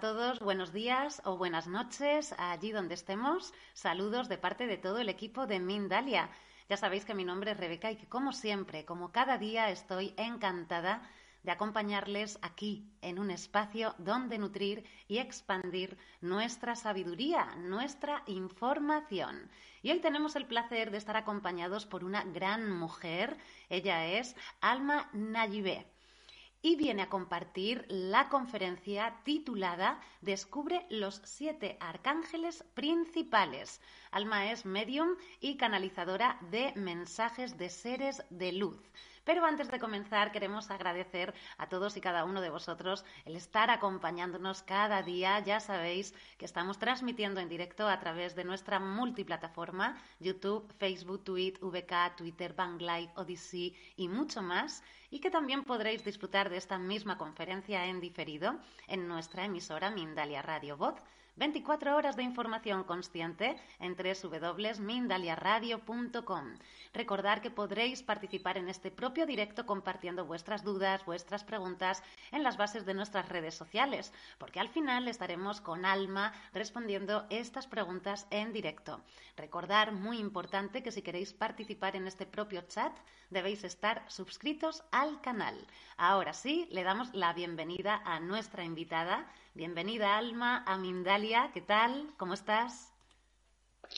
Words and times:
Todos, 0.00 0.38
buenos 0.40 0.72
días 0.72 1.20
o 1.26 1.36
buenas 1.36 1.66
noches 1.66 2.34
allí 2.38 2.72
donde 2.72 2.94
estemos. 2.94 3.52
Saludos 3.74 4.30
de 4.30 4.38
parte 4.38 4.66
de 4.66 4.78
todo 4.78 4.98
el 4.98 5.10
equipo 5.10 5.46
de 5.46 5.60
Mindalia. 5.60 6.30
Ya 6.70 6.78
sabéis 6.78 7.04
que 7.04 7.12
mi 7.12 7.22
nombre 7.22 7.50
es 7.50 7.58
Rebeca 7.58 7.90
y 7.90 7.96
que 7.96 8.08
como 8.08 8.32
siempre, 8.32 8.86
como 8.86 9.12
cada 9.12 9.36
día, 9.36 9.68
estoy 9.68 10.14
encantada 10.16 11.02
de 11.42 11.52
acompañarles 11.52 12.38
aquí 12.40 12.90
en 13.02 13.18
un 13.18 13.30
espacio 13.30 13.94
donde 13.98 14.38
nutrir 14.38 14.84
y 15.06 15.18
expandir 15.18 15.98
nuestra 16.22 16.76
sabiduría, 16.76 17.54
nuestra 17.56 18.22
información. 18.26 19.50
Y 19.82 19.90
hoy 19.90 20.00
tenemos 20.00 20.34
el 20.34 20.46
placer 20.46 20.90
de 20.90 20.96
estar 20.96 21.18
acompañados 21.18 21.84
por 21.84 22.04
una 22.04 22.24
gran 22.24 22.70
mujer. 22.70 23.36
Ella 23.68 24.06
es 24.06 24.34
Alma 24.62 25.10
Nayibé 25.12 25.86
y 26.62 26.76
viene 26.76 27.02
a 27.02 27.08
compartir 27.08 27.86
la 27.88 28.28
conferencia 28.28 29.20
titulada 29.24 30.00
Descubre 30.20 30.86
los 30.90 31.22
siete 31.24 31.76
arcángeles 31.80 32.64
principales. 32.74 33.80
Alma 34.10 34.50
es 34.50 34.64
medium 34.64 35.16
y 35.40 35.56
canalizadora 35.56 36.38
de 36.50 36.72
mensajes 36.76 37.56
de 37.56 37.70
seres 37.70 38.22
de 38.30 38.52
luz. 38.52 38.78
Pero 39.24 39.44
antes 39.44 39.70
de 39.70 39.78
comenzar, 39.78 40.32
queremos 40.32 40.70
agradecer 40.70 41.34
a 41.58 41.68
todos 41.68 41.96
y 41.96 42.00
cada 42.00 42.24
uno 42.24 42.40
de 42.40 42.50
vosotros 42.50 43.04
el 43.24 43.36
estar 43.36 43.70
acompañándonos 43.70 44.62
cada 44.62 45.02
día. 45.02 45.38
Ya 45.40 45.60
sabéis 45.60 46.14
que 46.38 46.46
estamos 46.46 46.78
transmitiendo 46.78 47.40
en 47.40 47.48
directo 47.48 47.88
a 47.88 48.00
través 48.00 48.34
de 48.34 48.44
nuestra 48.44 48.80
multiplataforma, 48.80 49.96
YouTube, 50.20 50.72
Facebook, 50.78 51.24
Twitter, 51.24 51.60
VK, 51.62 52.16
Twitter, 52.16 52.54
Banglive, 52.54 53.12
Odyssey 53.16 53.76
y 53.96 54.08
mucho 54.08 54.42
más. 54.42 54.82
Y 55.10 55.20
que 55.20 55.30
también 55.30 55.64
podréis 55.64 56.04
disfrutar 56.04 56.48
de 56.48 56.56
esta 56.56 56.78
misma 56.78 57.18
conferencia 57.18 57.86
en 57.86 58.00
diferido 58.00 58.58
en 58.86 59.08
nuestra 59.08 59.44
emisora 59.44 59.90
Mindalia 59.90 60.40
Radio 60.40 60.76
Voz 60.76 60.94
24 61.40 61.96
horas 61.96 62.14
de 62.16 62.22
información 62.22 62.84
consciente 62.84 63.56
en 63.78 63.96
www.mindaliaradio.com. 63.96 66.44
Recordar 66.92 67.40
que 67.40 67.50
podréis 67.50 68.02
participar 68.02 68.58
en 68.58 68.68
este 68.68 68.90
propio 68.90 69.24
directo 69.24 69.64
compartiendo 69.64 70.26
vuestras 70.26 70.62
dudas, 70.62 71.02
vuestras 71.06 71.42
preguntas 71.42 72.02
en 72.30 72.42
las 72.42 72.58
bases 72.58 72.84
de 72.84 72.92
nuestras 72.92 73.30
redes 73.30 73.54
sociales, 73.54 74.12
porque 74.36 74.60
al 74.60 74.68
final 74.68 75.08
estaremos 75.08 75.62
con 75.62 75.86
Alma 75.86 76.34
respondiendo 76.52 77.24
estas 77.30 77.66
preguntas 77.66 78.26
en 78.30 78.52
directo. 78.52 79.00
Recordar, 79.34 79.92
muy 79.92 80.18
importante, 80.18 80.82
que 80.82 80.92
si 80.92 81.00
queréis 81.00 81.32
participar 81.32 81.96
en 81.96 82.06
este 82.06 82.26
propio 82.26 82.60
chat, 82.68 82.92
debéis 83.30 83.64
estar 83.64 84.04
suscritos 84.08 84.82
al 84.90 85.22
canal. 85.22 85.56
Ahora 85.96 86.34
sí, 86.34 86.68
le 86.70 86.82
damos 86.82 87.14
la 87.14 87.32
bienvenida 87.32 88.02
a 88.04 88.20
nuestra 88.20 88.64
invitada. 88.64 89.26
Bienvenida, 89.60 90.16
Alma, 90.16 90.64
a 90.66 90.78
Mindalia. 90.78 91.50
¿Qué 91.52 91.60
tal? 91.60 92.14
¿Cómo 92.16 92.32
estás? 92.32 92.94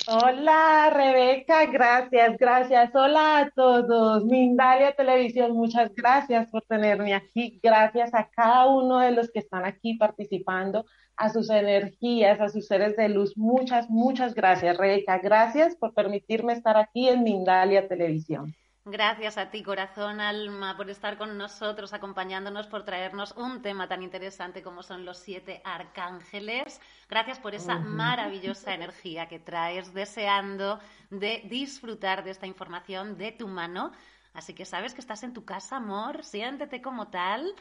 Hola, 0.09 0.91
Rebeca. 0.93 1.67
Gracias, 1.67 2.37
gracias. 2.37 2.91
Hola 2.93 3.39
a 3.39 3.51
todos. 3.51 4.25
Mindalia 4.25 4.91
Televisión, 4.97 5.53
muchas 5.53 5.95
gracias 5.95 6.51
por 6.51 6.63
tenerme 6.63 7.15
aquí. 7.15 7.61
Gracias 7.63 8.13
a 8.13 8.29
cada 8.29 8.67
uno 8.67 8.99
de 8.99 9.13
los 9.13 9.31
que 9.31 9.39
están 9.39 9.65
aquí 9.65 9.95
participando, 9.95 10.85
a 11.17 11.29
sus 11.29 11.49
energías, 11.49 12.41
a 12.41 12.49
sus 12.49 12.67
seres 12.67 12.97
de 12.97 13.09
luz. 13.09 13.37
Muchas, 13.37 13.89
muchas 13.89 14.35
gracias, 14.35 14.77
Rebeca. 14.77 15.19
Gracias 15.19 15.77
por 15.77 15.95
permitirme 15.95 16.55
estar 16.55 16.77
aquí 16.77 17.09
en 17.09 17.23
Mindalia 17.23 17.87
Televisión. 17.87 18.53
Gracias 18.85 19.39
a 19.39 19.49
ti, 19.49 19.63
corazón, 19.63 20.21
alma, 20.21 20.77
por 20.77 20.91
estar 20.91 21.17
con 21.17 21.39
nosotros, 21.39 21.93
acompañándonos, 21.93 22.67
por 22.67 22.83
traernos 22.83 23.31
un 23.37 23.63
tema 23.63 23.87
tan 23.87 24.03
interesante 24.03 24.61
como 24.61 24.83
son 24.83 25.05
los 25.05 25.19
siete 25.19 25.63
arcángeles. 25.65 26.81
Gracias 27.09 27.39
por 27.39 27.55
esa 27.55 27.79
maravillosa 27.79 28.75
energía 28.75 29.29
que 29.29 29.39
traes, 29.39 29.95
deseando 29.95 30.81
de 31.11 31.43
disfrutar 31.49 32.25
de 32.25 32.33
esta 32.33 32.49
información 32.49 33.17
de 33.17 33.31
tu 33.31 33.47
mano. 33.47 33.93
Así 34.33 34.53
que 34.53 34.65
sabes 34.65 34.95
que 34.95 35.01
estás 35.01 35.23
en 35.23 35.33
tu 35.33 35.45
casa, 35.45 35.77
amor, 35.77 36.25
siéntete 36.25 36.83
como 36.83 37.09
tal. 37.09 37.55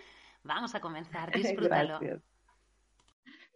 Vamos 0.43 0.73
a 0.73 0.81
comenzar, 0.81 1.31
disfrútalo. 1.35 1.99
Gracias. 1.99 2.30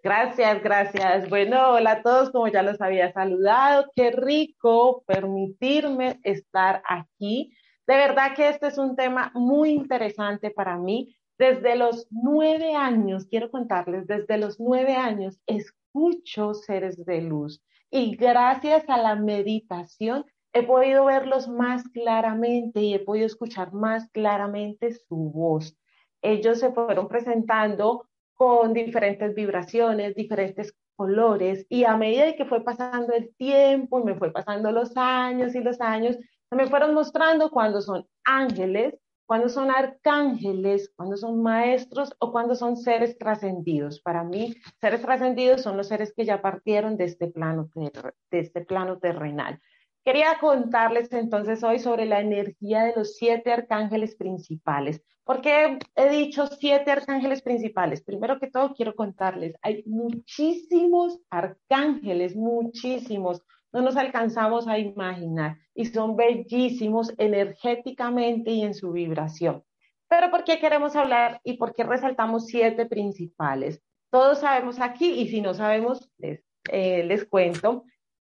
Gracias, 0.06 0.62
gracias. 0.62 1.28
Bueno, 1.32 1.72
hola 1.72 1.94
a 1.94 2.02
todos, 2.04 2.30
como 2.30 2.48
ya 2.48 2.62
los 2.62 2.80
había 2.80 3.12
saludado, 3.12 3.92
qué 3.96 4.12
rico 4.12 5.04
permitirme 5.08 6.20
estar 6.22 6.84
aquí. 6.88 7.52
De 7.88 7.96
verdad 7.96 8.36
que 8.36 8.50
este 8.50 8.68
es 8.68 8.78
un 8.78 8.96
tema 8.96 9.32
muy 9.34 9.72
interesante 9.72 10.52
para 10.52 10.78
mí. 10.78 11.16
Desde 11.40 11.76
los 11.76 12.06
nueve 12.12 12.76
años, 12.76 13.26
quiero 13.26 13.50
contarles, 13.50 14.06
desde 14.06 14.38
los 14.38 14.60
nueve 14.60 14.94
años 14.94 15.40
escucho 15.48 16.54
seres 16.54 17.04
de 17.04 17.22
luz 17.22 17.64
y 17.90 18.16
gracias 18.16 18.88
a 18.88 18.98
la 18.98 19.16
meditación 19.16 20.24
he 20.54 20.62
podido 20.62 21.06
verlos 21.06 21.48
más 21.48 21.82
claramente 21.90 22.80
y 22.80 22.94
he 22.94 23.00
podido 23.00 23.26
escuchar 23.26 23.74
más 23.74 24.08
claramente 24.12 24.94
su 24.94 25.16
voz. 25.16 25.76
Ellos 26.22 26.60
se 26.60 26.72
fueron 26.72 27.08
presentando 27.08 28.06
con 28.36 28.74
diferentes 28.74 29.34
vibraciones, 29.34 30.16
diferentes 30.16 30.76
colores, 30.96 31.66
y 31.70 31.84
a 31.84 31.98
medida 31.98 32.36
que 32.36 32.46
fue 32.46 32.64
pasando 32.64 33.14
el 33.14 33.36
tiempo 33.36 34.00
y 34.00 34.04
me 34.04 34.16
fue 34.16 34.32
pasando 34.32 34.72
los 34.72 34.96
años 34.96 35.56
y 35.56 35.62
los 35.62 35.82
años, 35.82 36.18
me 36.52 36.68
fueron 36.68 36.94
mostrando 36.94 37.50
cuando 37.50 37.82
son 37.82 38.08
ángeles, 38.24 38.96
cuando 39.26 39.50
son 39.50 39.72
arcángeles, 39.72 40.92
cuando 40.96 41.18
son 41.18 41.42
maestros 41.42 42.16
o 42.20 42.32
cuando 42.32 42.56
son 42.56 42.78
seres 42.78 43.18
trascendidos. 43.18 44.00
Para 44.00 44.24
mí, 44.24 44.56
seres 44.80 45.02
trascendidos 45.02 45.62
son 45.62 45.78
los 45.78 45.88
seres 45.88 46.14
que 46.16 46.26
ya 46.26 46.42
partieron 46.42 46.96
de 46.98 47.06
este 47.06 47.28
plano, 47.28 47.70
de 47.76 48.40
este 48.40 48.62
plano 48.62 49.00
terrenal. 49.00 49.60
Quería 50.06 50.38
contarles 50.40 51.12
entonces 51.14 51.64
hoy 51.64 51.80
sobre 51.80 52.06
la 52.06 52.20
energía 52.20 52.84
de 52.84 52.94
los 52.96 53.16
siete 53.16 53.52
arcángeles 53.52 54.16
principales. 54.16 55.02
¿Por 55.24 55.42
qué 55.42 55.80
he 55.96 56.10
dicho 56.10 56.46
siete 56.46 56.92
arcángeles 56.92 57.42
principales? 57.42 58.04
Primero 58.04 58.40
que 58.40 58.46
todo, 58.46 58.76
quiero 58.76 58.94
contarles, 58.94 59.56
hay 59.64 59.84
muchísimos 59.88 61.20
arcángeles, 61.32 62.36
muchísimos. 62.36 63.42
No 63.74 63.82
nos 63.82 63.98
alcanzamos 63.98 64.68
a 64.68 64.78
imaginar 64.78 65.58
y 65.74 65.86
son 65.86 66.16
bellísimos 66.16 67.12
energéticamente 67.18 68.52
y 68.52 68.62
en 68.62 68.76
su 68.76 68.92
vibración. 68.92 69.64
Pero 70.08 70.30
¿por 70.30 70.44
qué 70.44 70.60
queremos 70.60 70.96
hablar 70.96 71.42
y 71.44 71.54
por 71.58 71.74
qué 71.74 71.84
resaltamos 71.84 72.46
siete 72.46 72.86
principales? 72.86 73.82
Todos 74.12 74.42
sabemos 74.42 74.80
aquí 74.80 75.14
y 75.14 75.30
si 75.30 75.42
no 75.42 75.56
sabemos, 75.56 76.12
les, 76.20 76.44
eh, 76.72 77.04
les 77.06 77.26
cuento 77.26 77.86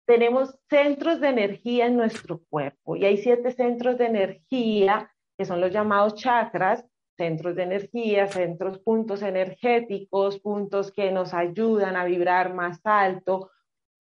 tenemos 0.09 0.59
centros 0.71 1.21
de 1.21 1.29
energía 1.29 1.85
en 1.85 1.99
nuestro 1.99 2.41
cuerpo 2.49 2.97
y 2.97 3.05
hay 3.05 3.19
siete 3.19 3.53
centros 3.53 3.99
de 3.99 4.07
energía 4.07 5.13
que 5.37 5.45
son 5.45 5.61
los 5.61 5.71
llamados 5.71 6.15
chakras, 6.15 6.83
centros 7.19 7.55
de 7.55 7.65
energía, 7.65 8.27
centros, 8.27 8.79
puntos 8.79 9.21
energéticos, 9.21 10.41
puntos 10.41 10.91
que 10.93 11.13
nos 11.13 11.35
ayudan 11.35 11.95
a 11.95 12.07
vibrar 12.07 12.55
más 12.55 12.81
alto. 12.85 13.51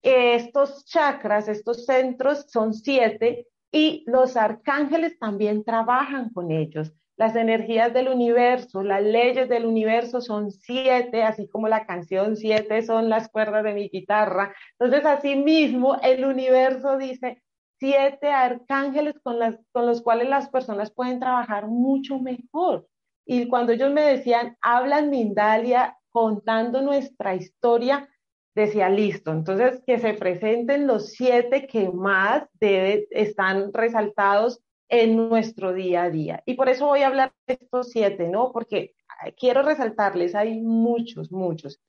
Estos 0.02 0.86
chakras, 0.86 1.50
estos 1.50 1.86
centros 1.86 2.46
son 2.48 2.74
siete 2.74 3.46
y 3.70 4.06
los 4.08 4.38
arcángeles 4.38 5.20
también 5.20 5.66
trabajan 5.66 6.30
con 6.30 6.52
ellos. 6.52 6.94
Las 7.18 7.36
energías 7.36 7.94
del 7.94 8.10
universo, 8.10 8.84
las 8.84 9.02
leyes 9.02 9.50
del 9.50 9.66
universo 9.66 10.22
son 10.22 10.52
siete, 10.52 11.24
así 11.24 11.50
como 11.50 11.68
la 11.68 11.88
canción 11.88 12.36
siete 12.36 12.84
son 12.84 13.10
las 13.10 13.28
cuerdas 13.30 13.64
de 13.64 13.74
mi 13.74 13.90
guitarra. 13.90 14.54
Entonces, 14.80 15.04
así 15.04 15.36
mismo, 15.36 15.98
el 16.04 16.26
universo 16.26 16.96
dice, 16.98 17.42
siete 17.80 18.30
arcángeles 18.30 19.16
con, 19.24 19.40
las, 19.40 19.58
con 19.72 19.88
los 19.88 20.04
cuales 20.04 20.30
las 20.30 20.50
personas 20.50 20.92
pueden 20.92 21.20
trabajar 21.20 21.68
mucho 21.68 22.20
mejor. 22.20 22.88
Y 23.26 23.48
cuando 23.48 23.74
ellos 23.74 23.92
me 23.92 24.02
decían, 24.02 24.56
hablan 24.62 25.10
Mindalia 25.10 25.98
contando 26.12 26.82
nuestra 26.82 27.34
historia, 27.34 28.08
decía, 28.56 28.90
listo, 28.90 29.32
entonces 29.32 29.82
que 29.86 30.00
se 30.00 30.14
presenten 30.14 30.88
los 30.88 31.10
siete 31.14 31.68
que 31.68 31.90
más 31.90 32.48
debe, 32.54 33.08
están 33.12 33.74
resaltados 33.74 34.62
en 34.90 35.16
nuestro 35.16 35.74
día 35.74 36.04
a 36.04 36.10
día. 36.10 36.44
Y 36.46 36.56
por 36.56 36.70
eso 36.70 36.88
voy 36.88 37.02
a 37.02 37.08
hablar 37.08 37.34
de 37.46 37.56
estos 37.62 37.92
siete, 37.92 38.28
¿no? 38.28 38.52
Porque 38.52 38.96
quiero 39.38 39.64
resaltarles, 39.64 40.36
hay 40.36 40.60
muchos, 40.62 41.32
muchos. 41.32 41.80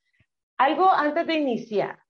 Algo 0.57 0.91
antes 0.91 1.27
de 1.27 1.35
iniciar, 1.35 2.01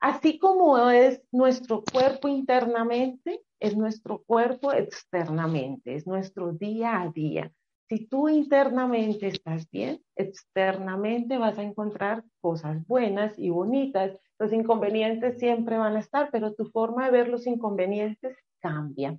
así 0.00 0.38
como 0.38 0.90
es 0.90 1.22
nuestro 1.32 1.82
cuerpo 1.90 2.28
internamente, 2.28 3.42
es 3.58 3.76
nuestro 3.76 4.22
cuerpo 4.22 4.72
externamente, 4.72 5.94
es 5.94 6.06
nuestro 6.06 6.52
día 6.52 7.00
a 7.00 7.10
día. 7.10 7.52
Si 7.88 8.06
tú 8.06 8.28
internamente 8.28 9.26
estás 9.26 9.68
bien, 9.70 10.00
externamente 10.14 11.38
vas 11.38 11.58
a 11.58 11.62
encontrar 11.62 12.22
cosas 12.40 12.86
buenas 12.86 13.36
y 13.38 13.50
bonitas. 13.50 14.16
Los 14.38 14.52
inconvenientes 14.52 15.38
siempre 15.38 15.76
van 15.76 15.96
a 15.96 16.00
estar, 16.00 16.30
pero 16.30 16.54
tu 16.54 16.66
forma 16.66 17.06
de 17.06 17.10
ver 17.10 17.28
los 17.28 17.46
inconvenientes 17.46 18.36
cambia. 18.60 19.18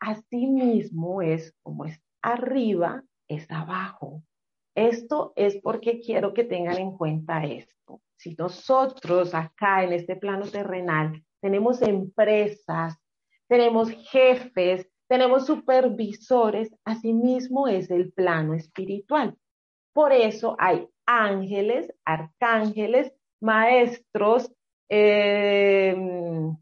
Asimismo 0.00 1.22
es 1.22 1.54
como 1.62 1.84
es 1.84 2.00
arriba, 2.22 3.02
es 3.28 3.50
abajo. 3.50 4.22
Esto 4.74 5.32
es 5.36 5.56
porque 5.62 6.00
quiero 6.00 6.34
que 6.34 6.44
tengan 6.44 6.78
en 6.78 6.96
cuenta 6.96 7.44
esto. 7.44 8.00
Si 8.16 8.34
nosotros 8.34 9.34
acá 9.34 9.84
en 9.84 9.92
este 9.92 10.16
plano 10.16 10.46
terrenal 10.46 11.22
tenemos 11.40 11.82
empresas, 11.82 12.96
tenemos 13.48 13.90
jefes, 13.90 14.88
tenemos 15.08 15.46
supervisores, 15.46 16.74
asimismo 16.84 17.68
es 17.68 17.90
el 17.90 18.12
plano 18.12 18.54
espiritual. 18.54 19.36
Por 19.92 20.12
eso 20.12 20.56
hay 20.58 20.88
ángeles, 21.06 21.92
arcángeles, 22.04 23.12
maestros, 23.40 24.50
eh, 24.88 25.96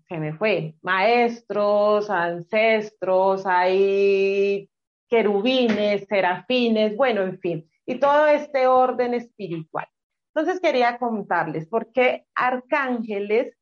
se 0.09 0.17
me 0.19 0.35
fue, 0.35 0.75
maestros, 0.83 2.11
ancestros, 2.11 3.45
hay 3.47 4.69
querubines, 5.09 6.07
serafines, 6.09 6.97
bueno, 6.97 7.23
en 7.23 7.39
fin, 7.39 7.71
y 7.85 7.99
todo 7.99 8.27
este 8.27 8.67
orden 8.67 9.15
espiritual. 9.15 9.87
Entonces 10.35 10.61
quería 10.61 10.99
contarles 10.99 11.67
por 11.67 11.93
qué 11.93 12.27
arcángeles 12.35 13.55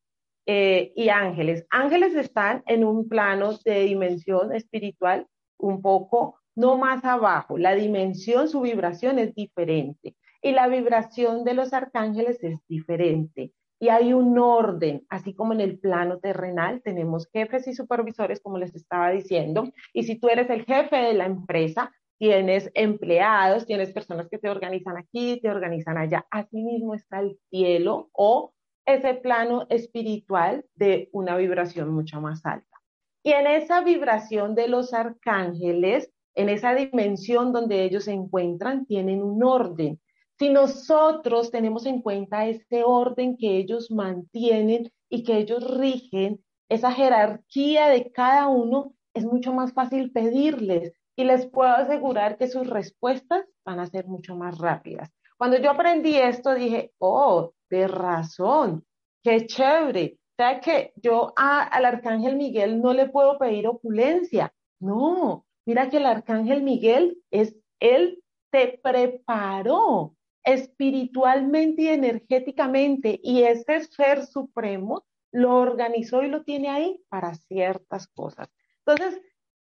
eh, 0.45 0.93
y 0.95 1.09
ángeles. 1.09 1.65
Ángeles 1.69 2.15
están 2.15 2.63
en 2.65 2.85
un 2.85 3.09
plano 3.09 3.57
de 3.65 3.81
dimensión 3.81 4.55
espiritual 4.55 5.27
un 5.57 5.81
poco, 5.81 6.39
no 6.55 6.77
más 6.77 7.03
abajo. 7.03 7.57
La 7.57 7.75
dimensión, 7.75 8.47
su 8.47 8.61
vibración 8.61 9.19
es 9.19 9.35
diferente. 9.35 10.15
Y 10.41 10.53
la 10.53 10.67
vibración 10.67 11.43
de 11.43 11.53
los 11.53 11.73
arcángeles 11.73 12.43
es 12.43 12.59
diferente. 12.67 13.51
Y 13.81 13.89
hay 13.89 14.13
un 14.13 14.37
orden, 14.37 15.07
así 15.09 15.33
como 15.33 15.53
en 15.53 15.59
el 15.59 15.79
plano 15.79 16.19
terrenal 16.19 16.83
tenemos 16.83 17.27
jefes 17.33 17.67
y 17.67 17.73
supervisores, 17.73 18.39
como 18.39 18.59
les 18.59 18.75
estaba 18.75 19.09
diciendo. 19.09 19.71
Y 19.91 20.03
si 20.03 20.19
tú 20.19 20.29
eres 20.29 20.51
el 20.51 20.65
jefe 20.65 20.97
de 20.97 21.15
la 21.15 21.25
empresa, 21.25 21.91
tienes 22.19 22.69
empleados, 22.75 23.65
tienes 23.65 23.91
personas 23.91 24.29
que 24.29 24.37
te 24.37 24.51
organizan 24.51 24.97
aquí, 24.97 25.39
te 25.41 25.49
organizan 25.49 25.97
allá. 25.97 26.27
Asimismo 26.29 26.93
está 26.93 27.21
el 27.21 27.39
cielo 27.49 28.11
o 28.13 28.53
ese 28.85 29.15
plano 29.15 29.65
espiritual 29.69 30.63
de 30.75 31.09
una 31.11 31.35
vibración 31.35 31.89
mucho 31.91 32.21
más 32.21 32.45
alta. 32.45 32.77
Y 33.23 33.31
en 33.31 33.47
esa 33.47 33.83
vibración 33.83 34.53
de 34.53 34.67
los 34.67 34.93
arcángeles, 34.93 36.13
en 36.35 36.49
esa 36.49 36.75
dimensión 36.75 37.51
donde 37.51 37.83
ellos 37.83 38.03
se 38.03 38.11
encuentran, 38.11 38.85
tienen 38.85 39.23
un 39.23 39.43
orden. 39.43 39.99
Si 40.41 40.49
nosotros 40.49 41.51
tenemos 41.51 41.85
en 41.85 42.01
cuenta 42.01 42.47
ese 42.47 42.83
orden 42.83 43.37
que 43.37 43.57
ellos 43.57 43.91
mantienen 43.91 44.91
y 45.07 45.23
que 45.23 45.37
ellos 45.37 45.77
rigen, 45.77 46.43
esa 46.67 46.91
jerarquía 46.91 47.89
de 47.89 48.11
cada 48.11 48.47
uno, 48.47 48.95
es 49.13 49.23
mucho 49.23 49.53
más 49.53 49.71
fácil 49.73 50.11
pedirles 50.11 50.93
y 51.15 51.25
les 51.25 51.45
puedo 51.45 51.69
asegurar 51.69 52.39
que 52.39 52.47
sus 52.47 52.67
respuestas 52.67 53.45
van 53.63 53.79
a 53.79 53.85
ser 53.85 54.07
mucho 54.07 54.35
más 54.35 54.57
rápidas. 54.57 55.11
Cuando 55.37 55.59
yo 55.59 55.69
aprendí 55.69 56.17
esto, 56.17 56.55
dije, 56.55 56.91
oh, 56.97 57.53
de 57.69 57.87
razón, 57.87 58.83
qué 59.21 59.45
chévere. 59.45 60.17
O 60.17 60.35
sea 60.37 60.59
que 60.59 60.91
yo 60.95 61.33
al 61.37 61.85
arcángel 61.85 62.35
Miguel 62.35 62.81
no 62.81 62.95
le 62.95 63.09
puedo 63.09 63.37
pedir 63.37 63.67
opulencia. 63.67 64.51
No, 64.79 65.45
mira 65.67 65.87
que 65.91 65.97
el 65.97 66.07
arcángel 66.07 66.63
Miguel 66.63 67.19
es, 67.29 67.55
él 67.79 68.23
te 68.49 68.79
preparó 68.81 70.15
espiritualmente 70.43 71.83
y 71.83 71.87
energéticamente 71.89 73.19
y 73.23 73.43
ese 73.43 73.81
ser 73.81 74.25
supremo 74.25 75.05
lo 75.31 75.55
organizó 75.55 76.23
y 76.23 76.27
lo 76.27 76.43
tiene 76.43 76.69
ahí 76.69 77.01
para 77.09 77.35
ciertas 77.35 78.07
cosas. 78.07 78.49
Entonces, 78.85 79.21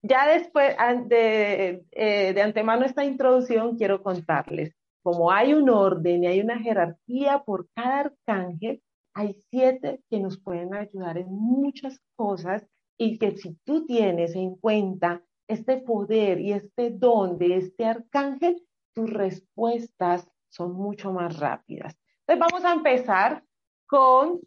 ya 0.01 0.27
después 0.27 0.75
de, 1.07 1.85
eh, 1.91 2.33
de 2.33 2.41
antemano 2.41 2.85
esta 2.85 3.06
introducción, 3.06 3.77
quiero 3.77 4.03
contarles 4.03 4.75
como 5.06 5.31
hay 5.31 5.53
un 5.53 5.69
orden 5.69 6.23
y 6.23 6.27
hay 6.27 6.41
una 6.41 6.57
jerarquía 6.57 7.44
por 7.44 7.69
cada 7.75 8.00
arcángel, 8.00 8.81
hay 9.13 9.35
siete 9.51 10.01
que 10.09 10.19
nos 10.19 10.39
pueden 10.39 10.73
ayudar 10.73 11.19
en 11.19 11.27
muchas 11.31 12.01
cosas 12.15 12.65
y 12.97 13.19
que 13.19 13.38
si 13.38 13.53
tú 13.65 13.85
tienes 13.85 14.33
en 14.33 14.56
cuenta 14.56 15.23
este 15.47 15.77
poder 15.77 16.41
y 16.41 16.53
este 16.53 16.89
don 16.89 17.38
de 17.38 17.57
este 17.57 17.85
arcángel, 17.85 18.63
tus 18.95 19.07
respuestas 19.12 20.27
son 20.56 20.74
mucho 20.74 21.12
más 21.12 21.38
rápidas. 21.38 21.98
Entonces 22.25 22.40
vamos 22.52 22.66
a 22.66 22.74
empezar 22.74 23.44
con 23.88 24.40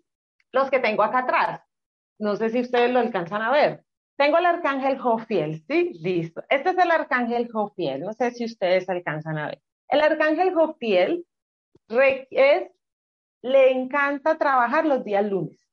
los 0.53 0.71
que 0.71 0.81
tengo 0.81 1.03
acá 1.03 1.21
atrás. 1.21 1.61
No 2.19 2.35
sé 2.37 2.51
si 2.51 2.61
ustedes 2.61 2.91
lo 2.91 2.99
alcanzan 2.99 3.43
a 3.43 3.51
ver. 3.51 3.85
Tengo 4.17 4.39
el 4.39 4.47
arcángel 4.47 4.99
Jofiel, 4.99 5.63
¿sí? 5.69 5.93
Listo. 6.01 6.43
Este 6.49 6.71
es 6.71 6.79
el 6.79 6.91
arcángel 6.91 7.51
Jofiel. 7.53 8.01
No 8.01 8.13
sé 8.13 8.33
si 8.33 8.45
ustedes 8.45 8.89
alcanzan 8.89 9.39
a 9.39 9.47
ver. 9.49 9.63
El 9.89 10.01
arcángel 10.01 10.55
Jofiel 10.55 11.25
es, 12.31 12.71
le 13.43 13.71
encanta 13.71 14.39
trabajar 14.39 14.87
los 14.87 15.05
días 15.05 15.25
lunes. 15.25 15.65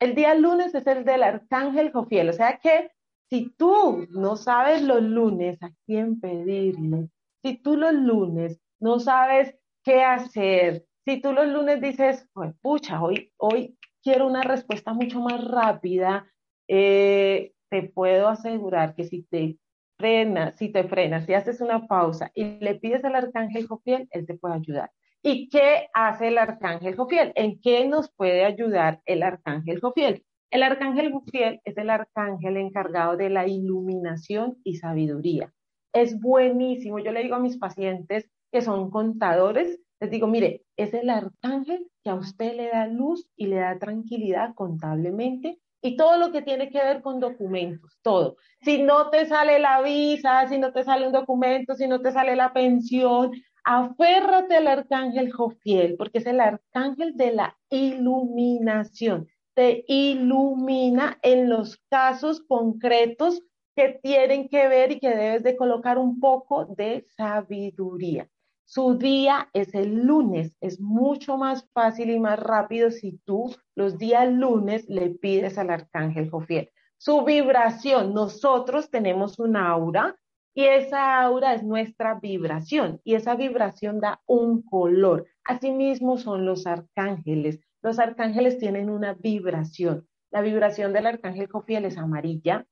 El 0.00 0.14
día 0.14 0.34
lunes 0.34 0.74
es 0.74 0.86
el 0.86 1.04
del 1.04 1.22
arcángel 1.22 1.92
Jofiel, 1.92 2.30
o 2.30 2.32
sea 2.32 2.58
que 2.58 2.90
si 3.30 3.50
tú 3.56 4.06
no 4.10 4.36
sabes 4.36 4.82
los 4.82 5.02
lunes 5.02 5.62
a 5.62 5.70
quién 5.86 6.20
pedirle, 6.20 7.08
si 7.42 7.56
tú 7.56 7.76
los 7.76 7.94
lunes 7.94 8.60
no 8.80 8.98
sabes 8.98 9.56
qué 9.84 10.02
hacer, 10.02 10.84
si 11.04 11.20
tú 11.20 11.32
los 11.32 11.46
lunes 11.46 11.80
dices, 11.80 12.26
pucha, 12.62 13.02
hoy, 13.02 13.32
hoy 13.36 13.76
quiero 14.02 14.26
una 14.26 14.42
respuesta 14.42 14.94
mucho 14.94 15.20
más 15.20 15.44
rápida, 15.44 16.26
eh, 16.66 17.52
te 17.70 17.82
puedo 17.82 18.28
asegurar 18.28 18.94
que 18.94 19.04
si 19.04 19.22
te 19.22 19.58
frenas, 19.98 20.56
si 20.56 20.70
te 20.70 20.84
frenas, 20.84 21.26
si 21.26 21.34
haces 21.34 21.60
una 21.60 21.86
pausa 21.86 22.30
y 22.34 22.44
le 22.58 22.76
pides 22.76 23.04
al 23.04 23.14
arcángel 23.14 23.66
Jofiel, 23.66 24.08
él 24.10 24.26
te 24.26 24.34
puede 24.34 24.54
ayudar. 24.54 24.90
¿Y 25.22 25.48
qué 25.48 25.88
hace 25.94 26.28
el 26.28 26.38
arcángel 26.38 26.96
Jofiel? 26.96 27.32
¿En 27.34 27.60
qué 27.60 27.86
nos 27.86 28.10
puede 28.12 28.44
ayudar 28.44 29.00
el 29.06 29.22
arcángel 29.22 29.80
Jofiel? 29.80 30.24
El 30.50 30.62
arcángel 30.62 31.12
Jofiel 31.12 31.60
es 31.64 31.76
el 31.78 31.90
arcángel 31.90 32.56
encargado 32.56 33.16
de 33.16 33.30
la 33.30 33.46
iluminación 33.46 34.58
y 34.64 34.76
sabiduría. 34.76 35.52
Es 35.92 36.20
buenísimo. 36.20 36.98
Yo 36.98 37.12
le 37.12 37.22
digo 37.22 37.36
a 37.36 37.40
mis 37.40 37.56
pacientes 37.56 38.30
que 38.54 38.62
son 38.62 38.88
contadores, 38.88 39.80
les 39.98 40.10
digo, 40.12 40.28
mire, 40.28 40.62
es 40.76 40.94
el 40.94 41.10
arcángel 41.10 41.90
que 42.04 42.10
a 42.10 42.14
usted 42.14 42.54
le 42.54 42.68
da 42.68 42.86
luz 42.86 43.28
y 43.34 43.48
le 43.48 43.56
da 43.56 43.80
tranquilidad 43.80 44.54
contablemente 44.54 45.58
y 45.82 45.96
todo 45.96 46.18
lo 46.18 46.30
que 46.30 46.40
tiene 46.40 46.70
que 46.70 46.78
ver 46.78 47.02
con 47.02 47.18
documentos, 47.18 47.98
todo. 48.00 48.36
Si 48.60 48.80
no 48.80 49.10
te 49.10 49.26
sale 49.26 49.58
la 49.58 49.82
visa, 49.82 50.46
si 50.46 50.58
no 50.58 50.72
te 50.72 50.84
sale 50.84 51.04
un 51.04 51.12
documento, 51.12 51.74
si 51.74 51.88
no 51.88 52.00
te 52.00 52.12
sale 52.12 52.36
la 52.36 52.52
pensión, 52.52 53.32
aférrate 53.64 54.54
al 54.54 54.68
arcángel 54.68 55.32
Jofiel, 55.32 55.96
porque 55.96 56.18
es 56.18 56.26
el 56.26 56.38
arcángel 56.38 57.16
de 57.16 57.32
la 57.32 57.58
iluminación. 57.70 59.26
Te 59.54 59.84
ilumina 59.88 61.18
en 61.22 61.48
los 61.48 61.76
casos 61.90 62.40
concretos 62.46 63.42
que 63.74 63.98
tienen 64.00 64.48
que 64.48 64.68
ver 64.68 64.92
y 64.92 65.00
que 65.00 65.08
debes 65.08 65.42
de 65.42 65.56
colocar 65.56 65.98
un 65.98 66.20
poco 66.20 66.66
de 66.66 67.04
sabiduría. 67.16 68.28
Su 68.66 68.96
día 68.96 69.50
es 69.52 69.74
el 69.74 70.04
lunes. 70.04 70.56
Es 70.60 70.80
mucho 70.80 71.36
más 71.36 71.68
fácil 71.72 72.10
y 72.10 72.18
más 72.18 72.38
rápido 72.38 72.90
si 72.90 73.18
tú 73.24 73.54
los 73.74 73.98
días 73.98 74.32
lunes 74.32 74.88
le 74.88 75.10
pides 75.10 75.58
al 75.58 75.70
arcángel 75.70 76.30
Jofiel. 76.30 76.70
Su 76.96 77.24
vibración, 77.24 78.14
nosotros 78.14 78.90
tenemos 78.90 79.38
un 79.38 79.56
aura 79.56 80.16
y 80.54 80.64
esa 80.64 81.20
aura 81.20 81.54
es 81.54 81.62
nuestra 81.62 82.14
vibración 82.14 83.00
y 83.04 83.14
esa 83.14 83.34
vibración 83.34 84.00
da 84.00 84.22
un 84.26 84.62
color. 84.62 85.26
Asimismo 85.44 86.16
son 86.16 86.46
los 86.46 86.66
arcángeles. 86.66 87.60
Los 87.82 87.98
arcángeles 87.98 88.58
tienen 88.58 88.88
una 88.88 89.14
vibración. 89.14 90.08
la 90.30 90.40
vibración 90.40 90.92
del 90.92 91.06
arcángel 91.06 91.48
Jofiel 91.48 91.84
es 91.84 91.96
amarilla, 91.96 92.66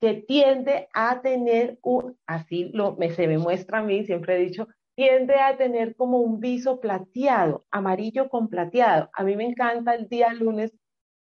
que 0.00 0.14
tiende 0.14 0.88
a 0.92 1.20
tener 1.20 1.78
un, 1.82 2.18
así 2.26 2.70
lo, 2.72 2.96
me, 2.96 3.10
se 3.10 3.28
me 3.28 3.38
muestra 3.38 3.78
a 3.78 3.82
mí, 3.82 4.04
siempre 4.04 4.36
he 4.36 4.40
dicho, 4.40 4.66
tiende 4.94 5.34
a 5.36 5.56
tener 5.56 5.96
como 5.96 6.18
un 6.18 6.40
viso 6.40 6.80
plateado, 6.80 7.64
amarillo 7.70 8.28
con 8.28 8.48
plateado. 8.48 9.10
A 9.12 9.24
mí 9.24 9.36
me 9.36 9.44
encanta 9.44 9.94
el 9.94 10.08
día 10.08 10.32
lunes 10.32 10.72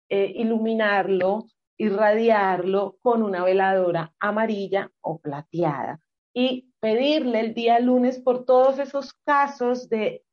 eh, 0.09 0.33
iluminarlo, 0.37 1.47
irradiarlo 1.79 2.99
con 3.01 3.23
una 3.23 3.45
veladora 3.45 4.13
amarilla 4.19 4.91
o 5.01 5.19
plateada 5.19 6.01
y 6.35 6.73
pedirle 6.81 7.41
el 7.41 7.55
día 7.55 7.79
lunes 7.81 8.19
por 8.19 8.45
todos 8.45 8.79
esos 8.79 9.13
casos 9.25 9.89
de, 9.89 10.25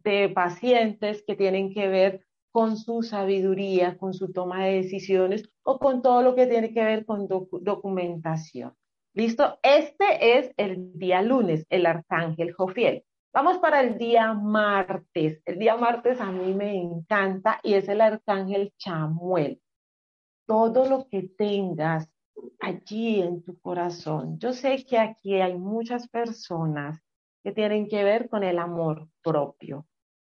de 0.00 0.28
pacientes 0.28 1.22
que 1.26 1.36
tienen 1.36 1.72
que 1.72 1.88
ver 1.88 2.26
con 2.50 2.76
su 2.78 3.02
sabiduría, 3.02 3.98
con 3.98 4.14
su 4.14 4.32
toma 4.32 4.64
de 4.64 4.76
decisiones 4.76 5.48
o 5.62 5.78
con 5.78 6.00
todo 6.00 6.22
lo 6.22 6.34
que 6.34 6.46
tiene 6.46 6.72
que 6.72 6.84
ver 6.84 7.04
con 7.04 7.28
documentación. 7.28 8.74
¿Listo? 9.16 9.58
Este 9.62 10.38
es 10.38 10.52
el 10.58 10.92
día 10.98 11.22
lunes, 11.22 11.64
el 11.70 11.86
arcángel 11.86 12.52
Jofiel. 12.52 13.02
Vamos 13.32 13.56
para 13.56 13.80
el 13.80 13.96
día 13.96 14.34
martes. 14.34 15.40
El 15.46 15.58
día 15.58 15.74
martes 15.74 16.20
a 16.20 16.30
mí 16.30 16.52
me 16.52 16.76
encanta 16.76 17.58
y 17.62 17.72
es 17.72 17.88
el 17.88 18.02
arcángel 18.02 18.74
Chamuel. 18.76 19.62
Todo 20.44 20.86
lo 20.86 21.08
que 21.08 21.22
tengas 21.22 22.10
allí 22.60 23.22
en 23.22 23.42
tu 23.42 23.58
corazón. 23.58 24.38
Yo 24.38 24.52
sé 24.52 24.84
que 24.84 24.98
aquí 24.98 25.40
hay 25.40 25.56
muchas 25.56 26.08
personas 26.08 27.00
que 27.42 27.52
tienen 27.52 27.88
que 27.88 28.04
ver 28.04 28.28
con 28.28 28.44
el 28.44 28.58
amor 28.58 29.08
propio, 29.22 29.86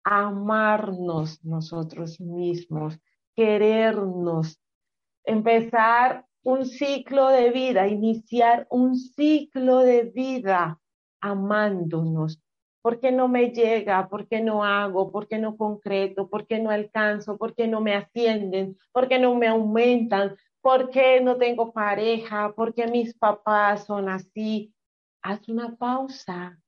amarnos 0.03 1.45
nosotros 1.45 2.21
mismos, 2.21 2.99
querernos, 3.37 4.61
empezar 5.23 6.27
un 6.43 6.67
ciclo 6.67 7.29
de 7.29 7.51
vida, 7.51 7.89
iniciar 7.89 8.67
un 8.71 8.97
ciclo 8.97 9.79
de 9.79 10.05
vida 10.05 10.81
amándonos. 11.21 12.41
¿Por 12.83 12.99
qué 12.99 13.13
no 13.13 13.29
me 13.29 13.51
llega? 13.51 14.09
¿Por 14.09 14.27
qué 14.27 14.41
no 14.41 14.65
hago? 14.65 15.13
¿Por 15.13 15.29
qué 15.29 15.39
no 15.39 15.57
concreto? 15.57 16.29
¿Por 16.29 16.47
qué 16.49 16.59
no 16.59 16.71
alcanzo? 16.71 17.39
¿Por 17.39 17.55
qué 17.55 17.69
no 17.69 17.81
me 17.81 17.95
ascienden? 17.95 18.77
¿Por 18.91 19.09
qué 19.09 19.21
no 19.21 19.37
me 19.37 19.47
aumentan? 19.47 20.37
¿Por 20.61 20.91
qué 20.91 21.21
no 21.21 21.37
tengo 21.37 21.73
pareja? 21.73 22.53
¿Por 22.55 22.75
qué 22.75 22.89
mis 22.89 23.15
papás 23.15 23.87
son 23.87 24.09
así? 24.09 24.75
Haz 25.23 25.49
una 25.49 25.77
pausa, 25.77 26.59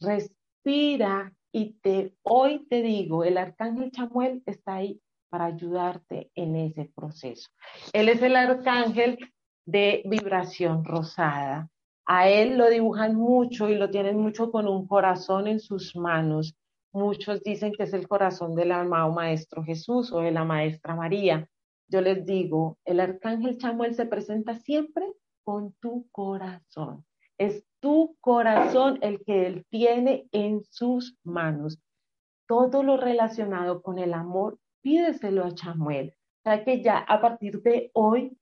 respira 0.00 1.34
y 1.52 1.74
te, 1.82 2.14
hoy 2.22 2.66
te 2.70 2.80
digo, 2.80 3.24
el 3.24 3.36
arcángel 3.36 3.90
Chamuel 3.90 4.42
está 4.46 4.76
ahí 4.76 5.02
para 5.30 5.46
ayudarte 5.46 6.30
en 6.34 6.56
ese 6.56 6.90
proceso. 6.94 7.48
Él 7.92 8.08
es 8.08 8.20
el 8.20 8.36
arcángel 8.36 9.18
de 9.64 10.02
vibración 10.04 10.84
rosada. 10.84 11.70
A 12.04 12.28
él 12.28 12.58
lo 12.58 12.68
dibujan 12.68 13.14
mucho 13.14 13.68
y 13.68 13.76
lo 13.76 13.88
tienen 13.88 14.18
mucho 14.18 14.50
con 14.50 14.66
un 14.66 14.86
corazón 14.86 15.46
en 15.46 15.60
sus 15.60 15.94
manos. 15.94 16.56
Muchos 16.92 17.42
dicen 17.42 17.72
que 17.72 17.84
es 17.84 17.92
el 17.92 18.08
corazón 18.08 18.56
del 18.56 18.72
amado 18.72 19.12
Maestro 19.12 19.62
Jesús 19.62 20.12
o 20.12 20.20
de 20.20 20.32
la 20.32 20.44
Maestra 20.44 20.96
María. 20.96 21.48
Yo 21.86 22.00
les 22.00 22.26
digo, 22.26 22.78
el 22.84 23.00
arcángel 23.00 23.58
Chamuel 23.58 23.94
se 23.94 24.06
presenta 24.06 24.56
siempre 24.56 25.06
con 25.44 25.72
tu 25.74 26.08
corazón. 26.10 27.04
Es 27.38 27.64
tu 27.80 28.16
corazón 28.20 28.98
el 29.02 29.24
que 29.24 29.46
Él 29.46 29.66
tiene 29.70 30.28
en 30.32 30.62
sus 30.70 31.16
manos. 31.24 31.78
Todo 32.46 32.82
lo 32.82 32.96
relacionado 32.96 33.82
con 33.82 33.98
el 33.98 34.14
amor, 34.14 34.58
pídeselo 34.82 35.44
a 35.44 35.54
Chamuel. 35.54 36.14
Sea 36.44 36.64
que 36.64 36.82
ya 36.82 36.98
a 36.98 37.20
partir 37.20 37.60
de 37.62 37.90
hoy, 37.94 38.36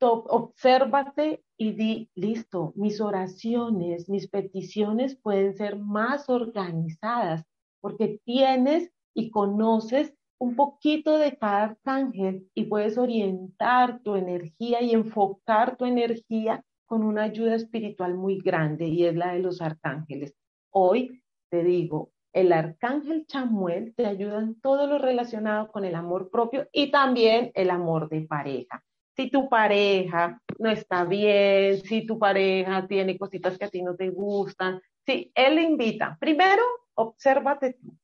obsérvate 0.00 1.44
y 1.56 1.72
di, 1.72 2.10
listo, 2.14 2.72
mis 2.76 3.00
oraciones, 3.00 4.08
mis 4.08 4.28
peticiones 4.28 5.16
pueden 5.16 5.54
ser 5.54 5.76
más 5.76 6.28
organizadas 6.28 7.44
porque 7.80 8.20
tienes 8.24 8.90
y 9.14 9.30
conoces 9.30 10.14
un 10.38 10.56
poquito 10.56 11.18
de 11.18 11.36
cada 11.36 11.64
arcángel 11.64 12.48
y 12.54 12.64
puedes 12.64 12.98
orientar 12.98 14.00
tu 14.02 14.16
energía 14.16 14.82
y 14.82 14.92
enfocar 14.92 15.76
tu 15.76 15.84
energía 15.84 16.64
con 16.86 17.04
una 17.04 17.22
ayuda 17.22 17.54
espiritual 17.54 18.14
muy 18.14 18.38
grande 18.38 18.86
y 18.88 19.04
es 19.04 19.14
la 19.14 19.32
de 19.32 19.38
los 19.38 19.60
arcángeles. 19.60 20.34
Hoy 20.70 21.22
te 21.48 21.62
digo, 21.62 22.10
el 22.32 22.52
arcángel 22.52 23.26
Chamuel 23.26 23.94
te 23.94 24.06
ayuda 24.06 24.38
en 24.38 24.60
todo 24.60 24.86
lo 24.86 24.98
relacionado 24.98 25.70
con 25.70 25.84
el 25.84 25.94
amor 25.94 26.30
propio 26.30 26.68
y 26.72 26.90
también 26.90 27.50
el 27.54 27.70
amor 27.70 28.08
de 28.08 28.22
pareja. 28.22 28.82
Si 29.14 29.30
tu 29.30 29.48
pareja 29.48 30.40
no 30.58 30.70
está 30.70 31.04
bien, 31.04 31.82
si 31.82 32.06
tu 32.06 32.18
pareja 32.18 32.86
tiene 32.86 33.18
cositas 33.18 33.58
que 33.58 33.66
a 33.66 33.70
ti 33.70 33.82
no 33.82 33.94
te 33.94 34.08
gustan, 34.08 34.80
si 35.04 35.30
él 35.34 35.56
le 35.56 35.62
invita, 35.62 36.16
primero, 36.18 36.62
obsérvate 36.94 37.74
tú, 37.74 37.94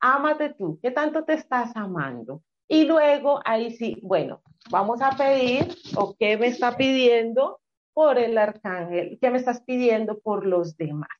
ámate 0.00 0.54
tú, 0.54 0.78
¿qué 0.82 0.90
tanto 0.90 1.24
te 1.24 1.34
estás 1.34 1.74
amando? 1.76 2.42
Y 2.68 2.84
luego 2.84 3.40
ahí 3.44 3.70
sí, 3.72 3.98
bueno, 4.02 4.42
vamos 4.70 5.00
a 5.00 5.10
pedir, 5.16 5.74
o 5.96 6.14
qué 6.18 6.36
me 6.36 6.48
está 6.48 6.76
pidiendo 6.76 7.60
por 7.94 8.18
el 8.18 8.36
arcángel, 8.36 9.18
¿qué 9.20 9.30
me 9.30 9.38
estás 9.38 9.62
pidiendo 9.62 10.20
por 10.20 10.46
los 10.46 10.76
demás? 10.76 11.19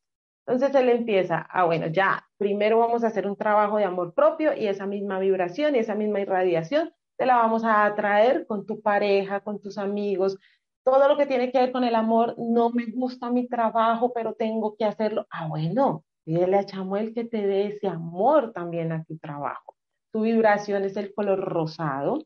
Entonces 0.50 0.74
él 0.80 0.88
empieza, 0.88 1.46
ah, 1.50 1.64
bueno, 1.64 1.86
ya, 1.88 2.26
primero 2.38 2.78
vamos 2.78 3.04
a 3.04 3.08
hacer 3.08 3.26
un 3.26 3.36
trabajo 3.36 3.76
de 3.76 3.84
amor 3.84 4.14
propio 4.14 4.54
y 4.56 4.66
esa 4.66 4.86
misma 4.86 5.18
vibración 5.18 5.74
y 5.74 5.78
esa 5.78 5.94
misma 5.94 6.20
irradiación 6.20 6.92
te 7.16 7.26
la 7.26 7.36
vamos 7.36 7.64
a 7.64 7.84
atraer 7.84 8.46
con 8.46 8.66
tu 8.66 8.80
pareja, 8.80 9.40
con 9.40 9.60
tus 9.60 9.78
amigos, 9.78 10.38
todo 10.84 11.06
lo 11.08 11.16
que 11.16 11.26
tiene 11.26 11.52
que 11.52 11.58
ver 11.58 11.72
con 11.72 11.84
el 11.84 11.94
amor, 11.94 12.34
no 12.38 12.70
me 12.70 12.86
gusta 12.86 13.30
mi 13.30 13.46
trabajo, 13.46 14.12
pero 14.12 14.34
tengo 14.34 14.74
que 14.76 14.86
hacerlo. 14.86 15.26
Ah, 15.30 15.46
bueno, 15.46 16.04
pídele 16.24 16.56
a 16.56 16.64
Chamuel 16.64 17.12
que 17.14 17.24
te 17.24 17.46
dé 17.46 17.66
ese 17.66 17.88
amor 17.88 18.52
también 18.52 18.90
a 18.92 19.04
tu 19.04 19.18
trabajo. 19.18 19.76
Tu 20.12 20.22
vibración 20.22 20.84
es 20.84 20.96
el 20.96 21.14
color 21.14 21.40
rosado. 21.40 22.24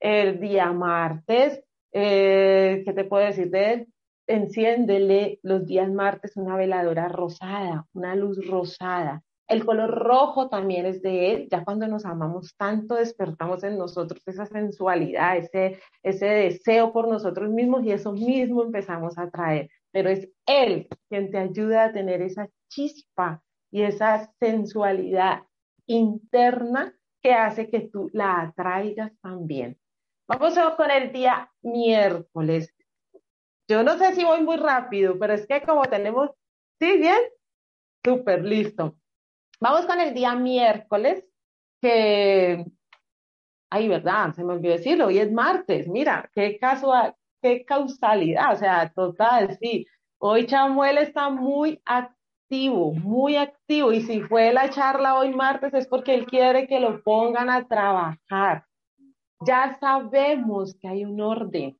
El 0.00 0.40
día 0.40 0.72
martes 0.72 1.62
eh, 1.92 2.82
¿qué 2.84 2.92
te 2.92 3.04
puedo 3.04 3.24
decir 3.24 3.50
de 3.50 3.72
él? 3.72 3.86
Enciéndele 4.26 5.40
los 5.42 5.66
días 5.66 5.90
martes 5.90 6.36
una 6.36 6.56
veladora 6.56 7.08
rosada, 7.08 7.86
una 7.92 8.14
luz 8.14 8.46
rosada. 8.46 9.22
El 9.48 9.66
color 9.66 9.90
rojo 9.90 10.48
también 10.48 10.86
es 10.86 11.02
de 11.02 11.32
él. 11.32 11.48
Ya 11.50 11.64
cuando 11.64 11.86
nos 11.86 12.06
amamos 12.06 12.56
tanto, 12.56 12.94
despertamos 12.94 13.62
en 13.64 13.76
nosotros 13.76 14.22
esa 14.26 14.46
sensualidad, 14.46 15.36
ese, 15.36 15.78
ese 16.02 16.26
deseo 16.26 16.92
por 16.92 17.08
nosotros 17.08 17.50
mismos 17.50 17.84
y 17.84 17.90
eso 17.90 18.12
mismo 18.12 18.62
empezamos 18.62 19.18
a 19.18 19.28
traer. 19.30 19.68
Pero 19.90 20.08
es 20.08 20.28
él 20.46 20.88
quien 21.08 21.30
te 21.30 21.38
ayuda 21.38 21.84
a 21.84 21.92
tener 21.92 22.22
esa 22.22 22.48
chispa 22.68 23.42
y 23.70 23.82
esa 23.82 24.32
sensualidad 24.40 25.42
interna 25.86 26.94
que 27.22 27.34
hace 27.34 27.68
que 27.68 27.80
tú 27.80 28.08
la 28.12 28.40
atraigas 28.40 29.12
también. 29.20 29.78
Vamos 30.26 30.54
con 30.76 30.90
el 30.90 31.12
día 31.12 31.50
miércoles. 31.62 32.72
Yo 33.72 33.82
no 33.82 33.96
sé 33.96 34.14
si 34.14 34.22
voy 34.22 34.42
muy 34.42 34.58
rápido, 34.58 35.18
pero 35.18 35.32
es 35.32 35.46
que 35.46 35.62
como 35.62 35.80
tenemos, 35.86 36.28
¿sí? 36.78 36.98
Bien, 36.98 37.18
súper 38.04 38.44
listo. 38.44 38.98
Vamos 39.60 39.86
con 39.86 39.98
el 39.98 40.12
día 40.12 40.34
miércoles, 40.34 41.24
que, 41.80 42.66
ay, 43.70 43.88
verdad, 43.88 44.34
se 44.34 44.44
me 44.44 44.52
olvidó 44.52 44.74
decirlo, 44.74 45.06
hoy 45.06 45.20
es 45.20 45.32
martes, 45.32 45.88
mira, 45.88 46.30
qué 46.34 46.58
casual, 46.58 47.14
qué 47.40 47.64
causalidad, 47.64 48.52
o 48.52 48.56
sea, 48.58 48.92
total, 48.94 49.56
sí. 49.58 49.86
Hoy 50.18 50.44
Chamuel 50.44 50.98
está 50.98 51.30
muy 51.30 51.80
activo, 51.86 52.92
muy 52.92 53.36
activo, 53.36 53.90
y 53.94 54.02
si 54.02 54.20
fue 54.20 54.52
la 54.52 54.68
charla 54.68 55.18
hoy 55.18 55.34
martes 55.34 55.72
es 55.72 55.86
porque 55.86 56.12
él 56.12 56.26
quiere 56.26 56.66
que 56.66 56.78
lo 56.78 57.02
pongan 57.02 57.48
a 57.48 57.66
trabajar 57.66 58.66
ya 59.44 59.76
sabemos 59.80 60.76
que 60.80 60.88
hay 60.88 61.04
un 61.04 61.20
orden, 61.20 61.78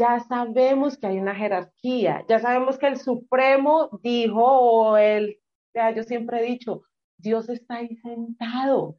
ya 0.00 0.18
sabemos 0.20 0.96
que 0.96 1.08
hay 1.08 1.18
una 1.18 1.34
jerarquía, 1.34 2.24
ya 2.26 2.38
sabemos 2.38 2.78
que 2.78 2.86
el 2.86 2.96
Supremo 2.96 3.90
dijo, 4.02 4.42
o 4.42 4.96
el, 4.96 5.38
ya 5.74 5.90
yo 5.90 6.02
siempre 6.04 6.40
he 6.40 6.50
dicho, 6.50 6.84
Dios 7.18 7.50
está 7.50 7.76
ahí 7.76 7.96
sentado, 7.96 8.96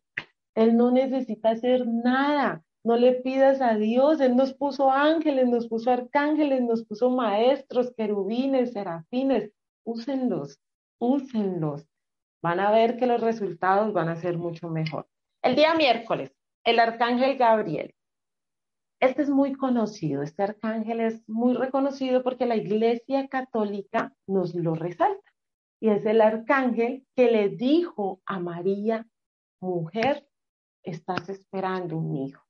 Él 0.54 0.78
no 0.78 0.92
necesita 0.92 1.50
hacer 1.50 1.88
nada, 1.88 2.64
no 2.84 2.98
le 2.98 3.14
pidas 3.14 3.62
a 3.62 3.78
Dios, 3.78 4.22
Él 4.22 4.36
nos 4.36 4.54
puso 4.54 4.92
ángeles, 4.92 5.48
nos 5.48 5.68
puso 5.68 5.90
arcángeles, 5.90 6.62
nos 6.62 6.86
puso 6.86 7.10
maestros, 7.10 7.92
querubines, 7.98 8.74
serafines, 8.74 9.52
úsenlos, 9.84 10.60
úsenlos. 11.00 11.84
Van 12.44 12.60
a 12.60 12.70
ver 12.70 12.98
que 12.98 13.08
los 13.08 13.22
resultados 13.22 13.92
van 13.92 14.10
a 14.10 14.18
ser 14.18 14.38
mucho 14.38 14.70
mejor. 14.70 15.08
El 15.42 15.56
día 15.56 15.74
miércoles, 15.74 16.32
el 16.64 16.78
arcángel 16.78 17.38
Gabriel 17.38 17.96
este 19.02 19.24
es 19.24 19.30
muy 19.30 19.54
conocido, 19.54 20.22
este 20.22 20.44
arcángel 20.44 21.00
es 21.00 21.28
muy 21.28 21.56
reconocido 21.56 22.22
porque 22.24 22.46
la 22.46 22.56
Iglesia 22.56 23.28
Católica 23.28 24.16
nos 24.28 24.54
lo 24.54 24.76
resalta. 24.76 25.34
Y 25.82 25.90
es 25.90 26.06
el 26.06 26.22
arcángel 26.22 27.08
que 27.16 27.32
le 27.32 27.50
dijo 27.50 28.22
a 28.28 28.40
María, 28.40 29.08
mujer, 29.60 30.28
estás 30.84 31.30
esperando 31.30 31.98
un 31.98 32.16
hijo. 32.16 32.44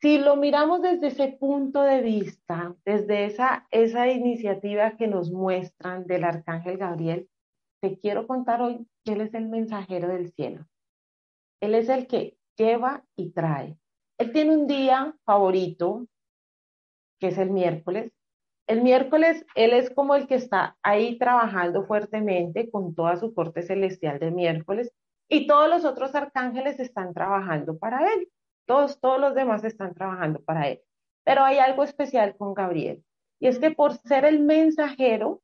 Si 0.00 0.18
lo 0.18 0.36
miramos 0.36 0.82
desde 0.82 1.08
ese 1.08 1.28
punto 1.32 1.82
de 1.82 2.02
vista, 2.02 2.76
desde 2.84 3.24
esa, 3.24 3.66
esa 3.72 4.08
iniciativa 4.08 4.96
que 4.96 5.08
nos 5.08 5.32
muestran 5.32 6.06
del 6.06 6.22
Arcángel 6.22 6.76
Gabriel, 6.76 7.28
te 7.82 7.98
quiero 7.98 8.28
contar 8.28 8.62
hoy 8.62 8.86
que 9.04 9.14
Él 9.14 9.22
es 9.22 9.34
el 9.34 9.48
mensajero 9.48 10.06
del 10.08 10.32
cielo. 10.32 10.66
Él 11.60 11.74
es 11.74 11.88
el 11.88 12.06
que 12.06 12.36
lleva 12.56 13.04
y 13.16 13.30
trae. 13.30 13.78
Él 14.18 14.32
tiene 14.32 14.56
un 14.56 14.66
día 14.66 15.14
favorito, 15.24 16.06
que 17.18 17.28
es 17.28 17.38
el 17.38 17.50
miércoles. 17.50 18.12
El 18.66 18.82
miércoles, 18.82 19.44
Él 19.54 19.72
es 19.72 19.90
como 19.90 20.14
el 20.14 20.26
que 20.26 20.34
está 20.34 20.76
ahí 20.82 21.18
trabajando 21.18 21.84
fuertemente 21.84 22.70
con 22.70 22.94
toda 22.94 23.16
su 23.16 23.32
corte 23.34 23.62
celestial 23.62 24.18
de 24.18 24.30
miércoles 24.30 24.92
y 25.28 25.46
todos 25.46 25.68
los 25.68 25.84
otros 25.84 26.14
arcángeles 26.14 26.80
están 26.80 27.14
trabajando 27.14 27.78
para 27.78 28.12
Él. 28.12 28.28
Todos, 28.66 29.00
todos 29.00 29.20
los 29.20 29.34
demás 29.34 29.62
están 29.64 29.94
trabajando 29.94 30.42
para 30.42 30.68
Él. 30.68 30.80
Pero 31.24 31.44
hay 31.44 31.58
algo 31.58 31.84
especial 31.84 32.36
con 32.36 32.54
Gabriel. 32.54 33.04
Y 33.38 33.48
es 33.48 33.58
que 33.58 33.70
por 33.70 33.94
ser 33.98 34.24
el 34.24 34.40
mensajero, 34.40 35.42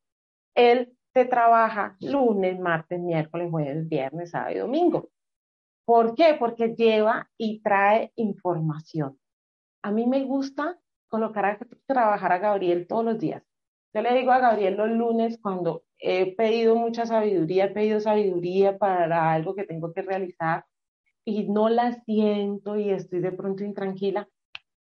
Él 0.55 0.97
se 1.13 1.25
trabaja 1.27 1.97
lunes, 2.01 2.59
martes, 2.59 2.99
miércoles, 2.99 3.51
jueves, 3.51 3.89
viernes, 3.89 4.31
sábado 4.31 4.53
y 4.53 4.59
domingo. 4.59 5.11
¿Por 5.85 6.15
qué? 6.15 6.37
Porque 6.39 6.75
lleva 6.75 7.31
y 7.37 7.61
trae 7.61 8.13
información. 8.17 9.19
A 9.83 9.91
mí 9.91 10.07
me 10.07 10.25
gusta 10.25 10.79
colocar 11.09 11.45
a 11.45 11.59
trabajar 11.87 12.33
a 12.33 12.39
Gabriel 12.39 12.87
todos 12.87 13.05
los 13.05 13.19
días. 13.19 13.43
Yo 13.95 14.01
le 14.01 14.15
digo 14.15 14.33
a 14.33 14.39
Gabriel 14.39 14.77
los 14.77 14.91
lunes 14.91 15.39
cuando 15.43 15.85
he 15.99 16.35
pedido 16.35 16.77
mucha 16.77 17.05
sabiduría, 17.05 17.67
he 17.67 17.71
pedido 17.71 18.01
sabiduría 18.01 18.79
para 18.79 19.33
algo 19.33 19.55
que 19.55 19.65
tengo 19.65 19.93
que 19.93 20.03
realizar 20.03 20.65
y 21.25 21.49
no 21.49 21.69
la 21.69 21.93
siento 22.05 22.77
y 22.77 22.91
estoy 22.91 23.21
de 23.21 23.33
pronto 23.33 23.65
intranquila, 23.65 24.29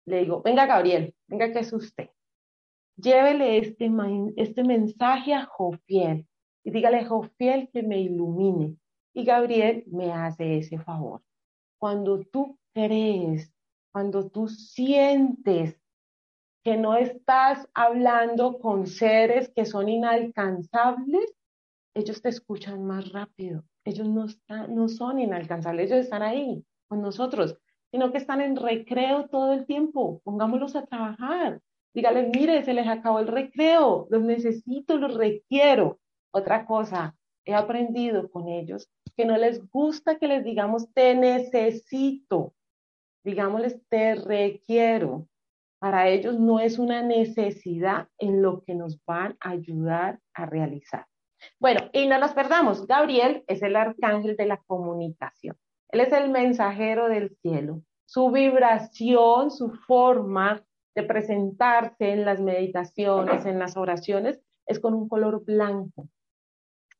le 0.05 0.19
digo, 0.19 0.41
venga 0.41 0.65
Gabriel, 0.65 1.13
venga 1.27 1.51
que 1.51 1.59
es 1.59 1.73
usted. 1.73 2.09
Llévele 2.95 3.57
este, 3.57 3.91
este 4.37 4.63
mensaje 4.63 5.33
a 5.33 5.45
Jofiel 5.45 6.27
y 6.63 6.71
dígale, 6.71 7.05
Jofiel, 7.05 7.69
que 7.71 7.83
me 7.83 7.99
ilumine. 7.99 8.77
Y 9.13 9.25
Gabriel 9.25 9.83
me 9.87 10.11
hace 10.13 10.57
ese 10.57 10.79
favor. 10.79 11.21
Cuando 11.77 12.23
tú 12.23 12.57
crees, 12.73 13.53
cuando 13.91 14.29
tú 14.29 14.47
sientes 14.47 15.77
que 16.63 16.77
no 16.77 16.95
estás 16.95 17.67
hablando 17.73 18.59
con 18.59 18.87
seres 18.87 19.51
que 19.53 19.65
son 19.65 19.89
inalcanzables, 19.89 21.33
ellos 21.93 22.21
te 22.21 22.29
escuchan 22.29 22.85
más 22.85 23.11
rápido. 23.11 23.65
Ellos 23.83 24.07
no, 24.07 24.25
están, 24.25 24.73
no 24.73 24.87
son 24.87 25.19
inalcanzables, 25.19 25.91
ellos 25.91 26.05
están 26.05 26.21
ahí 26.21 26.63
con 26.87 27.01
nosotros, 27.01 27.57
sino 27.91 28.11
que 28.11 28.19
están 28.19 28.41
en 28.41 28.55
recreo 28.55 29.27
todo 29.27 29.53
el 29.53 29.65
tiempo. 29.65 30.21
Pongámoslos 30.23 30.75
a 30.75 30.85
trabajar. 30.85 31.59
Dígales, 31.93 32.29
mire, 32.33 32.63
se 32.63 32.73
les 32.73 32.87
acabó 32.87 33.19
el 33.19 33.27
recreo, 33.27 34.07
los 34.09 34.21
necesito, 34.21 34.97
los 34.97 35.15
requiero. 35.15 35.99
Otra 36.31 36.65
cosa, 36.65 37.17
he 37.43 37.53
aprendido 37.53 38.29
con 38.29 38.47
ellos 38.47 38.89
que 39.21 39.27
no 39.27 39.37
les 39.37 39.69
gusta 39.69 40.17
que 40.17 40.27
les 40.27 40.43
digamos 40.43 40.91
te 40.95 41.13
necesito, 41.13 42.55
digámosles 43.23 43.79
te 43.87 44.15
requiero. 44.15 45.27
Para 45.79 46.07
ellos 46.07 46.39
no 46.39 46.59
es 46.59 46.79
una 46.79 47.03
necesidad 47.03 48.07
en 48.17 48.41
lo 48.41 48.63
que 48.63 48.73
nos 48.73 48.97
van 49.05 49.37
a 49.39 49.51
ayudar 49.51 50.19
a 50.33 50.47
realizar. 50.47 51.05
Bueno, 51.59 51.81
y 51.93 52.07
no 52.07 52.17
nos 52.17 52.33
perdamos, 52.33 52.87
Gabriel 52.87 53.43
es 53.45 53.61
el 53.61 53.75
arcángel 53.75 54.35
de 54.37 54.47
la 54.47 54.57
comunicación. 54.57 55.55
Él 55.89 55.99
es 55.99 56.11
el 56.11 56.31
mensajero 56.31 57.07
del 57.07 57.37
cielo. 57.43 57.83
Su 58.07 58.31
vibración, 58.31 59.51
su 59.51 59.69
forma 59.69 60.63
de 60.95 61.03
presentarse 61.03 62.11
en 62.11 62.25
las 62.25 62.41
meditaciones, 62.41 63.45
en 63.45 63.59
las 63.59 63.77
oraciones, 63.77 64.41
es 64.65 64.79
con 64.79 64.95
un 64.95 65.07
color 65.07 65.45
blanco. 65.45 66.07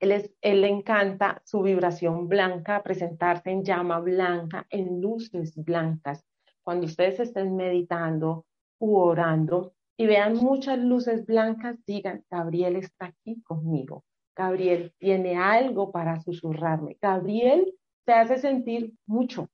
Él, 0.02 0.32
él 0.42 0.62
le 0.62 0.68
encanta 0.68 1.42
su 1.46 1.62
vibración 1.62 2.28
blanca, 2.28 2.82
presentarse 2.82 3.52
en 3.52 3.64
llama 3.64 4.00
blanca, 4.00 4.66
en 4.72 5.00
luces 5.00 5.54
blancas. 5.56 6.26
Cuando 6.64 6.88
ustedes 6.88 7.20
estén 7.20 7.56
meditando 7.56 8.46
u 8.80 8.98
orando 8.98 9.74
y 9.96 10.08
vean 10.08 10.38
muchas 10.38 10.80
luces 10.80 11.24
blancas, 11.28 11.78
digan, 11.86 12.26
Gabriel 12.32 12.78
está 12.78 13.06
aquí 13.06 13.44
conmigo. 13.44 14.04
Gabriel 14.36 14.92
tiene 14.98 15.38
algo 15.38 15.92
para 15.92 16.20
susurrarme. 16.20 16.98
Gabriel 17.00 17.72
te 18.04 18.14
hace 18.14 18.40
sentir 18.40 18.96
mucho, 19.06 19.50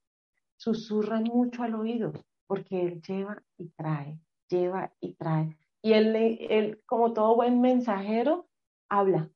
susurra 0.55 1.19
mucho 1.19 1.63
al 1.63 1.75
oído, 1.75 2.13
porque 2.47 2.81
él 2.81 3.01
lleva 3.01 3.43
y 3.57 3.67
trae, 3.71 4.17
lleva 4.49 4.93
y 5.01 5.13
trae. 5.15 5.57
Y 5.81 5.91
él, 5.91 6.15
él 6.15 6.81
como 6.86 7.12
todo 7.12 7.36
buen 7.36 7.60
mensajero, 7.60 8.47
habla, 8.89 9.29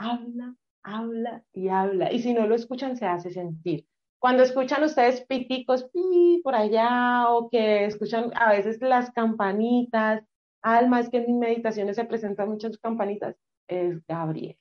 habla, 0.00 0.56
habla 0.82 1.44
y 1.52 1.68
habla. 1.68 2.12
Y 2.12 2.20
si 2.20 2.32
no 2.32 2.46
lo 2.46 2.54
escuchan, 2.54 2.96
se 2.96 3.06
hace 3.06 3.30
sentir. 3.30 3.86
Cuando 4.18 4.42
escuchan 4.42 4.82
ustedes 4.82 5.24
piticos 5.26 5.84
pi, 5.92 6.40
por 6.42 6.54
allá 6.54 7.28
o 7.28 7.48
que 7.48 7.84
escuchan 7.84 8.30
a 8.34 8.50
veces 8.50 8.80
las 8.80 9.10
campanitas, 9.12 10.24
alma, 10.62 11.00
es 11.00 11.08
que 11.08 11.18
en 11.18 11.26
mis 11.26 11.36
meditaciones 11.36 11.96
se 11.96 12.04
presentan 12.04 12.48
muchas 12.48 12.76
campanitas, 12.78 13.36
es 13.68 14.04
Gabriel. 14.06 14.56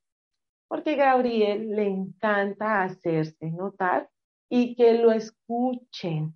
Porque 0.68 0.96
Gabriel 0.96 1.72
le 1.72 1.88
encanta 1.88 2.84
hacerse 2.84 3.50
notar 3.52 4.10
y 4.50 4.76
que 4.76 4.94
lo 4.94 5.12
escuchen. 5.12 6.36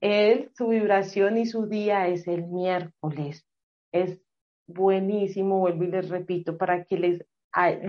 Él, 0.00 0.50
su 0.54 0.68
vibración 0.68 1.38
y 1.38 1.46
su 1.46 1.66
día 1.66 2.08
es 2.08 2.28
el 2.28 2.46
miércoles. 2.46 3.46
Es 3.90 4.20
buenísimo, 4.66 5.60
vuelvo 5.60 5.84
y 5.84 5.88
les 5.88 6.08
repito, 6.08 6.58
para 6.58 6.84
que 6.84 6.98
les 6.98 7.26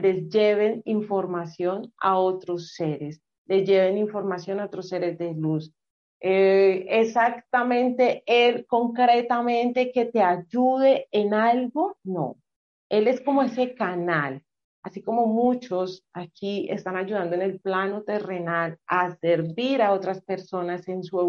les 0.02 0.30
lleven 0.30 0.82
información 0.86 1.92
a 2.00 2.18
otros 2.18 2.74
seres, 2.74 3.22
les 3.46 3.68
lleven 3.68 3.98
información 3.98 4.60
a 4.60 4.66
otros 4.66 4.90
seres 4.90 5.18
de 5.18 5.34
luz. 5.34 5.74
Eh, 6.20 6.86
exactamente, 6.90 8.24
él 8.26 8.66
concretamente 8.68 9.92
que 9.92 10.06
te 10.06 10.22
ayude 10.22 11.08
en 11.12 11.34
algo, 11.34 11.98
no. 12.04 12.38
Él 12.90 13.08
es 13.08 13.22
como 13.22 13.44
ese 13.44 13.76
canal, 13.76 14.44
así 14.84 15.02
como 15.02 15.26
muchos 15.28 16.06
aquí 16.14 16.68
están 16.70 16.96
ayudando 16.96 17.36
en 17.36 17.42
el 17.42 17.60
plano 17.60 18.04
terrenal 18.04 18.80
a 18.88 19.16
servir 19.18 19.82
a 19.82 19.94
otras 19.94 20.22
personas 20.22 20.88
en 20.88 21.04
su 21.04 21.20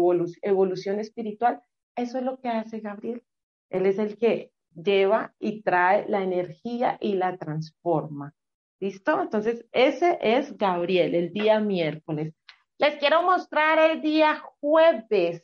evolución 0.41 0.99
espiritual. 0.99 1.61
Eso 1.95 2.19
es 2.19 2.23
lo 2.23 2.39
que 2.39 2.49
hace 2.49 2.79
Gabriel. 2.79 3.23
Él 3.69 3.85
es 3.85 3.97
el 3.97 4.17
que 4.17 4.51
lleva 4.77 5.33
y 5.39 5.61
trae 5.61 6.07
la 6.07 6.21
energía 6.21 6.97
y 7.01 7.15
la 7.15 7.37
transforma. 7.37 8.33
¿Listo? 8.79 9.21
Entonces, 9.21 9.65
ese 9.71 10.19
es 10.21 10.55
Gabriel, 10.55 11.15
el 11.15 11.33
día 11.33 11.59
miércoles. 11.59 12.33
Les 12.77 12.95
quiero 12.97 13.23
mostrar 13.23 13.91
el 13.91 14.01
día 14.01 14.39
jueves. 14.59 15.43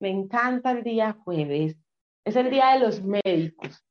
Me 0.00 0.10
encanta 0.10 0.72
el 0.72 0.82
día 0.82 1.16
jueves. 1.24 1.76
Es 2.24 2.34
el 2.34 2.50
día 2.50 2.72
de 2.72 2.80
los 2.80 3.02
médicos. 3.02 3.84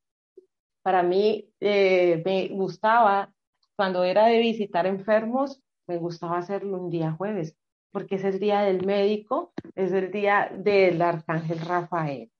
Para 0.81 1.01
mí 1.01 1.49
eh, 1.61 2.21
me 2.25 2.49
gustaba, 2.49 3.33
cuando 3.77 4.03
era 4.03 4.25
de 4.25 4.39
visitar 4.39 4.85
enfermos, 4.85 5.61
me 5.87 5.97
gustaba 5.97 6.39
hacerlo 6.39 6.77
un 6.81 6.89
día 6.89 7.13
jueves, 7.13 7.55
porque 7.91 8.15
es 8.15 8.25
el 8.25 8.39
día 8.39 8.61
del 8.61 8.85
médico, 8.85 9.53
es 9.75 9.93
el 9.93 10.11
día 10.11 10.51
del 10.53 11.01
arcángel 11.01 11.59
Rafael 11.61 12.32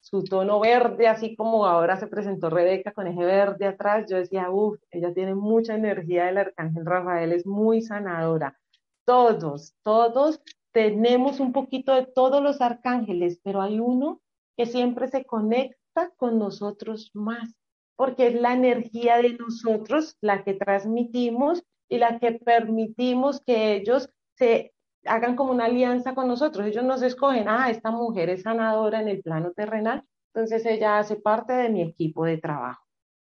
su 0.00 0.24
tono 0.24 0.60
verde, 0.60 1.08
así 1.08 1.36
como 1.36 1.66
ahora 1.66 1.96
se 1.98 2.06
presentó 2.06 2.50
Rebeca 2.50 2.92
con 2.92 3.06
ese 3.06 3.24
verde 3.24 3.66
atrás, 3.66 4.06
yo 4.08 4.16
decía, 4.16 4.50
uff, 4.50 4.78
ella 4.90 5.12
tiene 5.12 5.34
mucha 5.34 5.74
energía, 5.74 6.28
el 6.28 6.38
arcángel 6.38 6.86
Rafael 6.86 7.32
es 7.32 7.46
muy 7.46 7.82
sanadora. 7.82 8.58
Todos, 9.04 9.74
todos 9.82 10.40
tenemos 10.72 11.40
un 11.40 11.52
poquito 11.52 11.94
de 11.94 12.06
todos 12.06 12.42
los 12.42 12.60
arcángeles, 12.60 13.40
pero 13.42 13.60
hay 13.60 13.80
uno 13.80 14.20
que 14.56 14.66
siempre 14.66 15.08
se 15.08 15.24
conecta 15.24 16.10
con 16.16 16.38
nosotros 16.38 17.10
más, 17.14 17.54
porque 17.96 18.28
es 18.28 18.34
la 18.34 18.54
energía 18.54 19.16
de 19.16 19.34
nosotros 19.34 20.16
la 20.20 20.44
que 20.44 20.54
transmitimos 20.54 21.64
y 21.88 21.98
la 21.98 22.18
que 22.18 22.32
permitimos 22.32 23.40
que 23.40 23.74
ellos 23.74 24.10
se 24.36 24.72
hagan 25.04 25.36
como 25.36 25.52
una 25.52 25.66
alianza 25.66 26.14
con 26.14 26.28
nosotros. 26.28 26.66
Ellos 26.66 26.84
nos 26.84 27.02
escogen, 27.02 27.48
ah, 27.48 27.70
esta 27.70 27.90
mujer 27.90 28.30
es 28.30 28.42
sanadora 28.42 29.00
en 29.00 29.08
el 29.08 29.22
plano 29.22 29.52
terrenal, 29.52 30.04
entonces 30.34 30.64
ella 30.66 30.98
hace 30.98 31.16
parte 31.16 31.52
de 31.52 31.68
mi 31.68 31.82
equipo 31.82 32.24
de 32.24 32.38
trabajo. 32.38 32.82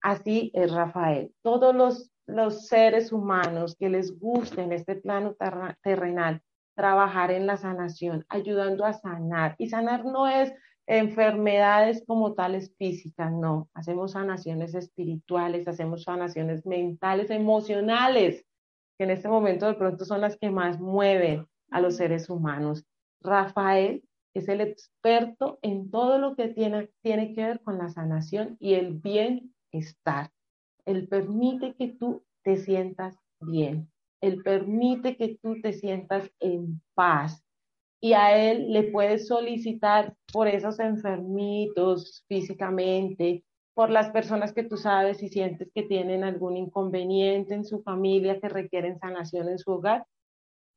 Así 0.01 0.51
es 0.55 0.73
Rafael. 0.73 1.33
Todos 1.43 1.75
los, 1.75 2.11
los 2.27 2.67
seres 2.67 3.13
humanos 3.13 3.77
que 3.79 3.89
les 3.89 4.19
guste 4.19 4.63
en 4.63 4.73
este 4.73 4.97
plano 4.97 5.37
terrenal 5.83 6.43
trabajar 6.75 7.33
en 7.33 7.47
la 7.47 7.57
sanación, 7.57 8.25
ayudando 8.29 8.85
a 8.85 8.93
sanar. 8.93 9.57
Y 9.59 9.69
sanar 9.69 10.05
no 10.05 10.29
es 10.29 10.53
enfermedades 10.87 12.05
como 12.07 12.35
tales 12.35 12.73
físicas, 12.79 13.33
no. 13.33 13.69
Hacemos 13.75 14.13
sanaciones 14.13 14.75
espirituales, 14.75 15.67
hacemos 15.69 16.05
sanaciones 16.05 16.65
mentales, 16.65 17.31
emocionales, 17.31 18.45
que 18.99 19.05
en 19.05 19.11
este 19.11 19.29
momento 19.29 19.67
de 19.67 19.75
pronto 19.75 20.05
son 20.05 20.21
las 20.21 20.37
que 20.37 20.51
más 20.51 20.81
mueven 20.81 21.47
a 21.71 21.81
los 21.81 21.97
seres 21.97 22.29
humanos. 22.29 22.85
Rafael 23.21 24.03
es 24.35 24.49
el 24.49 24.61
experto 24.61 25.59
en 25.63 25.91
todo 25.91 26.19
lo 26.19 26.35
que 26.35 26.49
tiene, 26.49 26.91
tiene 27.03 27.35
que 27.35 27.45
ver 27.45 27.61
con 27.63 27.79
la 27.79 27.89
sanación 27.89 28.57
y 28.61 28.75
el 28.75 28.95
bienestar. 28.95 30.31
Él 30.85 31.09
permite 31.09 31.75
que 31.75 31.89
tú 31.89 32.25
te 32.43 32.57
sientas 32.57 33.17
bien. 33.41 33.91
Él 34.21 34.43
permite 34.43 35.17
que 35.17 35.39
tú 35.41 35.61
te 35.61 35.73
sientas 35.73 36.31
en 36.41 36.81
paz. 36.95 37.45
Y 38.01 38.13
a 38.13 38.37
Él 38.37 38.73
le 38.73 38.85
puedes 38.85 39.27
solicitar 39.27 40.15
por 40.33 40.49
esos 40.49 40.79
enfermitos 40.79 42.25
físicamente, 42.29 43.45
por 43.79 43.91
las 43.91 44.11
personas 44.11 44.53
que 44.53 44.65
tú 44.65 44.77
sabes 44.77 45.23
y 45.23 45.29
sientes 45.29 45.71
que 45.73 45.85
tienen 45.85 46.25
algún 46.25 46.57
inconveniente 46.57 47.55
en 47.55 47.65
su 47.65 47.81
familia, 47.81 48.41
que 48.41 48.49
requieren 48.49 48.99
sanación 48.99 49.49
en 49.49 49.61
su 49.61 49.71
hogar. 49.71 50.05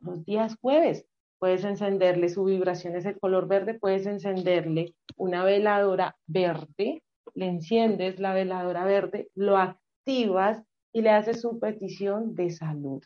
Los 0.01 0.23
días 0.23 0.55
jueves 0.61 1.07
puedes 1.39 1.63
encenderle 1.63 2.29
su 2.29 2.43
vibración 2.43 2.95
es 2.95 3.07
el 3.07 3.19
color 3.19 3.47
verde, 3.47 3.73
puedes 3.73 4.05
encenderle 4.05 4.93
una 5.17 5.43
veladora 5.43 6.15
verde, 6.27 7.01
le 7.33 7.47
enciendes 7.47 8.19
la 8.19 8.35
veladora 8.35 8.85
verde, 8.85 9.29
lo 9.33 9.57
activas 9.57 10.61
y 10.93 11.01
le 11.01 11.09
haces 11.09 11.41
su 11.41 11.59
petición 11.59 12.35
de 12.35 12.51
salud. 12.51 13.03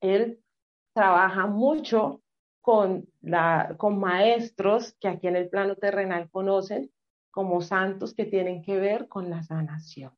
Él 0.00 0.40
trabaja 0.96 1.46
mucho 1.46 2.22
con, 2.60 3.06
la, 3.20 3.76
con 3.78 4.00
maestros 4.00 4.96
que 4.98 5.06
aquí 5.06 5.28
en 5.28 5.36
el 5.36 5.48
plano 5.48 5.76
terrenal 5.76 6.28
conocen 6.28 6.90
como 7.32 7.60
santos 7.60 8.14
que 8.14 8.26
tienen 8.26 8.62
que 8.62 8.78
ver 8.78 9.08
con 9.08 9.28
la 9.28 9.42
sanación 9.42 10.12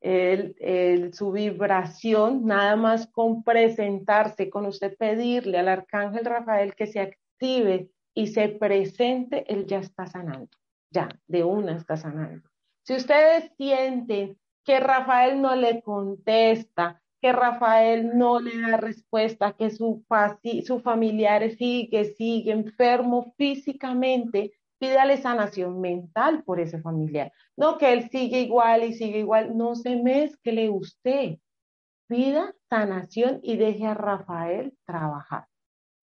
el, 0.00 1.12
su 1.14 1.32
vibración, 1.32 2.46
nada 2.46 2.76
más 2.76 3.06
con 3.08 3.42
presentarse, 3.42 4.50
con 4.50 4.66
usted 4.66 4.96
pedirle 4.96 5.58
al 5.58 5.68
arcángel 5.68 6.24
Rafael 6.24 6.74
que 6.74 6.86
se 6.86 7.00
active 7.00 7.90
y 8.14 8.28
se 8.28 8.48
presente, 8.48 9.44
él 9.52 9.66
ya 9.66 9.78
está 9.78 10.06
sanando, 10.06 10.56
ya, 10.90 11.08
de 11.26 11.44
una 11.44 11.76
está 11.76 11.96
sanando. 11.96 12.48
Si 12.82 12.94
ustedes 12.94 13.50
sienten 13.56 14.38
que 14.64 14.80
Rafael 14.80 15.40
no 15.42 15.56
le 15.56 15.82
contesta, 15.82 17.02
que 17.20 17.32
Rafael 17.32 18.16
no 18.16 18.40
le 18.40 18.60
da 18.60 18.76
respuesta, 18.76 19.52
que 19.52 19.70
su, 19.70 20.04
su 20.64 20.80
familiar 20.80 21.50
sigue, 21.50 22.04
sigue 22.04 22.52
enfermo 22.52 23.34
físicamente, 23.36 24.52
pídale 24.78 25.16
sanación 25.16 25.80
mental 25.80 26.42
por 26.44 26.60
ese 26.60 26.80
familiar. 26.80 27.32
No 27.56 27.78
que 27.78 27.92
él 27.92 28.08
sigue 28.10 28.40
igual 28.40 28.84
y 28.84 28.94
sigue 28.94 29.20
igual, 29.20 29.56
no 29.56 29.74
se 29.74 29.96
mezcle 29.96 30.70
usted. 30.70 31.38
Pida 32.08 32.54
sanación 32.68 33.40
y 33.42 33.56
deje 33.56 33.86
a 33.86 33.94
Rafael 33.94 34.76
trabajar. 34.86 35.46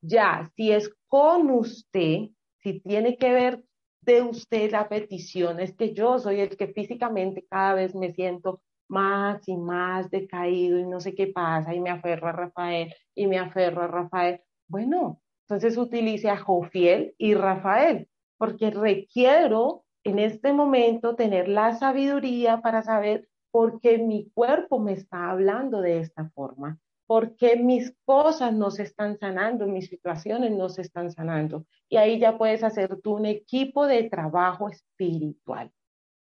Ya, 0.02 0.52
si 0.56 0.72
es 0.72 0.94
con 1.08 1.50
usted, 1.50 2.30
si 2.62 2.80
tiene 2.82 3.18
que 3.18 3.32
ver 3.32 3.64
de 4.02 4.22
usted 4.22 4.72
la 4.72 4.90
petición, 4.90 5.60
es 5.60 5.74
que 5.76 5.94
yo 5.94 6.20
soy 6.20 6.42
el 6.42 6.58
que 6.58 6.68
físicamente 6.68 7.46
cada 7.50 7.74
vez 7.76 7.96
me 7.96 8.12
siento 8.12 8.62
más 8.90 9.48
y 9.48 9.56
más 9.56 10.12
decaído 10.12 10.78
y 10.78 10.86
no 10.86 11.00
sé 11.00 11.16
qué 11.16 11.28
pasa 11.28 11.74
y 11.74 11.80
me 11.80 11.90
aferro 11.90 12.28
a 12.28 12.34
Rafael 12.34 12.94
y 13.16 13.28
me 13.28 13.40
aferro 13.40 13.84
a 13.84 13.88
Rafael. 13.88 14.42
Bueno, 14.68 15.22
entonces 15.48 15.78
utilice 15.78 16.30
a 16.30 16.38
Jofiel 16.38 17.16
y 17.18 17.34
Rafael 17.34 18.10
porque 18.38 18.72
requiero 18.72 19.84
en 20.04 20.20
este 20.20 20.54
momento 20.54 21.16
tener 21.16 21.48
la 21.48 21.76
sabiduría 21.76 22.62
para 22.62 22.84
saber 22.84 23.28
por 23.52 23.80
qué 23.80 23.98
mi 23.98 24.30
cuerpo 24.32 24.80
me 24.80 24.94
está 24.94 25.30
hablando 25.30 25.82
de 25.82 26.00
esta 26.00 26.30
forma, 26.32 26.80
por 27.06 27.36
qué 27.36 27.56
mis 27.56 27.96
cosas 28.06 28.54
no 28.54 28.72
se 28.72 28.84
están 28.84 29.18
sanando, 29.20 29.68
mis 29.68 29.88
situaciones 29.88 30.52
no 30.52 30.70
se 30.70 30.82
están 30.82 31.12
sanando. 31.12 31.66
Y 31.88 31.98
ahí 31.98 32.20
ya 32.20 32.38
puedes 32.38 32.64
hacer 32.64 33.00
tú 33.02 33.14
un 33.14 33.26
equipo 33.26 33.86
de 33.86 34.10
trabajo 34.10 34.70
espiritual. 34.70 35.72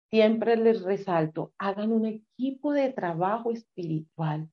Siempre 0.09 0.57
les 0.57 0.83
resalto, 0.83 1.53
hagan 1.57 1.93
un 1.93 2.05
equipo 2.05 2.73
de 2.73 2.91
trabajo 2.91 3.51
espiritual, 3.51 4.49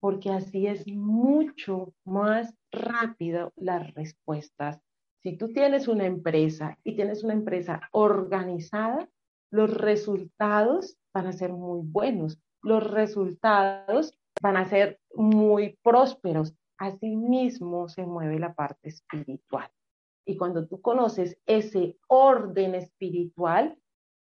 porque 0.00 0.30
así 0.30 0.66
es 0.66 0.86
mucho 0.88 1.94
más 2.04 2.52
rápido 2.72 3.52
las 3.54 3.94
respuestas 3.94 4.80
si 5.26 5.36
tú 5.36 5.52
tienes 5.52 5.88
una 5.88 6.06
empresa 6.06 6.78
y 6.84 6.94
tienes 6.94 7.24
una 7.24 7.32
empresa 7.32 7.80
organizada, 7.90 9.10
los 9.50 9.74
resultados 9.74 10.98
van 11.12 11.26
a 11.26 11.32
ser 11.32 11.52
muy 11.52 11.80
buenos, 11.82 12.38
los 12.62 12.88
resultados 12.88 14.16
van 14.40 14.56
a 14.56 14.68
ser 14.68 15.00
muy 15.16 15.76
prósperos. 15.82 16.54
Asimismo 16.78 17.88
se 17.88 18.06
mueve 18.06 18.38
la 18.38 18.54
parte 18.54 18.88
espiritual. 18.88 19.68
Y 20.24 20.36
cuando 20.36 20.68
tú 20.68 20.80
conoces 20.80 21.36
ese 21.44 21.98
orden 22.06 22.76
espiritual, 22.76 23.76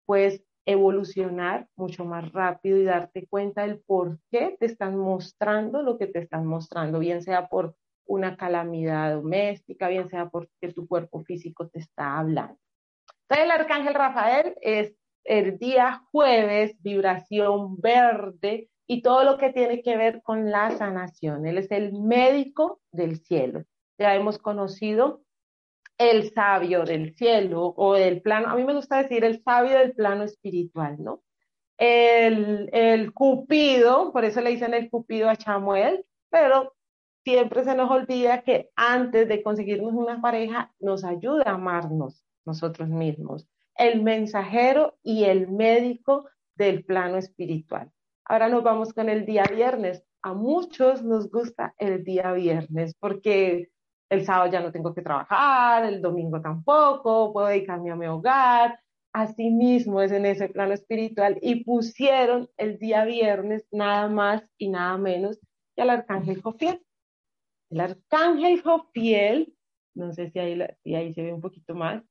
puedes 0.05 0.43
evolucionar 0.65 1.69
mucho 1.77 2.03
más 2.03 2.29
rápido 2.33 2.75
y 2.75 2.83
darte 2.83 3.25
cuenta 3.25 3.61
del 3.61 3.79
por 3.79 4.19
qué 4.29 4.57
te 4.59 4.65
están 4.65 4.97
mostrando 4.97 5.81
lo 5.81 5.97
que 5.97 6.07
te 6.07 6.19
están 6.19 6.45
mostrando, 6.45 6.99
bien 6.99 7.21
sea 7.21 7.47
por 7.47 7.77
una 8.09 8.35
calamidad 8.35 9.13
doméstica, 9.13 9.87
bien 9.87 10.09
sea 10.09 10.29
porque 10.29 10.73
tu 10.73 10.87
cuerpo 10.87 11.23
físico 11.23 11.69
te 11.69 11.79
está 11.79 12.17
hablando. 12.17 12.57
Entonces 13.21 13.45
el 13.45 13.51
arcángel 13.51 13.93
Rafael 13.93 14.55
es 14.61 14.95
el 15.23 15.59
día 15.59 16.01
jueves, 16.11 16.75
vibración 16.81 17.79
verde 17.79 18.67
y 18.87 19.03
todo 19.03 19.23
lo 19.23 19.37
que 19.37 19.53
tiene 19.53 19.83
que 19.83 19.95
ver 19.95 20.23
con 20.23 20.49
la 20.49 20.71
sanación. 20.71 21.45
Él 21.45 21.59
es 21.59 21.69
el 21.69 21.93
médico 21.93 22.81
del 22.91 23.17
cielo. 23.17 23.63
Ya 23.99 24.15
hemos 24.15 24.39
conocido 24.39 25.21
el 25.99 26.31
sabio 26.31 26.85
del 26.85 27.13
cielo 27.13 27.75
o 27.77 27.93
del 27.93 28.21
plano, 28.23 28.47
a 28.49 28.55
mí 28.55 28.63
me 28.63 28.73
gusta 28.73 29.03
decir 29.03 29.23
el 29.23 29.43
sabio 29.43 29.77
del 29.77 29.93
plano 29.93 30.23
espiritual, 30.23 30.95
¿no? 30.97 31.21
El, 31.77 32.69
el 32.73 33.13
cupido, 33.13 34.11
por 34.11 34.25
eso 34.25 34.41
le 34.41 34.49
dicen 34.49 34.73
el 34.73 34.89
cupido 34.89 35.29
a 35.29 35.35
Chamuel, 35.35 36.05
pero 36.31 36.73
siempre 37.29 37.63
se 37.63 37.75
nos 37.75 37.91
olvida 37.91 38.41
que 38.41 38.71
antes 38.75 39.27
de 39.27 39.43
conseguirnos 39.43 39.93
una 39.93 40.19
pareja 40.19 40.73
nos 40.79 41.03
ayuda 41.03 41.43
a 41.45 41.53
amarnos 41.53 42.23
nosotros 42.43 42.89
mismos, 42.89 43.47
el 43.75 44.01
mensajero 44.01 44.97
y 45.03 45.25
el 45.25 45.47
médico 45.47 46.27
del 46.55 46.83
plano 46.83 47.17
espiritual. 47.17 47.91
Ahora 48.25 48.49
nos 48.49 48.63
vamos 48.63 48.93
con 48.93 49.09
el 49.09 49.25
día 49.27 49.43
viernes. 49.43 50.03
A 50.23 50.33
muchos 50.33 51.03
nos 51.03 51.29
gusta 51.29 51.75
el 51.77 52.03
día 52.03 52.31
viernes 52.33 52.95
porque 52.99 53.69
el 54.09 54.25
sábado 54.25 54.51
ya 54.51 54.59
no 54.59 54.71
tengo 54.71 54.93
que 54.95 55.03
trabajar, 55.03 55.85
el 55.85 56.01
domingo 56.01 56.41
tampoco, 56.41 57.31
puedo 57.31 57.47
dedicarme 57.47 57.91
a 57.91 57.95
mi 57.95 58.07
hogar. 58.07 58.79
Asimismo 59.13 60.01
es 60.01 60.11
en 60.11 60.25
ese 60.25 60.49
plano 60.49 60.73
espiritual 60.73 61.37
y 61.41 61.63
pusieron 61.63 62.49
el 62.57 62.79
día 62.79 63.05
viernes 63.05 63.67
nada 63.71 64.09
más 64.09 64.43
y 64.57 64.69
nada 64.69 64.97
menos 64.97 65.39
que 65.75 65.83
al 65.83 65.91
arcángel 65.91 66.41
Jofiel. 66.41 66.81
El 67.69 67.81
arcángel 67.81 68.61
Jofiel, 68.61 69.53
no 69.95 70.11
sé 70.11 70.29
si 70.29 70.39
ahí, 70.39 71.13
se 71.13 71.21
ve 71.21 71.33
un 71.33 71.41
poquito 71.41 71.75
más. 71.75 72.03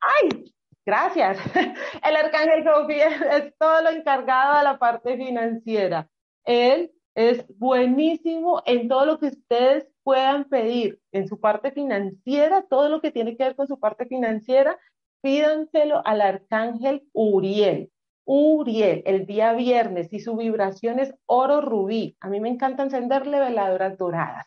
¡Ay! 0.00 0.52
Gracias. 0.84 1.38
El 2.04 2.16
arcángel 2.16 2.64
Jofiel 2.64 3.12
es 3.32 3.54
todo 3.58 3.82
lo 3.82 3.90
encargado 3.90 4.58
de 4.58 4.64
la 4.64 4.78
parte 4.78 5.16
financiera. 5.16 6.08
Él 6.44 6.92
es 7.14 7.44
buenísimo 7.58 8.62
en 8.66 8.88
todo 8.88 9.06
lo 9.06 9.18
que 9.18 9.28
ustedes 9.28 9.88
puedan 10.04 10.44
pedir 10.44 11.00
en 11.12 11.26
su 11.26 11.40
parte 11.40 11.72
financiera, 11.72 12.62
todo 12.68 12.88
lo 12.88 13.00
que 13.00 13.10
tiene 13.10 13.36
que 13.36 13.44
ver 13.44 13.56
con 13.56 13.66
su 13.66 13.80
parte 13.80 14.06
financiera, 14.06 14.78
pídanselo 15.22 16.06
al 16.06 16.20
arcángel 16.20 17.08
Uriel. 17.12 17.90
Uriel, 18.28 19.02
el 19.06 19.24
día 19.24 19.52
viernes, 19.52 20.12
y 20.12 20.18
su 20.18 20.36
vibración 20.36 20.98
es 20.98 21.14
oro 21.26 21.60
rubí. 21.60 22.16
A 22.20 22.28
mí 22.28 22.40
me 22.40 22.48
encanta 22.48 22.82
encenderle 22.82 23.38
veladoras 23.38 23.96
doradas. 23.96 24.46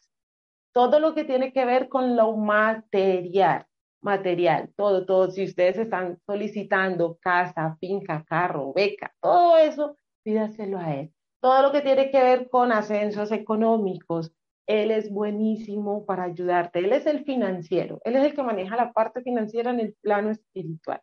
Todo 0.73 0.99
lo 0.99 1.15
que 1.15 1.23
tiene 1.23 1.53
que 1.53 1.63
ver 1.63 1.87
con 1.87 2.17
lo 2.17 2.35
material, 2.35 3.65
material, 4.01 4.69
todo, 4.75 5.05
todo. 5.05 5.31
Si 5.31 5.45
ustedes 5.45 5.77
están 5.77 6.19
solicitando 6.25 7.17
casa, 7.21 7.77
finca, 7.79 8.25
carro, 8.27 8.73
beca, 8.73 9.13
todo 9.21 9.57
eso, 9.57 9.95
pídaselo 10.23 10.77
a 10.77 10.95
él. 10.95 11.13
Todo 11.41 11.61
lo 11.61 11.71
que 11.71 11.79
tiene 11.79 12.11
que 12.11 12.21
ver 12.21 12.49
con 12.49 12.73
ascensos 12.73 13.31
económicos, 13.31 14.33
él 14.67 14.91
es 14.91 15.09
buenísimo 15.09 16.05
para 16.05 16.23
ayudarte. 16.23 16.79
Él 16.79 16.91
es 16.91 17.05
el 17.05 17.23
financiero, 17.23 18.01
él 18.03 18.17
es 18.17 18.25
el 18.25 18.33
que 18.33 18.43
maneja 18.43 18.75
la 18.75 18.91
parte 18.91 19.21
financiera 19.21 19.71
en 19.71 19.79
el 19.79 19.95
plano 20.01 20.31
espiritual. 20.31 21.01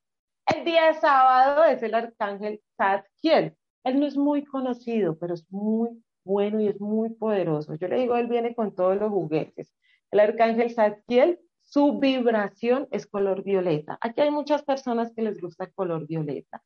El 0.56 0.64
día 0.64 0.94
sábado 0.94 1.64
es 1.64 1.82
el 1.82 1.94
arcángel 1.94 2.62
Zadkiel. 2.78 3.54
Él 3.84 4.00
no 4.00 4.06
es 4.06 4.16
muy 4.16 4.42
conocido, 4.42 5.18
pero 5.18 5.34
es 5.34 5.44
muy 5.50 6.02
bueno 6.24 6.60
y 6.60 6.68
es 6.68 6.80
muy 6.80 7.10
poderoso. 7.10 7.74
Yo 7.74 7.88
le 7.88 7.98
digo, 7.98 8.16
él 8.16 8.26
viene 8.26 8.54
con 8.54 8.74
todos 8.74 8.96
los 8.96 9.10
juguetes. 9.10 9.74
El 10.10 10.20
arcángel 10.20 10.70
Zadkiel, 10.70 11.38
su 11.60 11.98
vibración 11.98 12.88
es 12.90 13.06
color 13.06 13.44
violeta. 13.44 13.98
Aquí 14.00 14.22
hay 14.22 14.30
muchas 14.30 14.62
personas 14.62 15.12
que 15.14 15.20
les 15.20 15.38
gusta 15.42 15.64
el 15.64 15.74
color 15.74 16.06
violeta. 16.06 16.62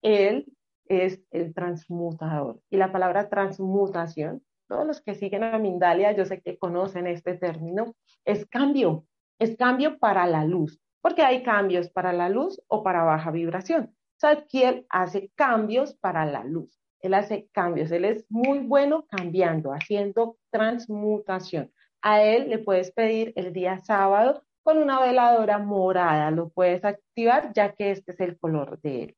Él 0.00 0.46
es 0.86 1.20
el 1.30 1.52
transmutador. 1.52 2.60
Y 2.70 2.78
la 2.78 2.92
palabra 2.92 3.28
transmutación, 3.28 4.42
todos 4.68 4.86
los 4.86 5.02
que 5.02 5.14
siguen 5.14 5.44
a 5.44 5.58
Mindalia, 5.58 6.12
yo 6.12 6.24
sé 6.24 6.40
que 6.40 6.56
conocen 6.56 7.06
este 7.06 7.34
término, 7.34 7.94
es 8.24 8.46
cambio. 8.46 9.04
es 9.38 9.56
cambio 9.58 9.98
para 9.98 10.26
la 10.26 10.44
luz, 10.46 10.80
porque 11.04 11.20
hay 11.20 11.42
cambios 11.42 11.90
para 11.90 12.14
la 12.14 12.30
luz 12.30 12.62
o 12.66 12.82
para 12.82 13.02
baja 13.02 13.30
vibración. 13.30 13.94
Sadkiel 14.16 14.86
hace 14.88 15.30
cambios 15.34 15.94
para 15.96 16.24
la 16.24 16.44
luz. 16.44 16.80
Él 17.00 17.12
hace 17.12 17.46
cambios, 17.52 17.90
él 17.90 18.06
es 18.06 18.24
muy 18.30 18.60
bueno 18.60 19.04
cambiando, 19.10 19.74
haciendo 19.74 20.38
transmutación. 20.50 21.70
A 22.00 22.22
él 22.22 22.48
le 22.48 22.58
puedes 22.58 22.90
pedir 22.90 23.34
el 23.36 23.52
día 23.52 23.82
sábado 23.82 24.44
con 24.62 24.78
una 24.78 24.98
veladora 24.98 25.58
morada, 25.58 26.30
lo 26.30 26.48
puedes 26.48 26.82
activar 26.86 27.52
ya 27.52 27.74
que 27.74 27.90
este 27.90 28.12
es 28.12 28.20
el 28.20 28.38
color 28.38 28.80
de 28.80 29.02
él. 29.02 29.16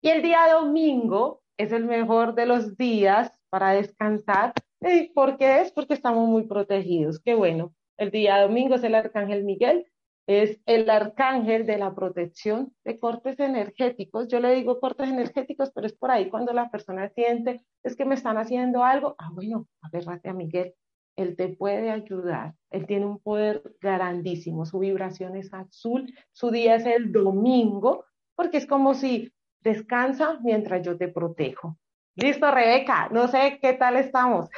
Y 0.00 0.08
el 0.08 0.22
día 0.22 0.50
domingo 0.50 1.42
es 1.58 1.70
el 1.70 1.84
mejor 1.84 2.34
de 2.34 2.46
los 2.46 2.78
días 2.78 3.30
para 3.50 3.72
descansar. 3.72 4.54
¿Y 4.80 5.10
por 5.10 5.36
qué 5.36 5.60
es? 5.60 5.70
Porque 5.70 5.92
estamos 5.92 6.26
muy 6.30 6.46
protegidos. 6.46 7.20
Qué 7.20 7.34
bueno. 7.34 7.74
El 7.98 8.10
día 8.10 8.40
domingo 8.40 8.76
es 8.76 8.84
el 8.84 8.94
Arcángel 8.94 9.44
Miguel, 9.44 9.84
es 10.26 10.60
el 10.66 10.90
arcángel 10.90 11.66
de 11.66 11.78
la 11.78 11.94
protección 11.94 12.74
de 12.84 12.98
cortes 12.98 13.38
energéticos. 13.38 14.26
Yo 14.28 14.40
le 14.40 14.54
digo 14.54 14.80
cortes 14.80 15.08
energéticos, 15.08 15.70
pero 15.72 15.86
es 15.86 15.92
por 15.92 16.10
ahí 16.10 16.28
cuando 16.28 16.52
la 16.52 16.70
persona 16.70 17.08
siente, 17.10 17.64
es 17.84 17.96
que 17.96 18.04
me 18.04 18.16
están 18.16 18.36
haciendo 18.36 18.82
algo. 18.82 19.14
Ah, 19.18 19.30
bueno, 19.32 19.68
agárrate 19.82 20.28
a 20.28 20.34
Miguel. 20.34 20.74
Él 21.14 21.36
te 21.36 21.48
puede 21.48 21.90
ayudar. 21.90 22.54
Él 22.70 22.86
tiene 22.86 23.06
un 23.06 23.20
poder 23.20 23.62
grandísimo. 23.80 24.66
Su 24.66 24.80
vibración 24.80 25.36
es 25.36 25.52
azul. 25.54 26.12
Su 26.32 26.50
día 26.50 26.74
es 26.74 26.86
el 26.86 27.12
domingo, 27.12 28.04
porque 28.34 28.58
es 28.58 28.66
como 28.66 28.94
si 28.94 29.32
descansa 29.60 30.38
mientras 30.42 30.84
yo 30.84 30.98
te 30.98 31.08
protejo. 31.08 31.78
Listo, 32.16 32.50
Rebeca, 32.50 33.08
no 33.10 33.28
sé 33.28 33.58
qué 33.60 33.74
tal 33.74 33.96
estamos. 33.96 34.48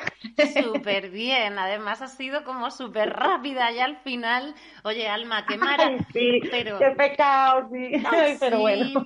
Súper 0.63 1.11
bien, 1.11 1.59
además 1.59 2.01
ha 2.03 2.07
sido 2.07 2.45
como 2.45 2.71
súper 2.71 3.11
rápida 3.11 3.73
ya 3.73 3.85
al 3.85 3.97
final. 3.97 4.55
Oye, 4.85 5.09
Alma, 5.09 5.45
qué 5.45 5.59
maravilla. 5.59 6.07
Sí, 6.13 6.41
pero... 6.53 6.79
Qué 6.79 6.91
pecado, 6.93 7.69
sí. 7.73 7.91
pero 8.41 8.61
bueno. 8.61 9.05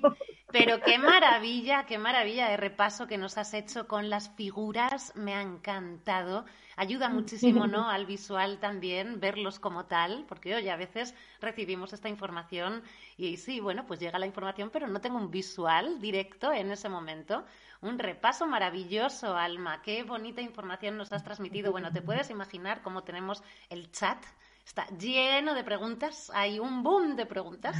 Pero 0.52 0.82
qué 0.82 0.98
maravilla, 0.98 1.86
qué 1.86 1.96
maravilla 1.96 2.50
de 2.50 2.58
repaso 2.58 3.06
que 3.06 3.16
nos 3.16 3.38
has 3.38 3.54
hecho 3.54 3.88
con 3.88 4.10
las 4.10 4.28
figuras, 4.28 5.14
me 5.16 5.34
ha 5.34 5.40
encantado. 5.40 6.44
Ayuda 6.76 7.08
muchísimo, 7.08 7.66
¿no? 7.66 7.88
Al 7.88 8.04
visual 8.04 8.58
también, 8.60 9.18
verlos 9.18 9.58
como 9.58 9.86
tal, 9.86 10.26
porque 10.28 10.54
oye, 10.54 10.70
a 10.70 10.76
veces 10.76 11.14
recibimos 11.40 11.94
esta 11.94 12.10
información 12.10 12.82
y 13.16 13.38
sí, 13.38 13.60
bueno, 13.60 13.86
pues 13.86 13.98
llega 13.98 14.18
la 14.18 14.26
información, 14.26 14.68
pero 14.70 14.88
no 14.88 15.00
tengo 15.00 15.16
un 15.16 15.30
visual 15.30 16.02
directo 16.02 16.52
en 16.52 16.70
ese 16.70 16.90
momento. 16.90 17.46
Un 17.82 17.98
repaso 17.98 18.46
maravilloso, 18.46 19.36
Alma. 19.36 19.82
Qué 19.82 20.04
bonita 20.04 20.40
información 20.40 20.96
nos 20.96 21.12
has 21.12 21.24
transmitido. 21.24 21.72
Bueno, 21.72 21.90
te 21.90 22.00
puedes 22.00 22.30
imaginar 22.30 22.80
cómo 22.80 23.02
tenemos 23.02 23.42
el 23.70 23.90
chat. 23.90 24.24
Está 24.64 24.86
lleno 24.96 25.52
de 25.52 25.64
preguntas. 25.64 26.30
Hay 26.32 26.60
un 26.60 26.84
boom 26.84 27.16
de 27.16 27.26
preguntas. 27.26 27.76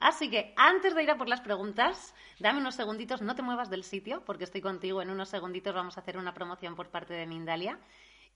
Así 0.00 0.28
que 0.28 0.52
antes 0.58 0.94
de 0.94 1.02
ir 1.02 1.10
a 1.10 1.16
por 1.16 1.30
las 1.30 1.40
preguntas, 1.40 2.14
dame 2.38 2.60
unos 2.60 2.74
segunditos, 2.74 3.22
no 3.22 3.34
te 3.34 3.40
muevas 3.40 3.70
del 3.70 3.84
sitio, 3.84 4.22
porque 4.26 4.44
estoy 4.44 4.60
contigo. 4.60 5.00
En 5.00 5.08
unos 5.08 5.30
segunditos 5.30 5.74
vamos 5.74 5.96
a 5.96 6.02
hacer 6.02 6.18
una 6.18 6.34
promoción 6.34 6.76
por 6.76 6.90
parte 6.90 7.14
de 7.14 7.26
Mindalia. 7.26 7.78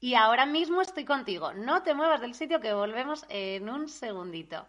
Y 0.00 0.14
ahora 0.14 0.46
mismo 0.46 0.80
estoy 0.80 1.04
contigo. 1.04 1.52
No 1.52 1.82
te 1.82 1.92
muevas 1.92 2.22
del 2.22 2.32
sitio, 2.32 2.58
que 2.58 2.72
volvemos 2.72 3.26
en 3.28 3.68
un 3.68 3.90
segundito. 3.90 4.66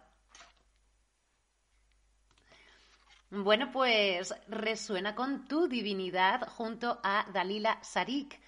Bueno, 3.30 3.70
pues 3.72 4.34
resuena 4.48 5.14
con 5.14 5.48
tu 5.48 5.66
divinidad 5.66 6.46
junto 6.48 7.00
a 7.02 7.26
Dalila 7.32 7.78
Sarik. 7.82 8.38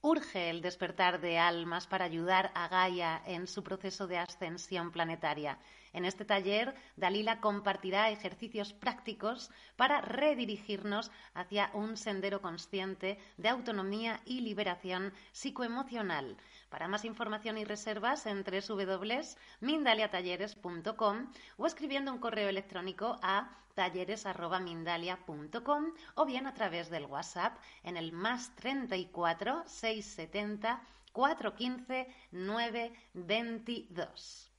Urge 0.00 0.50
el 0.50 0.60
despertar 0.60 1.20
de 1.20 1.38
almas 1.38 1.86
para 1.86 2.06
ayudar 2.06 2.50
a 2.54 2.68
Gaia 2.68 3.22
en 3.26 3.46
su 3.46 3.62
proceso 3.62 4.06
de 4.06 4.18
ascensión 4.18 4.90
planetaria. 4.90 5.58
En 5.92 6.04
este 6.04 6.24
taller, 6.24 6.74
Dalila 6.96 7.40
compartirá 7.40 8.10
ejercicios 8.10 8.72
prácticos 8.72 9.50
para 9.76 10.00
redirigirnos 10.00 11.12
hacia 11.34 11.70
un 11.72 11.96
sendero 11.96 12.42
consciente 12.42 13.18
de 13.36 13.48
autonomía 13.48 14.20
y 14.26 14.40
liberación 14.40 15.12
psicoemocional. 15.32 16.36
Para 16.74 16.88
más 16.88 17.04
información 17.04 17.56
y 17.56 17.64
reservas 17.64 18.26
en 18.26 18.42
www.mindaliatalleres.com 18.42 21.30
o 21.56 21.66
escribiendo 21.66 22.12
un 22.12 22.18
correo 22.18 22.48
electrónico 22.48 23.16
a 23.22 23.48
talleres.mindalia.com 23.74 25.84
o 26.16 26.26
bien 26.26 26.48
a 26.48 26.54
través 26.54 26.90
del 26.90 27.06
WhatsApp 27.06 27.56
en 27.84 27.96
el 27.96 28.10
más 28.10 28.56
34 28.56 29.62
670 29.68 30.82
415 31.12 32.08
922. 32.32 34.53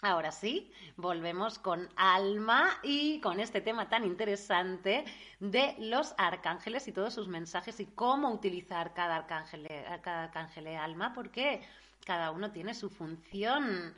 Ahora 0.00 0.30
sí, 0.30 0.72
volvemos 0.96 1.58
con 1.58 1.88
Alma 1.96 2.78
y 2.84 3.20
con 3.20 3.40
este 3.40 3.60
tema 3.60 3.88
tan 3.88 4.04
interesante 4.04 5.04
de 5.40 5.74
los 5.80 6.14
arcángeles 6.18 6.86
y 6.86 6.92
todos 6.92 7.14
sus 7.14 7.26
mensajes 7.26 7.80
y 7.80 7.86
cómo 7.86 8.30
utilizar 8.30 8.94
cada 8.94 9.16
arcángel, 9.16 9.66
cada 10.00 10.24
arcángel 10.24 10.64
de 10.64 10.76
Alma, 10.76 11.12
porque 11.12 11.66
cada 12.06 12.30
uno 12.30 12.52
tiene 12.52 12.74
su 12.74 12.90
función. 12.90 13.92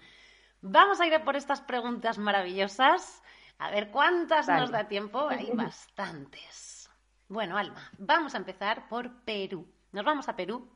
Vamos 0.62 1.02
a 1.02 1.06
ir 1.06 1.14
a 1.14 1.22
por 1.22 1.36
estas 1.36 1.60
preguntas 1.60 2.16
maravillosas. 2.16 3.22
A 3.58 3.70
ver 3.70 3.90
cuántas 3.90 4.48
nos 4.48 4.70
da 4.70 4.88
tiempo. 4.88 5.28
Hay 5.28 5.50
bastantes. 5.54 6.88
Bueno, 7.28 7.58
Alma, 7.58 7.90
vamos 7.98 8.34
a 8.34 8.38
empezar 8.38 8.88
por 8.88 9.22
Perú. 9.24 9.70
Nos 9.92 10.04
vamos 10.06 10.30
a 10.30 10.34
Perú 10.34 10.66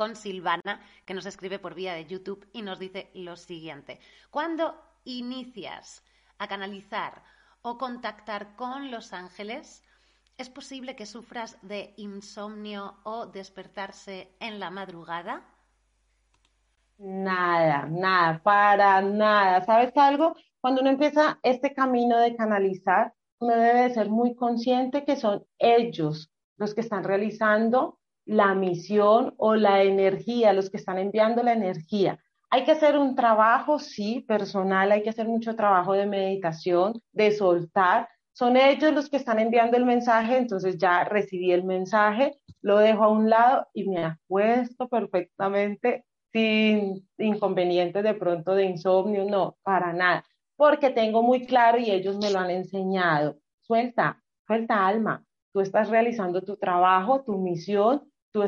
con 0.00 0.16
Silvana, 0.16 0.80
que 1.04 1.12
nos 1.12 1.26
escribe 1.26 1.58
por 1.58 1.74
vía 1.74 1.92
de 1.92 2.06
YouTube 2.06 2.48
y 2.54 2.62
nos 2.62 2.78
dice 2.78 3.10
lo 3.12 3.36
siguiente. 3.36 4.00
Cuando 4.30 4.74
inicias 5.04 6.02
a 6.38 6.48
canalizar 6.48 7.22
o 7.60 7.76
contactar 7.76 8.56
con 8.56 8.90
los 8.90 9.12
ángeles, 9.12 9.84
¿es 10.38 10.48
posible 10.48 10.96
que 10.96 11.04
sufras 11.04 11.58
de 11.60 11.92
insomnio 11.98 12.96
o 13.02 13.26
despertarse 13.26 14.34
en 14.40 14.58
la 14.58 14.70
madrugada? 14.70 15.42
Nada, 16.96 17.84
nada, 17.90 18.40
para 18.42 19.02
nada. 19.02 19.60
¿Sabes 19.66 19.94
algo? 19.98 20.34
Cuando 20.62 20.80
uno 20.80 20.88
empieza 20.88 21.38
este 21.42 21.74
camino 21.74 22.16
de 22.16 22.36
canalizar, 22.36 23.12
uno 23.38 23.54
debe 23.54 23.92
ser 23.92 24.08
muy 24.08 24.34
consciente 24.34 25.04
que 25.04 25.16
son 25.16 25.44
ellos 25.58 26.32
los 26.56 26.74
que 26.74 26.80
están 26.80 27.04
realizando 27.04 27.99
la 28.24 28.54
misión 28.54 29.34
o 29.36 29.54
la 29.54 29.82
energía, 29.82 30.52
los 30.52 30.70
que 30.70 30.76
están 30.76 30.98
enviando 30.98 31.42
la 31.42 31.52
energía. 31.52 32.18
Hay 32.50 32.64
que 32.64 32.72
hacer 32.72 32.98
un 32.98 33.14
trabajo, 33.14 33.78
sí, 33.78 34.24
personal, 34.26 34.90
hay 34.92 35.02
que 35.02 35.10
hacer 35.10 35.28
mucho 35.28 35.54
trabajo 35.54 35.92
de 35.92 36.06
meditación, 36.06 37.00
de 37.12 37.30
soltar. 37.32 38.08
Son 38.32 38.56
ellos 38.56 38.92
los 38.92 39.08
que 39.08 39.16
están 39.16 39.38
enviando 39.38 39.76
el 39.76 39.84
mensaje, 39.84 40.36
entonces 40.36 40.76
ya 40.78 41.04
recibí 41.04 41.52
el 41.52 41.64
mensaje, 41.64 42.40
lo 42.60 42.78
dejo 42.78 43.04
a 43.04 43.08
un 43.08 43.30
lado 43.30 43.66
y 43.72 43.88
me 43.88 44.04
acuesto 44.04 44.88
perfectamente 44.88 46.04
sin 46.32 47.08
inconvenientes 47.18 48.02
de 48.02 48.14
pronto 48.14 48.54
de 48.54 48.64
insomnio, 48.64 49.24
no, 49.24 49.56
para 49.62 49.92
nada, 49.92 50.24
porque 50.56 50.90
tengo 50.90 51.22
muy 51.22 51.46
claro 51.46 51.78
y 51.78 51.90
ellos 51.90 52.18
me 52.18 52.30
lo 52.30 52.38
han 52.38 52.50
enseñado. 52.50 53.38
Suelta, 53.60 54.22
suelta 54.46 54.86
alma, 54.86 55.24
tú 55.52 55.60
estás 55.60 55.88
realizando 55.88 56.42
tu 56.42 56.56
trabajo, 56.56 57.22
tu 57.22 57.38
misión, 57.38 58.10
tú, 58.32 58.42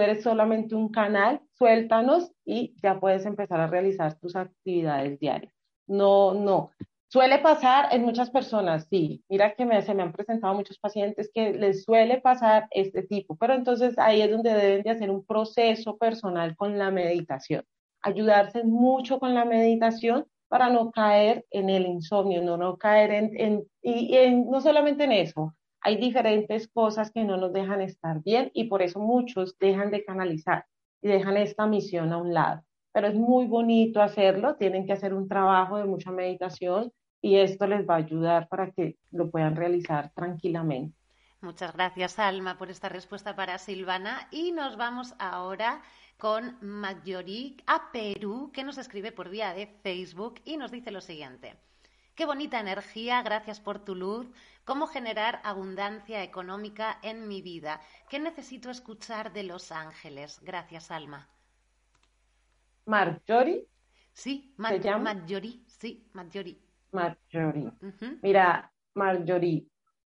eres 0.00 0.22
solamente 0.22 0.74
un 0.74 0.90
canal, 0.90 1.40
suéltanos 1.54 2.32
y 2.44 2.74
ya 2.82 2.98
puedes 2.98 3.24
empezar 3.26 3.60
a 3.60 3.66
realizar 3.66 4.18
tus 4.18 4.36
actividades 4.36 5.18
diarias. 5.18 5.52
No, 5.86 6.34
no. 6.34 6.70
Suele 7.10 7.38
pasar 7.38 7.94
en 7.94 8.02
muchas 8.02 8.30
personas, 8.30 8.86
sí. 8.90 9.24
Mira 9.30 9.54
que 9.54 9.64
me, 9.64 9.80
se 9.80 9.94
me 9.94 10.02
han 10.02 10.12
presentado 10.12 10.54
muchos 10.54 10.78
pacientes 10.78 11.30
que 11.32 11.54
les 11.54 11.84
suele 11.84 12.20
pasar 12.20 12.68
este 12.70 13.02
tipo, 13.02 13.36
pero 13.36 13.54
entonces 13.54 13.98
ahí 13.98 14.20
es 14.20 14.30
donde 14.30 14.52
deben 14.52 14.82
de 14.82 14.90
hacer 14.90 15.10
un 15.10 15.24
proceso 15.24 15.96
personal 15.96 16.54
con 16.56 16.76
la 16.76 16.90
meditación. 16.90 17.64
Ayudarse 18.02 18.62
mucho 18.64 19.18
con 19.18 19.34
la 19.34 19.46
meditación 19.46 20.26
para 20.48 20.68
no 20.68 20.90
caer 20.90 21.46
en 21.50 21.70
el 21.70 21.86
insomnio, 21.86 22.42
no, 22.42 22.58
no 22.58 22.76
caer 22.76 23.10
en, 23.10 23.40
en 23.40 23.64
y, 23.82 24.16
y 24.16 24.44
no 24.44 24.60
solamente 24.60 25.04
en 25.04 25.12
eso, 25.12 25.54
hay 25.88 25.96
diferentes 25.96 26.68
cosas 26.68 27.10
que 27.10 27.24
no 27.24 27.38
nos 27.38 27.50
dejan 27.50 27.80
estar 27.80 28.22
bien 28.22 28.50
y 28.52 28.64
por 28.64 28.82
eso 28.82 29.00
muchos 29.00 29.58
dejan 29.58 29.90
de 29.90 30.04
canalizar 30.04 30.66
y 31.00 31.08
dejan 31.08 31.38
esta 31.38 31.66
misión 31.66 32.12
a 32.12 32.18
un 32.18 32.34
lado. 32.34 32.62
Pero 32.92 33.06
es 33.06 33.14
muy 33.14 33.46
bonito 33.46 34.02
hacerlo, 34.02 34.56
tienen 34.56 34.84
que 34.84 34.92
hacer 34.92 35.14
un 35.14 35.28
trabajo 35.28 35.78
de 35.78 35.86
mucha 35.86 36.10
meditación 36.10 36.92
y 37.22 37.36
esto 37.36 37.66
les 37.66 37.88
va 37.88 37.94
a 37.94 38.04
ayudar 38.04 38.48
para 38.48 38.70
que 38.70 38.98
lo 39.12 39.30
puedan 39.30 39.56
realizar 39.56 40.12
tranquilamente. 40.14 40.94
Muchas 41.40 41.72
gracias, 41.72 42.18
Alma, 42.18 42.58
por 42.58 42.68
esta 42.68 42.90
respuesta 42.90 43.34
para 43.34 43.56
Silvana. 43.56 44.28
Y 44.30 44.52
nos 44.52 44.76
vamos 44.76 45.14
ahora 45.18 45.80
con 46.18 46.58
Magyorik 46.60 47.62
a 47.66 47.90
Perú, 47.92 48.50
que 48.52 48.62
nos 48.62 48.76
escribe 48.76 49.10
por 49.10 49.30
vía 49.30 49.54
de 49.54 49.66
Facebook 49.82 50.34
y 50.44 50.58
nos 50.58 50.70
dice 50.70 50.90
lo 50.90 51.00
siguiente. 51.00 51.56
Qué 52.18 52.26
bonita 52.26 52.58
energía, 52.58 53.22
gracias 53.22 53.60
por 53.60 53.78
tu 53.78 53.94
luz. 53.94 54.26
¿Cómo 54.64 54.88
generar 54.88 55.40
abundancia 55.44 56.24
económica 56.24 56.98
en 57.04 57.28
mi 57.28 57.42
vida? 57.42 57.80
¿Qué 58.10 58.18
necesito 58.18 58.70
escuchar 58.70 59.32
de 59.32 59.44
los 59.44 59.70
ángeles? 59.70 60.40
Gracias, 60.42 60.90
Alma. 60.90 61.28
Marjorie. 62.86 63.68
Sí, 64.12 64.52
Marjorie, 64.56 65.62
sí, 65.68 66.08
Marjorie. 66.12 66.58
Marjorie. 66.90 67.70
Mira, 68.20 68.72
Marjorie, 68.94 69.68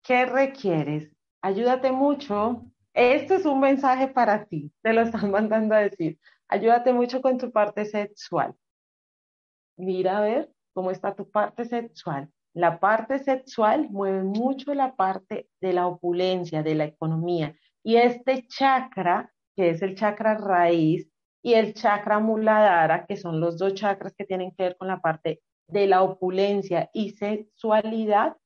¿qué 0.01 0.25
requieres? 0.25 1.11
Ayúdate 1.41 1.91
mucho. 1.91 2.63
Este 2.93 3.35
es 3.35 3.45
un 3.45 3.59
mensaje 3.59 4.07
para 4.07 4.45
ti, 4.45 4.71
te 4.81 4.93
lo 4.93 5.01
están 5.01 5.31
mandando 5.31 5.75
a 5.75 5.79
decir. 5.79 6.17
Ayúdate 6.47 6.93
mucho 6.93 7.21
con 7.21 7.37
tu 7.37 7.51
parte 7.51 7.83
sexual. 7.83 8.55
Mira 9.75 10.19
a 10.19 10.21
ver 10.21 10.58
cómo 10.79 10.91
está 10.91 11.13
tu 11.13 11.29
parte 11.29 11.65
sexual. 11.65 12.29
La 12.53 12.79
parte 12.79 13.19
sexual 13.19 13.89
mueve 13.89 14.23
mucho 14.23 14.73
la 14.73 14.95
parte 14.95 15.49
de 15.59 15.73
la 15.73 15.87
opulencia, 15.87 16.63
de 16.63 16.73
la 16.73 16.85
economía. 16.85 17.53
Y 17.83 17.97
este 17.97 18.47
chakra, 18.47 19.29
que 19.57 19.71
es 19.71 19.81
el 19.81 19.95
chakra 19.95 20.37
raíz, 20.37 21.05
y 21.43 21.55
el 21.55 21.73
chakra 21.73 22.19
muladhara, 22.19 23.05
que 23.05 23.17
son 23.17 23.41
los 23.41 23.57
dos 23.57 23.73
chakras 23.73 24.13
que 24.15 24.23
tienen 24.23 24.51
que 24.51 24.63
ver 24.63 24.77
con 24.77 24.87
la 24.87 25.01
parte 25.01 25.41
de 25.67 25.85
la 25.85 26.01
opulencia 26.01 26.89
y 26.93 27.09
sexualidad, 27.09 28.37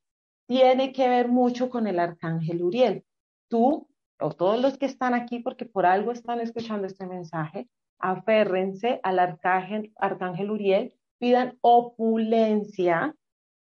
tiene 0.47 0.91
que 0.91 1.07
ver 1.07 1.27
mucho 1.27 1.69
con 1.69 1.85
el 1.85 1.99
arcángel 1.99 2.63
Uriel. 2.63 3.05
Tú 3.47 3.87
o 4.19 4.31
todos 4.31 4.59
los 4.59 4.79
que 4.79 4.87
están 4.87 5.13
aquí, 5.13 5.37
porque 5.37 5.67
por 5.67 5.85
algo 5.85 6.11
están 6.11 6.39
escuchando 6.39 6.87
este 6.87 7.05
mensaje, 7.05 7.69
aférrense 7.99 8.99
al 9.03 9.19
arcángel, 9.19 9.93
arcángel 9.97 10.49
Uriel, 10.49 10.95
pidan 11.23 11.57
opulencia, 11.61 13.15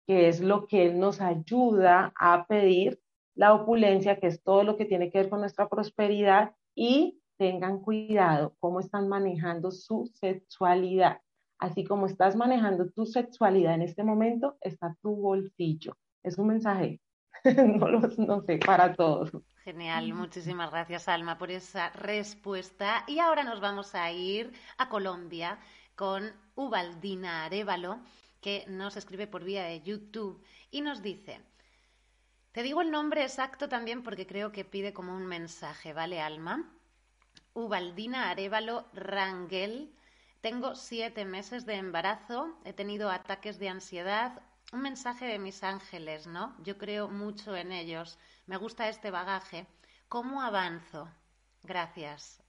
que 0.05 0.29
es 0.29 0.41
lo 0.41 0.67
que 0.67 0.85
él 0.85 0.99
nos 0.99 1.21
ayuda 1.21 2.13
a 2.19 2.45
pedir, 2.49 2.99
la 3.37 3.55
opulencia, 3.55 4.19
que 4.19 4.27
es 4.27 4.43
todo 4.43 4.65
lo 4.65 4.77
que 4.77 4.85
tiene 4.85 5.13
que 5.13 5.19
ver 5.19 5.29
con 5.31 5.39
nuestra 5.39 5.69
prosperidad, 5.69 6.57
y 6.75 7.21
tengan 7.39 7.79
cuidado 7.79 8.57
cómo 8.59 8.81
están 8.81 9.09
manejando 9.09 9.71
su 9.71 10.11
sexualidad. 10.13 11.21
Así 11.61 11.85
como 11.85 12.07
estás 12.07 12.35
manejando 12.35 12.91
tu 12.91 13.07
sexualidad 13.07 13.75
en 13.75 13.83
este 13.83 14.03
momento, 14.03 14.57
está 14.61 14.97
tu 15.01 15.15
bolsillo. 15.15 15.97
Es 16.25 16.39
un 16.39 16.49
mensaje, 16.49 17.01
no, 17.45 17.87
lo, 17.87 18.01
no 18.19 18.41
sé, 18.41 18.59
para 18.59 18.93
todos. 18.93 19.31
Genial, 19.63 20.13
muchísimas 20.15 20.73
gracias 20.73 21.07
Alma 21.07 21.39
por 21.39 21.53
esa 21.53 21.91
respuesta. 21.91 23.05
Y 23.07 23.21
ahora 23.21 23.45
nos 23.45 23.61
vamos 23.61 23.95
a 23.95 24.11
ir 24.11 24.51
a 24.79 24.89
Colombia 24.89 25.61
con 25.95 26.42
Ubaldina 26.55 27.45
Arevalo, 27.45 28.01
que 28.41 28.65
nos 28.69 28.97
escribe 28.97 29.27
por 29.27 29.45
vía 29.45 29.65
de 29.65 29.81
YouTube 29.81 30.45
y 30.71 30.81
nos 30.81 31.03
dice, 31.03 31.41
te 32.53 32.63
digo 32.63 32.83
el 32.83 32.91
nombre 32.91 33.23
exacto 33.23 33.69
también 33.69 34.03
porque 34.03 34.27
creo 34.27 34.53
que 34.53 34.65
pide 34.65 34.93
como 34.93 35.17
un 35.17 35.27
mensaje, 35.27 35.93
¿vale 35.93 36.21
Alma? 36.21 36.71
Ubaldina 37.55 38.31
Arevalo 38.31 38.87
Rangel. 38.93 39.95
Tengo 40.43 40.75
siete 40.75 41.25
meses 41.25 41.65
de 41.67 41.75
embarazo, 41.77 42.59
he 42.65 42.73
tenido 42.73 43.11
ataques 43.11 43.59
de 43.59 43.69
ansiedad, 43.69 44.43
un 44.73 44.83
mensaje 44.83 45.27
de 45.27 45.39
mis 45.39 45.63
ángeles, 45.63 46.27
¿no? 46.27 46.57
Yo 46.63 46.79
creo 46.79 47.09
mucho 47.09 47.55
en 47.57 47.73
ellos, 47.73 48.19
me 48.47 48.57
gusta 48.57 48.89
este 48.89 49.11
bagaje. 49.11 49.67
¿Cómo 50.09 50.43
avanzo? 50.43 51.09
Gracias. 51.63 52.42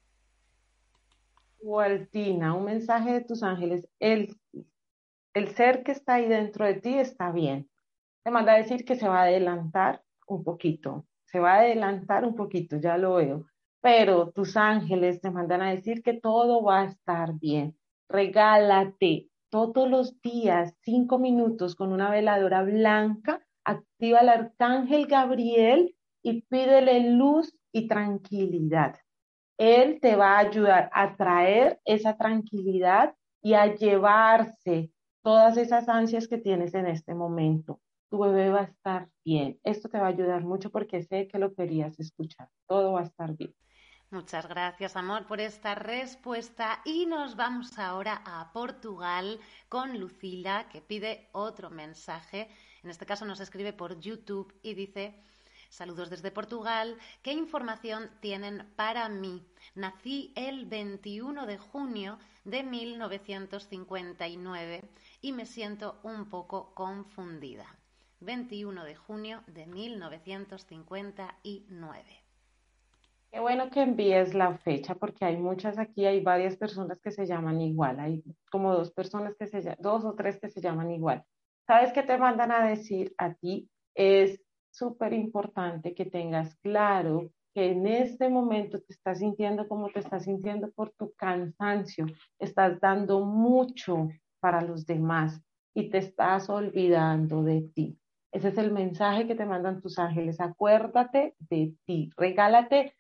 Ubaldina, 1.64 2.54
un 2.54 2.66
mensaje 2.66 3.14
de 3.14 3.22
tus 3.22 3.42
ángeles. 3.42 3.88
El, 4.00 4.36
el 5.34 5.48
ser 5.56 5.84
que 5.84 5.94
está 5.94 6.16
ahí 6.16 6.28
dentro 6.28 6.66
de 6.66 6.76
ti 6.76 6.94
está 6.98 7.32
bien. 7.32 7.70
Te 8.24 8.32
manda 8.32 8.54
a 8.54 8.58
decir 8.58 8.86
que 8.86 8.96
se 8.96 9.08
va 9.08 9.22
a 9.22 9.24
adelantar 9.24 10.04
un 10.28 10.44
poquito, 10.44 11.06
se 11.26 11.40
va 11.40 11.54
a 11.54 11.60
adelantar 11.60 12.26
un 12.26 12.36
poquito, 12.36 12.78
ya 12.78 12.98
lo 12.98 13.16
veo 13.16 13.46
pero 13.84 14.32
tus 14.32 14.56
ángeles 14.56 15.20
te 15.20 15.30
mandan 15.30 15.62
a 15.62 15.72
decir 15.72 16.04
que 16.04 16.14
todo 16.14 16.64
va 16.64 16.84
a 16.84 16.86
estar 16.86 17.38
bien. 17.38 17.76
Regálate 18.08 19.28
todos 19.50 19.90
los 19.90 20.22
días 20.22 20.74
cinco 20.84 21.20
minutos 21.20 21.76
con 21.76 21.92
una 21.92 22.10
veladora 22.10 22.64
blanca, 22.64 23.46
activa 23.66 24.22
el 24.22 24.30
arcángel 24.30 25.06
Gabriel 25.06 25.94
y 26.24 26.44
pídele 26.44 27.12
luz 27.12 27.54
y 27.74 27.90
tranquilidad. 27.90 28.96
Él 29.58 30.00
te 30.02 30.16
va 30.16 30.36
a 30.36 30.40
ayudar 30.40 30.90
a 30.94 31.16
traer 31.16 31.80
esa 31.86 32.18
tranquilidad 32.18 33.16
y 33.42 33.54
a 33.54 33.76
llevarse 33.76 34.92
todas 35.22 35.58
esas 35.58 35.88
ansias 35.90 36.28
que 36.28 36.38
tienes 36.38 36.74
en 36.74 36.88
este 36.88 37.14
momento. 37.14 37.80
Tu 38.10 38.20
bebé 38.20 38.50
va 38.50 38.62
a 38.62 38.66
estar 38.66 39.10
bien. 39.26 39.60
Esto 39.64 39.90
te 39.90 39.98
va 40.00 40.06
a 40.06 40.10
ayudar 40.10 40.44
mucho 40.44 40.70
porque 40.70 41.02
sé 41.04 41.28
que 41.28 41.40
lo 41.40 41.54
querías 41.54 42.00
escuchar. 42.00 42.50
Todo 42.68 42.94
va 42.94 43.02
a 43.02 43.06
estar 43.06 43.36
bien. 43.36 43.54
Muchas 44.12 44.48
gracias, 44.48 44.96
amor, 44.96 45.26
por 45.26 45.42
esta 45.42 45.74
respuesta. 45.74 46.82
Y 46.86 47.08
nos 47.08 47.36
vamos 47.36 47.80
ahora 47.80 48.22
a 48.24 48.54
Portugal 48.54 49.40
con 49.70 50.00
Lucila, 50.00 50.70
que 50.70 50.82
pide 50.82 51.30
otro 51.32 51.72
mensaje. 51.72 52.48
En 52.84 52.92
este 52.92 53.08
caso 53.08 53.26
nos 53.26 53.40
escribe 53.40 53.74
por 53.74 54.00
YouTube 54.00 54.54
y 54.62 54.76
dice, 54.76 55.20
saludos 55.74 56.10
desde 56.12 56.32
Portugal, 56.32 56.98
¿qué 57.24 57.34
información 57.34 58.12
tienen 58.20 58.68
para 58.76 59.10
mí? 59.10 59.44
Nací 59.74 60.32
el 60.36 60.68
21 60.68 61.48
de 61.48 61.58
junio 61.58 62.20
de 62.46 62.62
1959 62.64 64.82
y 65.22 65.32
me 65.32 65.48
siento 65.48 66.00
un 66.04 66.30
poco 66.30 66.76
confundida. 66.76 67.66
21 68.20 68.86
de 68.86 68.96
junio 68.96 69.42
de 69.48 69.66
1959. 69.66 72.04
Qué 73.32 73.40
bueno 73.40 73.72
que 73.72 73.82
envíes 73.82 74.36
la 74.36 74.56
fecha 74.60 74.94
porque 74.94 75.26
hay 75.26 75.38
muchas 75.38 75.80
aquí, 75.80 76.06
hay 76.06 76.22
varias 76.22 76.56
personas 76.56 77.02
que 77.02 77.10
se 77.10 77.26
llaman 77.26 77.60
igual, 77.62 78.00
hay 78.00 78.24
como 78.52 78.72
dos 78.74 78.92
personas 78.92 79.36
que 79.36 79.48
se 79.48 79.76
dos 79.80 80.06
o 80.06 80.14
tres 80.14 80.40
que 80.40 80.50
se 80.50 80.62
llaman 80.62 80.92
igual. 80.92 81.26
¿Sabes 81.66 81.92
qué 81.94 82.04
te 82.04 82.20
mandan 82.20 82.52
a 82.52 82.64
decir 82.64 83.16
a 83.18 83.34
ti? 83.34 83.68
Es 83.96 84.43
súper 84.74 85.14
importante 85.14 85.94
que 85.94 86.06
tengas 86.06 86.56
claro 86.58 87.30
que 87.54 87.72
en 87.72 87.86
este 87.86 88.30
momento 88.30 88.82
te 88.82 88.94
estás 88.94 89.20
sintiendo 89.20 89.68
como 89.68 89.90
te 89.90 90.00
estás 90.00 90.24
sintiendo 90.24 90.72
por 90.72 90.92
tu 90.92 91.14
cansancio, 91.14 92.08
estás 92.40 92.80
dando 92.80 93.22
mucho 93.22 94.10
para 94.40 94.62
los 94.62 94.86
demás 94.86 95.40
y 95.76 95.90
te 95.90 96.00
estás 96.00 96.50
olvidando 96.50 97.44
de 97.44 97.62
ti. 97.74 97.98
Ese 98.32 98.48
es 98.50 98.58
el 98.58 98.72
mensaje 98.72 99.28
que 99.28 99.36
te 99.36 99.46
mandan 99.46 99.80
tus 99.80 100.00
ángeles. 100.00 100.40
Acuérdate 100.40 101.36
de 101.38 101.76
ti, 101.86 102.10
regálate 102.18 102.96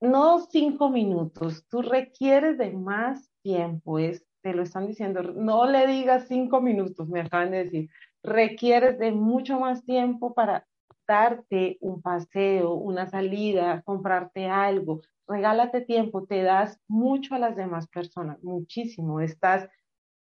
no 0.00 0.40
cinco 0.50 0.90
minutos, 0.90 1.66
tú 1.68 1.82
requieres 1.82 2.58
de 2.58 2.70
más 2.72 3.30
tiempo, 3.42 3.98
es, 3.98 4.24
te 4.42 4.52
lo 4.52 4.62
están 4.62 4.86
diciendo, 4.86 5.22
no 5.22 5.66
le 5.66 5.86
digas 5.86 6.26
cinco 6.28 6.60
minutos, 6.60 7.08
me 7.08 7.20
acaban 7.20 7.50
de 7.50 7.64
decir, 7.64 7.90
requieres 8.26 8.98
de 8.98 9.12
mucho 9.12 9.58
más 9.60 9.84
tiempo 9.84 10.34
para 10.34 10.66
darte 11.06 11.78
un 11.80 12.02
paseo, 12.02 12.74
una 12.74 13.06
salida, 13.06 13.82
comprarte 13.82 14.46
algo, 14.46 15.02
regálate 15.26 15.80
tiempo, 15.80 16.26
te 16.26 16.42
das 16.42 16.80
mucho 16.88 17.34
a 17.34 17.38
las 17.38 17.56
demás 17.56 17.86
personas, 17.88 18.42
muchísimo, 18.42 19.20
estás 19.20 19.68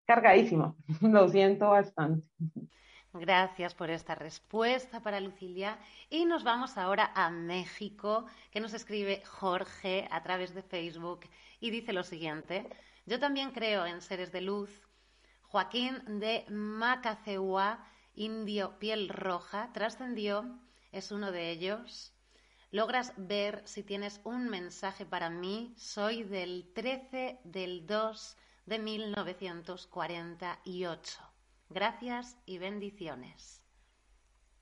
cargadísima, 0.06 0.76
lo 1.02 1.30
siento 1.30 1.70
bastante. 1.70 2.28
Gracias 3.14 3.76
por 3.76 3.90
esta 3.90 4.16
respuesta 4.16 5.02
para 5.02 5.20
Lucilia. 5.20 5.78
Y 6.10 6.24
nos 6.24 6.46
vamos 6.46 6.78
ahora 6.78 7.12
a 7.14 7.30
México, 7.30 8.26
que 8.52 8.62
nos 8.62 8.74
escribe 8.74 9.22
Jorge 9.26 10.08
a 10.12 10.24
través 10.24 10.54
de 10.56 10.64
Facebook 10.64 11.22
y 11.60 11.72
dice 11.72 11.92
lo 11.92 12.04
siguiente. 12.04 12.70
Yo 13.06 13.20
también 13.20 13.52
creo 13.52 13.86
en 13.86 14.00
seres 14.00 14.32
de 14.32 14.40
luz. 14.40 14.70
Joaquín 15.52 16.00
de 16.22 16.46
Macaceua, 16.48 17.84
indio 18.16 18.80
piel 18.80 19.10
roja, 19.10 19.70
trascendió, 19.74 20.58
es 20.94 21.12
uno 21.12 21.34
de 21.34 21.52
ellos. 21.52 22.14
Logras 22.72 23.12
ver 23.18 23.62
si 23.66 23.84
tienes 23.84 24.22
un 24.24 24.48
mensaje 24.48 25.06
para 25.06 25.30
mí. 25.30 25.74
Soy 25.76 26.24
del 26.24 26.72
13 26.74 27.42
del 27.44 27.86
2 27.86 28.38
de 28.66 28.80
1948. 28.80 31.20
Gracias 31.70 32.38
y 32.46 32.58
bendiciones. 32.58 33.62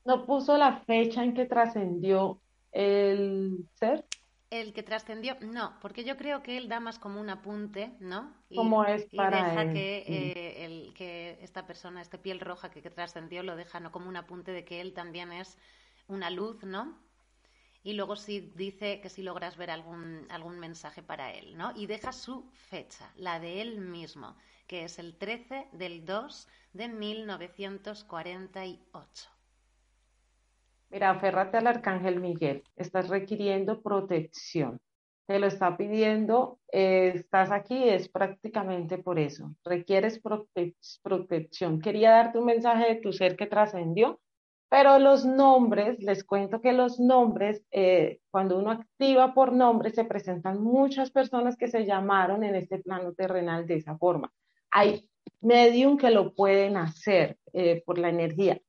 ¿No 0.06 0.26
puso 0.26 0.58
la 0.58 0.80
fecha 0.86 1.24
en 1.24 1.36
que 1.36 1.46
trascendió 1.46 2.42
el 2.72 3.64
ser? 3.76 4.08
El 4.50 4.74
que 4.74 4.82
trascendió, 4.82 5.38
no, 5.41 5.78
porque 5.80 6.04
yo 6.04 6.18
creo 6.18 6.41
que 6.41 6.58
él 6.58 6.70
da 6.70 6.80
más 6.80 6.97
como 6.97 7.22
un 7.22 7.30
apunte, 7.30 7.95
¿no? 8.00 8.34
Y, 8.50 8.56
como 8.56 8.84
es 8.84 9.06
para 9.16 9.50
deja 9.50 9.72
Que, 9.72 9.97
eh, 10.08 10.66
el, 10.66 10.93
que 10.95 11.38
esta 11.41 11.68
persona, 11.68 12.02
este 12.02 12.18
piel 12.18 12.39
roja 12.39 12.72
que, 12.72 12.82
que 12.82 12.89
trascendió, 12.89 13.43
lo 13.43 13.56
deja 13.56 13.80
¿no? 13.80 13.91
como 13.91 14.10
un 14.10 14.16
apunte 14.16 14.52
de 14.52 14.66
que 14.66 14.82
él 14.82 14.93
también 14.93 15.32
es 15.32 15.60
una 16.08 16.32
luz, 16.32 16.64
¿no? 16.64 16.97
Y 17.84 17.93
luego 17.93 18.16
sí 18.16 18.52
dice 18.56 19.02
que 19.02 19.10
si 19.10 19.22
logras 19.22 19.56
ver 19.56 19.70
algún, 19.72 20.26
algún 20.30 20.60
mensaje 20.60 21.04
para 21.04 21.32
él, 21.32 21.56
¿no? 21.56 21.72
Y 21.76 21.86
deja 21.86 22.12
su 22.12 22.50
fecha, 22.52 23.14
la 23.16 23.39
de 23.39 23.62
él 23.62 23.80
mismo, 23.80 24.36
que 24.68 24.84
es 24.84 25.00
el 25.00 25.16
13 25.16 25.70
del 25.72 26.06
2 26.06 26.47
de 26.74 26.89
1948. 26.89 29.30
Mira, 30.90 31.12
aférrate 31.12 31.58
al 31.58 31.68
arcángel 31.68 32.20
Miguel. 32.20 32.64
Estás 32.76 33.10
requiriendo 33.10 33.82
protección. 33.82 34.80
te 35.28 35.38
lo 35.38 35.46
está 35.46 35.78
pidiendo, 35.78 36.60
eh, 36.72 37.12
estás 37.16 37.52
aquí, 37.52 37.88
es 37.88 38.10
prácticamente 38.10 38.98
por 38.98 39.20
eso. 39.20 39.56
Requieres 39.64 40.20
protección. 41.04 41.80
Quería 41.82 42.12
darte 42.12 42.40
un 42.40 42.46
mensaje 42.46 42.96
de 42.96 43.02
tu 43.02 43.14
ser 43.14 43.36
que 43.38 43.46
trascendió, 43.46 44.20
pero 44.70 44.98
los 44.98 45.26
nombres, 45.26 46.00
les 46.00 46.24
cuento 46.24 46.62
que 46.62 46.74
los 46.74 47.00
nombres, 47.00 47.64
eh, 47.72 48.22
cuando 48.32 48.58
uno 48.58 48.72
activa 48.72 49.36
por 49.36 49.54
nombre, 49.54 49.92
se 49.92 50.06
presentan 50.06 50.64
muchas 50.64 51.12
personas 51.12 51.58
que 51.58 51.68
se 51.68 51.86
llamaron 51.86 52.44
en 52.44 52.56
este 52.56 52.80
plano 52.80 53.14
terrenal 53.14 53.68
de 53.68 53.76
esa 53.76 53.98
forma. 54.00 54.32
Hay 54.72 55.08
medium 55.42 55.98
que 55.98 56.10
lo 56.10 56.34
pueden 56.34 56.76
hacer 56.78 57.38
eh, 57.54 57.84
por 57.86 58.00
la 58.00 58.10
energía 58.10 58.60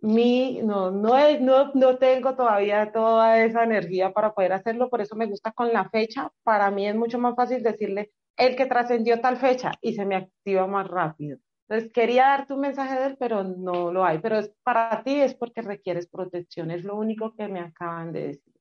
mi, 0.00 0.60
no, 0.62 0.90
no, 0.90 1.16
es, 1.16 1.40
no, 1.40 1.72
no 1.74 1.96
tengo 1.96 2.34
todavía 2.34 2.92
toda 2.92 3.42
esa 3.44 3.64
energía 3.64 4.12
para 4.12 4.34
poder 4.34 4.52
hacerlo, 4.52 4.90
por 4.90 5.00
eso 5.00 5.16
me 5.16 5.26
gusta 5.26 5.52
con 5.52 5.72
la 5.72 5.88
fecha. 5.88 6.30
Para 6.42 6.70
mí 6.70 6.86
es 6.86 6.94
mucho 6.94 7.18
más 7.18 7.34
fácil 7.34 7.62
decirle 7.62 8.12
el 8.36 8.56
que 8.56 8.66
trascendió 8.66 9.20
tal 9.20 9.38
fecha 9.38 9.72
y 9.80 9.94
se 9.94 10.04
me 10.04 10.16
activa 10.16 10.66
más 10.66 10.86
rápido. 10.86 11.38
Entonces 11.68 11.92
quería 11.92 12.28
darte 12.28 12.52
un 12.52 12.60
mensaje 12.60 13.00
de 13.00 13.06
él, 13.06 13.16
pero 13.18 13.42
no 13.42 13.90
lo 13.90 14.04
hay. 14.04 14.18
Pero 14.18 14.38
es, 14.38 14.52
para 14.62 15.02
ti 15.02 15.20
es 15.20 15.34
porque 15.34 15.62
requieres 15.62 16.06
protección, 16.06 16.70
es 16.70 16.84
lo 16.84 16.96
único 16.96 17.34
que 17.34 17.48
me 17.48 17.60
acaban 17.60 18.12
de 18.12 18.28
decir. 18.28 18.54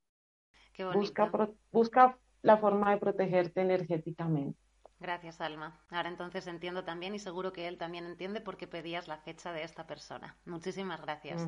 Busca, 0.94 1.32
busca 1.72 2.18
la 2.42 2.58
forma 2.58 2.92
de 2.92 2.98
protegerte 2.98 3.62
energéticamente. 3.62 4.60
Gracias, 5.00 5.42
Alma. 5.42 5.78
Ahora 5.90 6.08
entonces 6.08 6.48
entiendo 6.48 6.86
también 6.86 7.14
y 7.16 7.20
seguro 7.20 7.52
que 7.52 7.68
él 7.68 7.78
también 7.78 8.06
entiende 8.06 8.40
por 8.40 8.56
qué 8.56 8.66
pedías 8.66 9.08
la 9.08 9.18
fecha 9.18 9.52
de 9.52 9.64
esta 9.64 9.86
persona. 9.86 10.38
Muchísimas 10.46 11.02
gracias. 11.02 11.46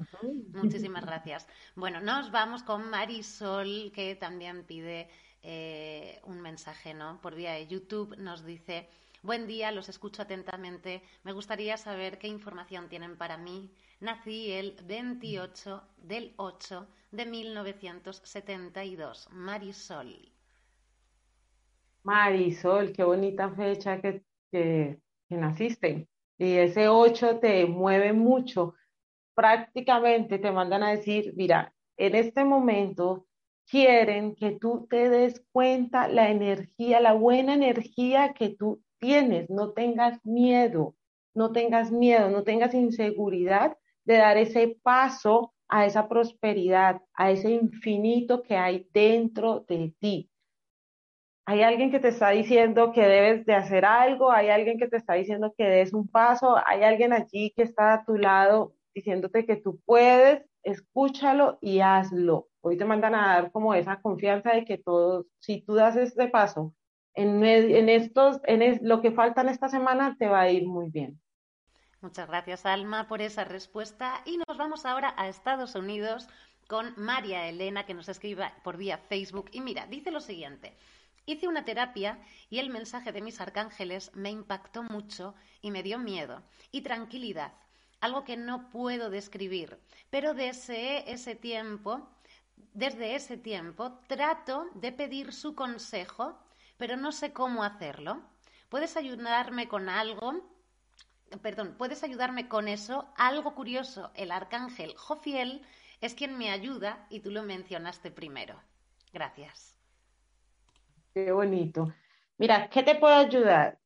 Muchísimas 0.53 1.05
gracias. 1.05 1.47
Bueno, 1.75 2.01
nos 2.01 2.31
vamos 2.31 2.63
con 2.63 2.89
Marisol, 2.89 3.91
que 3.93 4.15
también 4.15 4.65
pide 4.65 5.09
eh, 5.43 6.19
un 6.23 6.41
mensaje, 6.41 6.93
¿no? 6.93 7.21
Por 7.21 7.35
vía 7.35 7.53
de 7.53 7.67
YouTube 7.67 8.17
nos 8.17 8.43
dice, 8.43 8.89
buen 9.21 9.47
día, 9.47 9.71
los 9.71 9.87
escucho 9.87 10.21
atentamente. 10.21 11.01
Me 11.23 11.31
gustaría 11.31 11.77
saber 11.77 12.19
qué 12.19 12.27
información 12.27 12.89
tienen 12.89 13.17
para 13.17 13.37
mí. 13.37 13.71
Nací 14.01 14.51
el 14.51 14.75
28 14.83 15.83
del 16.03 16.33
8 16.35 16.85
de 17.11 17.25
1972. 17.25 19.29
Marisol. 19.31 20.36
Marisol, 22.07 22.93
qué 22.93 23.03
bonita 23.03 23.49
fecha 23.53 23.99
que, 23.99 24.23
que, 24.49 24.97
naciste. 25.29 26.07
Y 26.37 26.53
ese 26.53 26.87
8 26.87 27.39
te 27.39 27.65
mueve 27.65 28.13
mucho. 28.13 28.75
Prácticamente 29.35 30.39
te 30.39 30.51
mandan 30.53 30.83
a 30.83 30.91
decir, 30.91 31.33
mira, 31.35 31.73
en 31.97 32.15
este 32.15 32.45
momento 32.45 33.27
quieren 33.69 34.35
que 34.35 34.51
tú 34.51 34.87
te 34.89 35.09
des 35.09 35.43
cuenta 35.51 36.07
la 36.07 36.29
energía, 36.29 37.01
la 37.01 37.11
buena 37.11 37.55
energía 37.55 38.33
que 38.33 38.55
tú 38.55 38.81
tienes. 38.99 39.49
No 39.49 39.73
tengas 39.73 40.25
miedo, 40.25 40.95
no 41.33 41.51
tengas 41.51 41.91
miedo, 41.91 42.29
no 42.29 42.43
tengas 42.43 42.73
inseguridad 42.73 43.77
de 44.05 44.15
dar 44.15 44.37
ese 44.37 44.79
paso 44.81 45.53
a 45.67 45.85
esa 45.85 46.07
prosperidad, 46.07 47.01
a 47.13 47.31
ese 47.31 47.51
infinito 47.51 48.43
que 48.43 48.55
hay 48.55 48.87
dentro 48.93 49.65
de 49.67 49.93
ti 49.99 50.31
hay 51.49 51.63
alguien 51.63 51.91
que 51.91 52.01
te 52.01 52.09
está 52.09 52.31
diciendo 52.31 52.91
que 52.91 53.07
debes 53.07 53.45
de 53.45 53.55
hacer 53.55 53.85
algo, 53.85 54.33
hay 54.33 54.49
alguien 54.49 54.77
que 54.77 54.89
te 54.89 54.97
está 54.97 55.13
diciendo 55.13 55.53
que 55.57 55.63
des 55.63 55.93
un 55.93 56.09
paso, 56.09 56.57
hay 56.67 56.83
alguien 56.83 57.13
allí 57.13 57.53
que 57.55 57.63
está 57.63 57.93
a 57.93 58.03
tu 58.03 58.17
lado 58.17 58.73
diciéndote 58.93 59.45
que 59.45 59.55
tú 59.55 59.79
puedes, 59.85 60.43
escúchalo 60.63 61.57
y 61.61 61.79
hazlo. 61.79 62.49
Hoy 62.59 62.77
te 62.77 62.83
mandan 62.83 63.15
a 63.15 63.27
dar 63.27 63.51
como 63.53 63.73
esa 63.73 64.01
confianza 64.01 64.51
de 64.51 64.65
que 64.65 64.77
todo, 64.77 65.25
si 65.39 65.61
tú 65.61 65.75
das 65.75 65.95
este 65.95 66.27
paso 66.27 66.73
en, 67.13 67.41
en 67.45 67.87
estos, 67.87 68.41
en 68.43 68.85
lo 68.85 69.01
que 69.01 69.11
falta 69.11 69.39
en 69.39 69.47
esta 69.47 69.69
semana, 69.69 70.17
te 70.19 70.27
va 70.27 70.41
a 70.41 70.51
ir 70.51 70.67
muy 70.67 70.89
bien. 70.89 71.17
Muchas 72.01 72.27
gracias, 72.27 72.65
Alma, 72.65 73.07
por 73.07 73.21
esa 73.21 73.45
respuesta. 73.45 74.21
Y 74.25 74.37
nos 74.37 74.57
vamos 74.57 74.85
ahora 74.85 75.13
a 75.15 75.29
Estados 75.29 75.75
Unidos 75.75 76.27
con 76.67 76.93
María 76.97 77.47
Elena, 77.47 77.85
que 77.85 77.93
nos 77.93 78.09
escribe 78.09 78.51
por 78.65 78.75
vía 78.75 78.97
Facebook. 78.97 79.49
Y 79.53 79.61
mira, 79.61 79.87
dice 79.87 80.11
lo 80.11 80.19
siguiente. 80.19 80.75
Hice 81.29 81.49
una 81.49 81.65
terapia 81.65 82.21
y 82.49 82.59
el 82.59 82.69
mensaje 82.69 83.11
de 83.11 83.21
mis 83.21 83.41
arcángeles 83.41 84.11
me 84.15 84.31
impactó 84.31 84.81
mucho 84.81 85.35
y 85.61 85.71
me 85.71 85.83
dio 85.83 85.99
miedo 85.99 86.41
y 86.71 86.83
tranquilidad, 86.83 87.51
algo 87.99 88.23
que 88.23 88.37
no 88.37 88.69
puedo 88.69 89.09
describir, 89.09 89.77
pero 90.09 90.33
deseé 90.33 91.11
ese 91.11 91.35
tiempo, 91.35 92.07
desde 92.55 93.15
ese 93.15 93.35
tiempo 93.35 93.99
trato 94.07 94.67
de 94.75 94.93
pedir 94.93 95.33
su 95.33 95.53
consejo, 95.53 96.39
pero 96.77 96.95
no 96.95 97.11
sé 97.11 97.33
cómo 97.33 97.65
hacerlo. 97.65 98.21
¿Puedes 98.69 98.95
ayudarme 98.95 99.67
con 99.67 99.89
algo? 99.89 100.49
Perdón, 101.41 101.75
¿puedes 101.77 102.05
ayudarme 102.05 102.47
con 102.47 102.69
eso? 102.69 103.05
Algo 103.17 103.53
curioso, 103.53 104.11
el 104.15 104.31
arcángel 104.31 104.95
Jofiel 104.95 105.61
es 105.99 106.15
quien 106.15 106.37
me 106.37 106.51
ayuda 106.51 107.05
y 107.09 107.19
tú 107.19 107.31
lo 107.31 107.43
mencionaste 107.43 108.11
primero. 108.11 108.61
Gracias. 109.11 109.76
Qué 111.17 111.31
bonito. 111.31 111.91
Mira, 112.37 112.69
¿qué 112.69 112.83
te 112.83 112.93
puedo 112.93 113.15
ayudar? 113.15 113.79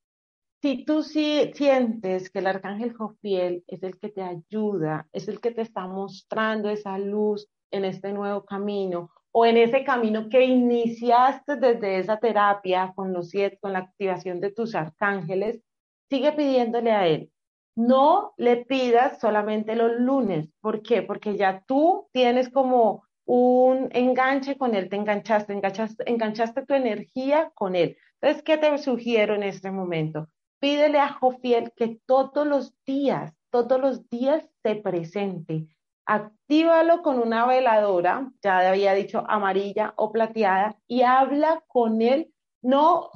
Si 0.62 0.84
tú 0.84 1.02
sí 1.02 1.50
sientes 1.54 2.30
que 2.30 2.40
el 2.40 2.48
arcángel 2.48 2.94
Jofiel 2.94 3.64
es 3.68 3.84
el 3.84 3.98
que 3.98 4.10
te 4.10 4.22
ayuda, 4.22 5.08
es 5.14 5.30
el 5.30 5.40
que 5.40 5.52
te 5.52 5.62
está 5.62 5.88
mostrando 5.88 6.70
esa 6.70 6.98
luz 7.00 7.48
en 7.72 7.86
este 7.86 8.12
nuevo 8.12 8.44
camino 8.44 9.12
o 9.32 9.46
en 9.46 9.56
ese 9.56 9.86
camino 9.86 10.28
que 10.28 10.44
iniciaste 10.44 11.56
desde 11.56 12.00
esa 12.00 12.18
terapia 12.18 12.92
con 12.94 13.14
los 13.14 13.30
siete, 13.30 13.58
con 13.62 13.72
la 13.72 13.80
activación 13.80 14.42
de 14.42 14.52
tus 14.52 14.76
arcángeles, 14.76 15.62
sigue 16.10 16.34
pidiéndole 16.34 16.92
a 16.92 17.08
él. 17.08 17.32
No 17.78 18.34
le 18.36 18.66
pidas 18.66 19.22
solamente 19.22 19.78
los 19.78 19.94
lunes. 20.02 20.50
¿Por 20.60 20.82
qué? 20.82 21.02
Porque 21.02 21.38
ya 21.38 21.64
tú 21.66 22.10
tienes 22.12 22.50
como 22.50 23.06
un 23.34 23.88
enganche 23.94 24.58
con 24.58 24.76
él, 24.76 24.90
te 24.90 24.98
enganchaste, 24.98 25.54
enganchaste, 25.54 26.04
enganchaste 26.06 26.66
tu 26.66 26.74
energía 26.74 27.50
con 27.56 27.78
él. 27.78 27.96
Entonces, 28.20 28.44
¿qué 28.44 28.58
te 28.58 28.78
sugiero 28.78 29.36
en 29.36 29.44
este 29.44 29.72
momento? 29.72 30.28
Pídele 30.60 31.00
a 31.00 31.14
Jofiel 31.14 31.72
que 31.74 32.02
todos 32.06 32.46
los 32.46 32.74
días, 32.86 33.34
todos 33.50 33.80
los 33.80 34.10
días 34.10 34.44
se 34.62 34.76
presente. 34.76 35.68
Actívalo 36.06 37.04
con 37.04 37.20
una 37.20 37.46
veladora, 37.46 38.30
ya 38.44 38.70
había 38.70 38.94
dicho 38.96 39.24
amarilla 39.26 39.94
o 39.96 40.12
plateada, 40.12 40.78
y 40.86 41.04
habla 41.04 41.64
con 41.68 42.02
él, 42.02 42.34
no, 42.62 43.12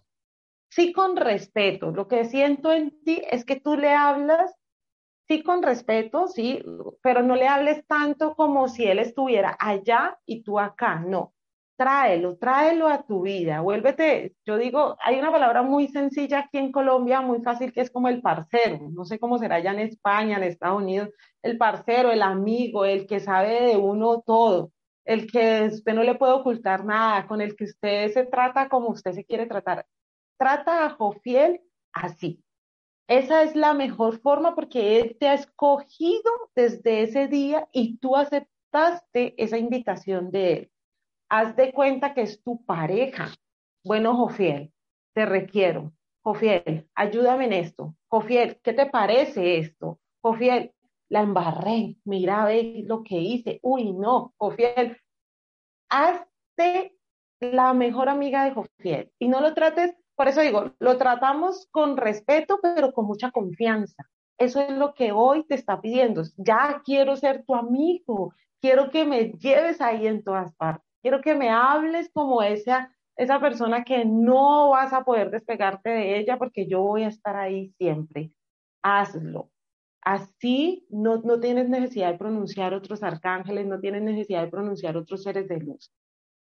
sí 0.69 0.93
con 0.93 1.17
respeto. 1.17 1.91
Lo 1.91 2.07
que 2.07 2.23
siento 2.23 2.71
en 2.71 3.03
ti 3.03 3.21
es 3.29 3.43
que 3.43 3.59
tú 3.59 3.75
le 3.75 3.91
hablas 3.91 4.55
sí 5.27 5.43
con 5.43 5.63
respeto, 5.63 6.27
sí, 6.27 6.63
pero 7.01 7.23
no 7.23 7.35
le 7.35 7.47
hables 7.47 7.85
tanto 7.87 8.35
como 8.35 8.67
si 8.67 8.85
él 8.85 8.99
estuviera 8.99 9.55
allá 9.59 10.17
y 10.25 10.43
tú 10.43 10.59
acá, 10.59 10.99
no. 10.99 11.33
Tráelo, 11.77 12.37
tráelo 12.37 12.87
a 12.87 13.03
tu 13.03 13.23
vida, 13.23 13.59
vuélvete, 13.59 14.35
yo 14.45 14.57
digo, 14.57 14.95
hay 15.03 15.19
una 15.19 15.29
palabra 15.29 15.61
muy 15.61 15.89
sencilla 15.89 16.39
aquí 16.39 16.57
en 16.57 16.71
Colombia, 16.71 17.19
muy 17.19 17.41
fácil, 17.41 17.73
que 17.73 17.81
es 17.81 17.91
como 17.91 18.07
el 18.07 18.21
parcero, 18.21 18.79
no 18.91 19.03
sé 19.03 19.19
cómo 19.19 19.37
será 19.37 19.55
allá 19.55 19.71
en 19.73 19.79
España, 19.79 20.37
en 20.37 20.43
Estados 20.43 20.81
Unidos, 20.81 21.09
el 21.41 21.57
parcero, 21.57 22.11
el 22.11 22.21
amigo, 22.21 22.85
el 22.85 23.05
que 23.05 23.19
sabe 23.19 23.61
de 23.61 23.75
uno 23.75 24.21
todo, 24.21 24.71
el 25.03 25.29
que 25.29 25.63
usted 25.71 25.93
no 25.93 26.03
le 26.03 26.15
puede 26.15 26.31
ocultar 26.33 26.85
nada, 26.85 27.27
con 27.27 27.41
el 27.41 27.57
que 27.57 27.65
usted 27.65 28.09
se 28.13 28.25
trata 28.25 28.69
como 28.69 28.89
usted 28.89 29.11
se 29.11 29.25
quiere 29.25 29.45
tratar. 29.45 29.85
Trata 30.37 30.85
a 30.85 30.89
Jofiel 30.91 31.59
así, 31.91 32.41
esa 33.07 33.43
es 33.43 33.55
la 33.55 33.73
mejor 33.73 34.19
forma 34.19 34.55
porque 34.55 34.99
Él 34.99 35.17
te 35.19 35.27
ha 35.27 35.35
escogido 35.35 36.31
desde 36.55 37.03
ese 37.03 37.27
día 37.27 37.67
y 37.71 37.97
tú 37.97 38.15
aceptaste 38.15 39.35
esa 39.37 39.57
invitación 39.57 40.31
de 40.31 40.53
Él. 40.53 40.71
Haz 41.29 41.55
de 41.55 41.71
cuenta 41.71 42.13
que 42.13 42.21
es 42.21 42.41
tu 42.43 42.63
pareja. 42.65 43.29
Bueno, 43.83 44.15
Jofiel, 44.15 44.73
te 45.13 45.25
requiero. 45.25 45.93
Jofiel, 46.23 46.89
ayúdame 46.95 47.45
en 47.45 47.53
esto. 47.53 47.95
Jofiel, 48.07 48.59
¿qué 48.63 48.73
te 48.73 48.87
parece 48.87 49.59
esto? 49.59 49.99
Jofiel, 50.21 50.73
la 51.09 51.21
embarré. 51.21 51.97
Mira, 52.03 52.45
ve 52.45 52.83
lo 52.85 53.03
que 53.03 53.17
hice. 53.17 53.59
Uy, 53.61 53.93
no, 53.93 54.33
Jofiel. 54.37 54.97
Hazte 55.89 56.97
la 57.39 57.73
mejor 57.73 58.09
amiga 58.09 58.45
de 58.45 58.51
Jofiel 58.55 59.11
y 59.19 59.27
no 59.27 59.41
lo 59.41 59.53
trates 59.53 59.95
por 60.15 60.27
eso 60.27 60.41
digo, 60.41 60.71
lo 60.79 60.97
tratamos 60.97 61.67
con 61.71 61.97
respeto, 61.97 62.59
pero 62.61 62.93
con 62.93 63.05
mucha 63.05 63.31
confianza. 63.31 64.07
Eso 64.37 64.61
es 64.61 64.71
lo 64.71 64.93
que 64.93 65.11
hoy 65.11 65.45
te 65.45 65.55
está 65.55 65.81
pidiendo. 65.81 66.23
Ya 66.37 66.81
quiero 66.83 67.15
ser 67.15 67.43
tu 67.45 67.55
amigo, 67.55 68.33
quiero 68.61 68.89
que 68.89 69.05
me 69.05 69.31
lleves 69.33 69.81
ahí 69.81 70.07
en 70.07 70.23
todas 70.23 70.53
partes, 70.55 70.85
quiero 71.01 71.21
que 71.21 71.35
me 71.35 71.49
hables 71.49 72.09
como 72.13 72.41
esa, 72.41 72.95
esa 73.15 73.39
persona 73.39 73.83
que 73.83 74.05
no 74.05 74.69
vas 74.69 74.93
a 74.93 75.03
poder 75.03 75.31
despegarte 75.31 75.89
de 75.89 76.19
ella 76.19 76.37
porque 76.37 76.67
yo 76.67 76.81
voy 76.81 77.03
a 77.03 77.09
estar 77.09 77.35
ahí 77.35 77.73
siempre. 77.77 78.31
Hazlo. 78.83 79.51
Así 80.01 80.85
no, 80.89 81.17
no 81.17 81.39
tienes 81.39 81.67
necesidad 81.67 82.11
de 82.11 82.17
pronunciar 82.17 82.73
otros 82.73 83.01
arcángeles, 83.03 83.65
no 83.65 83.79
tienes 83.79 84.03
necesidad 84.03 84.43
de 84.43 84.51
pronunciar 84.51 84.95
otros 84.97 85.23
seres 85.23 85.47
de 85.47 85.57
luz. 85.59 85.91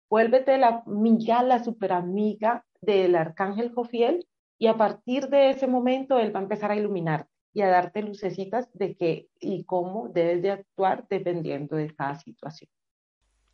vuélvete 0.10 0.58
la 0.58 0.84
amiga, 0.86 1.42
la 1.44 1.64
super 1.64 1.92
amiga 1.92 2.67
del 2.82 3.16
arcángel 3.16 3.74
Jofiel 3.74 4.26
y 4.58 4.68
a 4.68 4.78
partir 4.78 5.28
de 5.30 5.52
ese 5.52 5.68
momento 5.68 6.20
él 6.20 6.36
va 6.36 6.40
a 6.40 6.44
empezar 6.44 6.72
a 6.72 6.76
iluminarte 6.76 7.30
y 7.54 7.62
a 7.62 7.70
darte 7.70 8.02
lucecitas 8.02 8.70
de 8.74 8.96
qué 8.96 9.30
y 9.40 9.64
cómo 9.64 10.10
debes 10.10 10.42
de 10.42 10.52
actuar 10.52 11.08
dependiendo 11.10 11.76
de 11.76 11.94
cada 11.96 12.16
situación. 12.16 12.70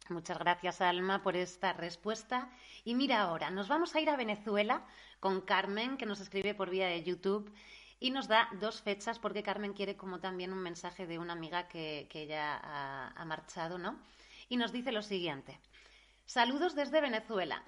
Muchas 0.10 0.38
gracias, 0.38 0.82
Alma, 0.82 1.24
por 1.24 1.38
esta 1.38 1.72
respuesta. 1.72 2.50
Y 2.84 2.96
mira 2.96 3.22
ahora, 3.22 3.50
nos 3.50 3.70
vamos 3.70 3.96
a 3.96 4.02
ir 4.02 4.10
a 4.10 4.18
Venezuela 4.18 4.86
con 5.22 5.40
Carmen, 5.40 5.96
que 5.96 6.06
nos 6.06 6.20
escribe 6.20 6.54
por 6.54 6.70
vía 6.70 6.88
de 6.88 7.04
YouTube 7.04 7.50
y 8.00 8.12
nos 8.12 8.28
da 8.28 8.50
dos 8.60 8.82
fechas 8.82 9.18
porque 9.18 9.44
Carmen 9.44 9.72
quiere 9.72 9.96
como 9.96 10.20
también 10.20 10.52
un 10.52 10.60
mensaje 10.60 11.08
de 11.08 11.20
una 11.20 11.32
amiga 11.32 11.70
que, 11.70 12.08
que 12.10 12.28
ya 12.28 12.58
ha, 12.62 13.14
ha 13.16 13.26
marchado, 13.26 13.78
¿no? 13.78 13.98
Y 14.50 14.58
nos 14.58 14.74
dice 14.74 14.92
lo 14.92 15.02
siguiente. 15.02 15.58
Saludos 16.26 16.76
desde 16.76 17.00
Venezuela. 17.00 17.64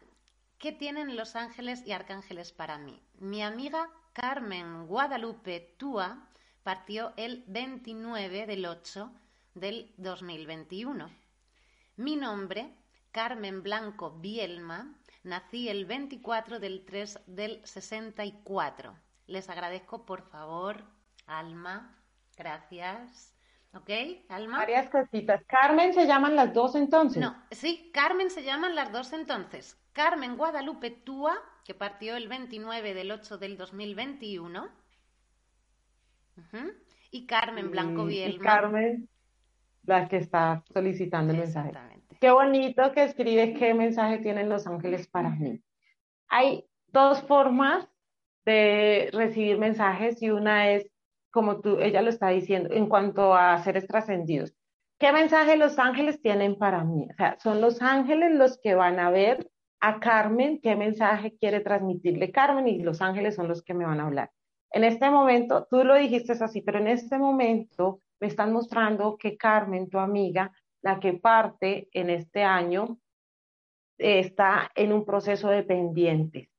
¿Qué 0.57 0.71
tienen 0.71 1.15
los 1.15 1.35
ángeles 1.35 1.85
y 1.85 1.91
arcángeles 1.91 2.51
para 2.51 2.77
mí? 2.77 3.01
Mi 3.19 3.43
amiga 3.43 3.89
Carmen 4.13 4.87
Guadalupe 4.87 5.75
Túa 5.77 6.29
partió 6.63 7.13
el 7.17 7.43
29 7.47 8.45
del 8.47 8.65
8 8.65 9.11
del 9.53 9.93
2021. 9.97 11.09
Mi 11.97 12.15
nombre, 12.15 12.73
Carmen 13.11 13.63
Blanco 13.63 14.11
Bielma, 14.11 14.95
nací 15.23 15.67
el 15.67 15.85
24 15.85 16.59
del 16.59 16.85
3 16.85 17.19
del 17.27 17.61
64. 17.65 18.95
Les 19.27 19.49
agradezco, 19.49 20.05
por 20.05 20.23
favor, 20.29 20.83
Alma, 21.27 21.93
gracias. 22.37 23.33
¿Ok, 23.73 23.89
Alma? 24.29 24.59
Varias 24.59 24.89
cositas. 24.89 25.43
Carmen 25.47 25.93
se 25.93 26.07
llaman 26.07 26.35
las 26.37 26.53
dos 26.53 26.75
entonces. 26.75 27.21
No, 27.21 27.35
sí, 27.51 27.91
Carmen 27.93 28.29
se 28.29 28.43
llaman 28.43 28.73
las 28.73 28.91
dos 28.93 29.11
entonces. 29.11 29.77
Carmen 29.95 30.35
Guadalupe 30.35 30.91
Túa 30.91 31.41
que 31.63 31.73
partió 31.73 32.17
el 32.17 32.27
29 32.27 32.93
del 32.93 33.11
8 33.11 33.37
del 33.37 33.57
2021. 33.57 34.67
Y 37.11 37.25
Carmen 37.25 37.71
Blanco 37.71 38.05
Bielma. 38.05 38.35
Y 38.35 38.39
Carmen, 38.45 39.09
la 39.85 40.09
que 40.09 40.17
está 40.17 40.63
solicitando 40.73 41.31
el 41.31 41.39
mensaje. 41.39 41.71
Qué 42.19 42.29
bonito 42.29 42.91
que 42.91 43.05
escribe 43.05 43.53
qué 43.53 43.73
mensaje 43.73 44.17
tienen 44.17 44.49
los 44.49 44.67
ángeles 44.67 45.07
para 45.07 45.29
mí. 45.29 45.61
Hay 46.27 46.65
dos 46.87 47.21
formas 47.23 47.87
de 48.43 49.09
recibir 49.13 49.57
mensajes 49.57 50.21
y 50.21 50.29
una 50.29 50.71
es, 50.71 50.91
como 51.31 51.61
tú, 51.61 51.79
ella 51.79 52.01
lo 52.01 52.09
está 52.09 52.29
diciendo, 52.29 52.69
en 52.73 52.89
cuanto 52.89 53.33
a 53.33 53.63
seres 53.63 53.87
trascendidos. 53.87 54.53
¿Qué 54.99 55.13
mensaje 55.13 55.55
los 55.55 55.79
ángeles 55.79 56.21
tienen 56.21 56.57
para 56.57 56.83
mí? 56.83 57.07
O 57.09 57.13
sea, 57.15 57.37
son 57.39 57.61
los 57.61 57.81
ángeles 57.81 58.33
los 58.35 58.59
que 58.59 58.75
van 58.75 58.99
a 58.99 59.09
ver 59.09 59.49
a 59.79 59.99
Carmen 59.99 60.59
qué 60.61 60.75
mensaje 60.75 61.35
quiere 61.37 61.59
transmitirle 61.59 62.31
Carmen 62.31 62.67
y 62.67 62.79
los 62.79 63.01
ángeles 63.01 63.35
son 63.35 63.47
los 63.47 63.63
que 63.63 63.73
me 63.73 63.85
van 63.85 63.99
a 63.99 64.05
hablar. 64.05 64.31
En 64.71 64.83
este 64.83 65.09
momento, 65.09 65.67
tú 65.69 65.83
lo 65.83 65.95
dijiste 65.95 66.33
así, 66.33 66.61
pero 66.61 66.79
en 66.79 66.87
este 66.87 67.17
momento 67.17 68.01
me 68.19 68.27
están 68.27 68.51
mostrando 68.51 69.17
que 69.17 69.37
Carmen, 69.37 69.89
tu 69.89 69.99
amiga, 69.99 70.51
la 70.81 70.99
que 70.99 71.13
parte 71.13 71.87
en 71.93 72.09
este 72.09 72.43
año, 72.43 72.99
está 73.97 74.71
en 74.75 74.91
un 74.91 75.05
proceso 75.05 75.49
de 75.49 75.63
pendientes. 75.63 76.49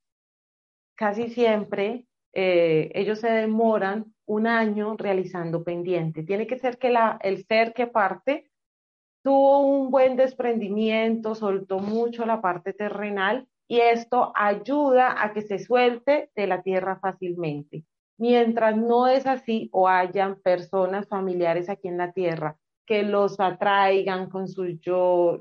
Casi 0.95 1.29
siempre 1.29 2.07
eh, 2.33 2.91
ellos 2.95 3.21
se 3.21 3.31
demoran 3.31 4.15
un 4.27 4.47
año 4.47 4.97
realizando 4.97 5.63
pendientes. 5.63 6.27
Tiene 6.27 6.47
que 6.47 6.59
ser 6.59 6.79
que 6.79 6.91
la, 6.91 7.19
el 7.23 7.45
ser 7.47 7.73
que 7.75 7.87
parte 7.87 8.51
tuvo 9.27 9.59
un 9.59 9.91
buen 9.91 10.15
desprendimiento, 10.15 11.35
soltó 11.35 11.81
mucho 11.81 12.25
la 12.25 12.41
parte 12.41 12.73
terrenal 12.73 13.49
y 13.67 13.81
esto 13.81 14.33
ayuda 14.37 15.21
a 15.21 15.33
que 15.33 15.43
se 15.43 15.59
suelte 15.59 16.31
de 16.37 16.47
la 16.47 16.63
tierra 16.63 17.01
fácilmente. 17.01 17.83
Mientras 18.19 18.77
no 18.77 19.09
es 19.09 19.27
así 19.27 19.69
o 19.73 19.89
hayan 19.89 20.37
personas 20.37 21.09
familiares 21.09 21.69
aquí 21.69 21.89
en 21.89 21.99
la 21.99 22.13
tierra 22.13 22.57
que 22.87 23.03
los 23.03 23.41
atraigan 23.41 24.31
con 24.31 24.47
sus 24.47 24.79
yo, 24.79 25.39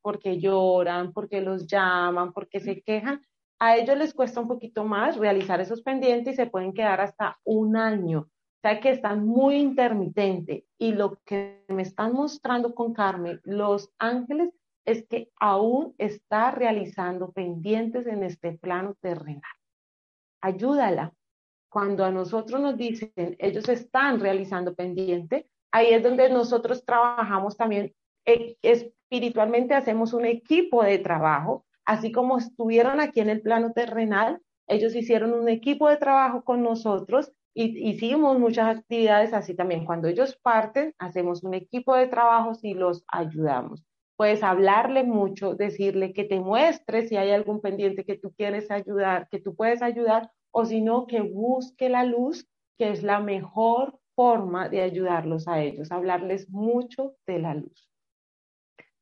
porque 0.00 0.38
lloran, 0.38 1.12
porque 1.12 1.40
los 1.40 1.66
llaman, 1.66 2.32
porque 2.32 2.60
se 2.60 2.82
quejan, 2.82 3.20
a 3.58 3.76
ellos 3.76 3.98
les 3.98 4.14
cuesta 4.14 4.40
un 4.40 4.46
poquito 4.46 4.84
más 4.84 5.16
realizar 5.16 5.60
esos 5.60 5.82
pendientes 5.82 6.34
y 6.34 6.36
se 6.36 6.46
pueden 6.46 6.72
quedar 6.72 7.00
hasta 7.00 7.40
un 7.42 7.76
año 7.76 8.28
sea 8.64 8.80
que 8.80 8.88
están 8.88 9.26
muy 9.26 9.56
intermitentes 9.56 10.64
y 10.78 10.92
lo 10.92 11.18
que 11.26 11.62
me 11.68 11.82
están 11.82 12.14
mostrando 12.14 12.74
con 12.74 12.94
Carmen, 12.94 13.38
los 13.44 13.92
ángeles, 13.98 14.54
es 14.86 15.06
que 15.06 15.30
aún 15.38 15.94
está 15.98 16.50
realizando 16.50 17.30
pendientes 17.30 18.06
en 18.06 18.22
este 18.22 18.52
plano 18.52 18.94
terrenal. 19.02 19.42
Ayúdala. 20.40 21.12
Cuando 21.68 22.06
a 22.06 22.10
nosotros 22.10 22.58
nos 22.58 22.78
dicen, 22.78 23.12
ellos 23.38 23.68
están 23.68 24.18
realizando 24.18 24.74
pendientes, 24.74 25.44
ahí 25.70 25.92
es 25.92 26.02
donde 26.02 26.30
nosotros 26.30 26.86
trabajamos 26.86 27.58
también 27.58 27.92
eh, 28.24 28.56
espiritualmente, 28.62 29.74
hacemos 29.74 30.14
un 30.14 30.24
equipo 30.24 30.82
de 30.82 31.00
trabajo, 31.00 31.66
así 31.84 32.12
como 32.12 32.38
estuvieron 32.38 32.98
aquí 33.00 33.20
en 33.20 33.28
el 33.28 33.42
plano 33.42 33.72
terrenal, 33.72 34.40
ellos 34.68 34.94
hicieron 34.94 35.34
un 35.34 35.50
equipo 35.50 35.90
de 35.90 35.98
trabajo 35.98 36.44
con 36.44 36.62
nosotros 36.62 37.30
y 37.54 37.88
hicimos 37.88 38.38
muchas 38.38 38.76
actividades 38.76 39.32
así 39.32 39.54
también. 39.54 39.84
Cuando 39.84 40.08
ellos 40.08 40.36
parten, 40.42 40.92
hacemos 40.98 41.44
un 41.44 41.54
equipo 41.54 41.94
de 41.94 42.08
trabajo 42.08 42.52
y 42.62 42.74
los 42.74 43.04
ayudamos. 43.08 43.84
Puedes 44.16 44.42
hablarle 44.42 45.04
mucho, 45.04 45.54
decirle 45.54 46.12
que 46.12 46.24
te 46.24 46.40
muestre 46.40 47.06
si 47.08 47.16
hay 47.16 47.30
algún 47.30 47.60
pendiente 47.60 48.04
que 48.04 48.18
tú 48.18 48.32
quieres 48.36 48.70
ayudar, 48.70 49.28
que 49.28 49.40
tú 49.40 49.54
puedes 49.54 49.82
ayudar, 49.82 50.30
o 50.52 50.64
si 50.64 50.80
no, 50.82 51.06
que 51.06 51.20
busque 51.20 51.88
la 51.88 52.04
luz, 52.04 52.46
que 52.78 52.90
es 52.90 53.02
la 53.02 53.20
mejor 53.20 53.98
forma 54.14 54.68
de 54.68 54.82
ayudarlos 54.82 55.48
a 55.48 55.60
ellos, 55.62 55.90
hablarles 55.90 56.48
mucho 56.48 57.16
de 57.26 57.38
la 57.40 57.54
luz. 57.54 57.93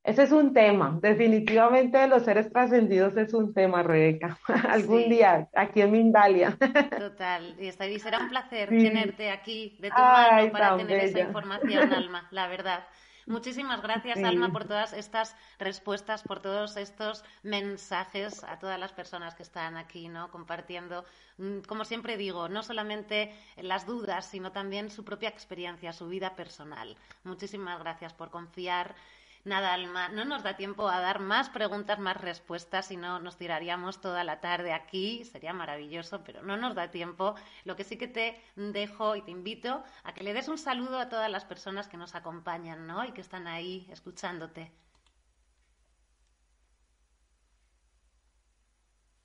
Ese 0.05 0.25
es 0.25 0.33
un 0.33 0.53
tema, 0.53 0.99
definitivamente 1.01 1.97
de 1.97 2.09
los 2.09 2.25
seres 2.25 2.51
trascendidos 2.51 3.17
es 3.17 3.33
un 3.35 3.55
tema, 3.55 3.85
Rebeca. 3.85 4.37
Algún 4.69 5.09
día, 5.09 5.49
aquí 5.55 5.81
en 5.81 5.93
Mindalia. 5.93 6.57
Total, 6.99 7.57
y 7.61 7.71
será 7.71 8.19
un 8.19 8.29
placer 8.29 8.69
tenerte 8.69 9.31
aquí 9.31 9.77
de 9.81 9.91
tu 9.91 9.97
mano 9.97 10.51
para 10.51 10.77
tener 10.77 11.05
esa 11.05 11.21
información, 11.21 11.93
Alma, 11.93 12.27
la 12.33 12.49
verdad. 12.49 12.85
Muchísimas 13.27 13.81
gracias, 13.81 14.19
Alma, 14.25 14.51
por 14.51 14.65
todas 14.65 14.93
estas 14.93 15.37
respuestas, 15.61 16.25
por 16.25 16.41
todos 16.41 16.77
estos 16.77 17.25
mensajes 17.45 18.43
a 18.43 18.59
todas 18.59 18.81
las 18.81 18.93
personas 18.93 19.37
que 19.37 19.45
están 19.45 19.77
aquí, 19.77 20.09
¿no? 20.09 20.33
Compartiendo, 20.33 21.05
mm, 21.39 21.61
como 21.69 21.85
siempre 21.85 22.17
digo, 22.17 22.49
no 22.49 22.65
solamente 22.65 23.33
las 23.57 23.87
dudas, 23.87 24.27
sino 24.27 24.51
también 24.51 24.91
su 24.91 25.05
propia 25.05 25.29
experiencia, 25.29 25.93
su 25.93 26.09
vida 26.09 26.35
personal. 26.35 26.97
Muchísimas 27.23 27.79
gracias 27.79 28.13
por 28.13 28.31
confiar 28.31 28.97
Nada, 29.45 29.73
Alma, 29.75 30.09
no 30.17 30.25
nos 30.25 30.43
da 30.43 30.57
tiempo 30.57 30.89
a 30.89 30.99
dar 31.07 31.19
más 31.21 31.49
preguntas, 31.49 31.99
más 32.01 32.17
respuestas, 32.21 32.87
si 32.87 32.97
no 32.97 33.21
nos 33.21 33.37
tiraríamos 33.37 34.01
toda 34.01 34.25
la 34.25 34.41
tarde 34.41 34.73
aquí, 34.73 35.25
sería 35.25 35.53
maravilloso, 35.53 36.25
pero 36.25 36.43
no 36.43 36.57
nos 36.57 36.75
da 36.75 36.91
tiempo. 36.91 37.35
Lo 37.65 37.77
que 37.77 37.85
sí 37.85 37.97
que 37.99 38.09
te 38.09 38.27
dejo 38.57 39.15
y 39.17 39.23
te 39.23 39.31
invito 39.31 39.85
a 40.05 40.13
que 40.15 40.25
le 40.25 40.35
des 40.35 40.49
un 40.49 40.59
saludo 40.59 40.99
a 40.99 41.09
todas 41.09 41.31
las 41.31 41.45
personas 41.45 41.87
que 41.89 41.97
nos 41.97 42.15
acompañan, 42.17 42.87
¿no? 42.89 43.05
Y 43.05 43.13
que 43.13 43.21
están 43.21 43.47
ahí 43.47 43.87
escuchándote. 43.93 44.73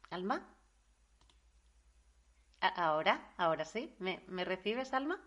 ¿Alma? 0.09 0.37
¿Ahora? 2.61 3.33
¿Ahora 3.37 3.65
sí? 3.65 3.95
¿Me, 3.97 4.23
¿me 4.27 4.45
recibes, 4.45 4.93
Alma? 4.93 5.19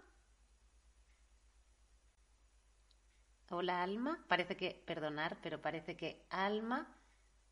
Hola 3.52 3.82
Alma, 3.82 4.16
parece 4.28 4.56
que, 4.56 4.80
perdonar, 4.86 5.36
pero 5.42 5.60
parece 5.60 5.96
que 5.96 6.24
Alma 6.30 6.86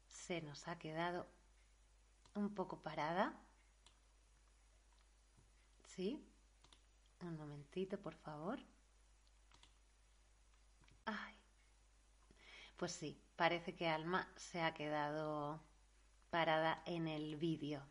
se 0.06 0.40
nos 0.42 0.68
ha 0.68 0.78
quedado 0.78 1.26
un 2.34 2.54
poco 2.54 2.80
parada. 2.80 3.34
¿Sí? 5.96 6.24
Un 7.20 7.36
momentito, 7.36 7.98
por 7.98 8.14
favor. 8.14 8.60
Ay. 11.04 11.34
Pues 12.76 12.92
sí, 12.92 13.20
parece 13.34 13.74
que 13.74 13.88
Alma 13.88 14.28
se 14.36 14.62
ha 14.62 14.74
quedado 14.74 15.60
parada 16.30 16.80
en 16.86 17.08
el 17.08 17.34
vídeo. 17.34 17.82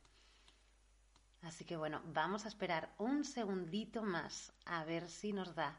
Así 1.42 1.66
que 1.66 1.76
bueno, 1.76 2.02
vamos 2.06 2.46
a 2.46 2.48
esperar 2.48 2.90
un 3.00 3.26
segundito 3.26 4.02
más 4.02 4.54
a 4.64 4.86
ver 4.86 5.10
si 5.10 5.34
nos 5.34 5.54
da 5.56 5.78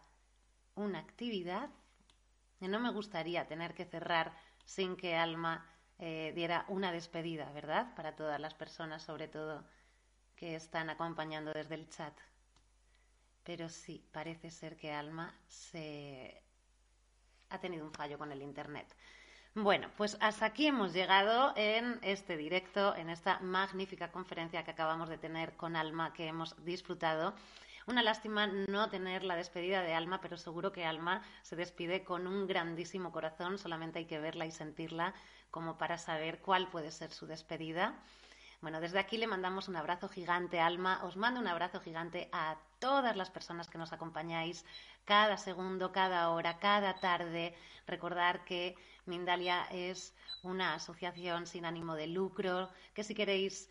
una 0.74 0.99
actividad 0.99 1.70
no 2.67 2.81
me 2.81 2.91
gustaría 2.91 3.47
tener 3.47 3.75
que 3.75 3.85
cerrar 3.85 4.33
sin 4.65 4.97
que 4.97 5.15
Alma 5.15 5.65
eh, 5.99 6.33
diera 6.35 6.65
una 6.69 6.91
despedida, 6.91 7.51
¿verdad? 7.53 7.95
Para 7.95 8.17
todas 8.17 8.41
las 8.41 8.55
personas, 8.55 9.03
sobre 9.03 9.29
todo, 9.29 9.65
que 10.35 10.57
están 10.57 10.91
acompañando 10.91 11.53
desde 11.53 11.75
el 11.75 11.89
chat. 11.89 12.15
Pero 13.45 13.69
sí, 13.69 14.05
parece 14.13 14.51
ser 14.51 14.77
que 14.77 14.93
Alma 14.93 15.35
se 15.47 16.43
ha 17.51 17.59
tenido 17.59 17.85
un 17.85 17.93
fallo 17.93 18.19
con 18.19 18.33
el 18.33 18.43
Internet. 18.43 18.95
Bueno, 19.55 19.91
pues 19.97 20.17
hasta 20.21 20.47
aquí 20.47 20.67
hemos 20.67 20.93
llegado 20.93 21.53
en 21.57 21.99
este 22.03 22.37
directo, 22.37 22.95
en 22.95 23.11
esta 23.11 23.41
magnífica 23.41 24.13
conferencia 24.13 24.63
que 24.63 24.71
acabamos 24.71 25.09
de 25.09 25.19
tener 25.19 25.57
con 25.57 25.75
Alma, 25.75 26.13
que 26.13 26.27
hemos 26.27 26.55
disfrutado. 26.65 27.35
Una 27.89 28.03
lástima 28.03 28.47
no 28.47 28.91
tener 28.91 29.24
la 29.24 29.34
despedida 29.34 29.80
de 29.80 29.95
Alma, 29.95 30.20
pero 30.20 30.36
seguro 30.36 30.72
que 30.72 30.84
Alma 30.84 31.22
se 31.41 31.57
despide 31.57 32.05
con 32.05 32.26
un 32.26 32.47
grandísimo 32.47 33.12
corazón, 33.12 33.57
solamente 33.57 33.99
hay 33.99 34.05
que 34.05 34.18
verla 34.18 34.45
y 34.45 34.51
sentirla 34.51 35.14
como 35.51 35.78
para 35.78 35.97
saber 35.97 36.41
cuál 36.41 36.68
puede 36.68 36.91
ser 36.91 37.12
su 37.12 37.26
despedida. 37.26 37.95
Bueno, 38.61 38.82
desde 38.82 38.99
aquí 38.99 39.16
le 39.16 39.26
mandamos 39.26 39.68
un 39.68 39.76
abrazo 39.76 40.11
gigante, 40.11 40.61
Alma. 40.61 41.01
Os 41.05 41.16
mando 41.16 41.41
un 41.41 41.47
abrazo 41.47 41.80
gigante 41.80 42.28
a 42.30 42.59
todas 42.78 43.16
las 43.16 43.30
personas 43.30 43.70
que 43.70 43.78
nos 43.78 43.95
acompañáis 43.95 44.66
cada 45.07 45.39
segundo, 45.39 45.91
cada 45.91 46.28
hora, 46.28 46.59
cada 46.59 47.01
tarde. 47.01 47.55
Recordar 47.86 48.45
que 48.45 48.76
Mindalia 49.07 49.66
es 49.70 50.12
una 50.43 50.74
asociación 50.74 51.47
sin 51.47 51.64
ánimo 51.64 51.95
de 51.95 52.09
lucro, 52.09 52.68
que 52.93 53.03
si 53.03 53.14
queréis 53.14 53.70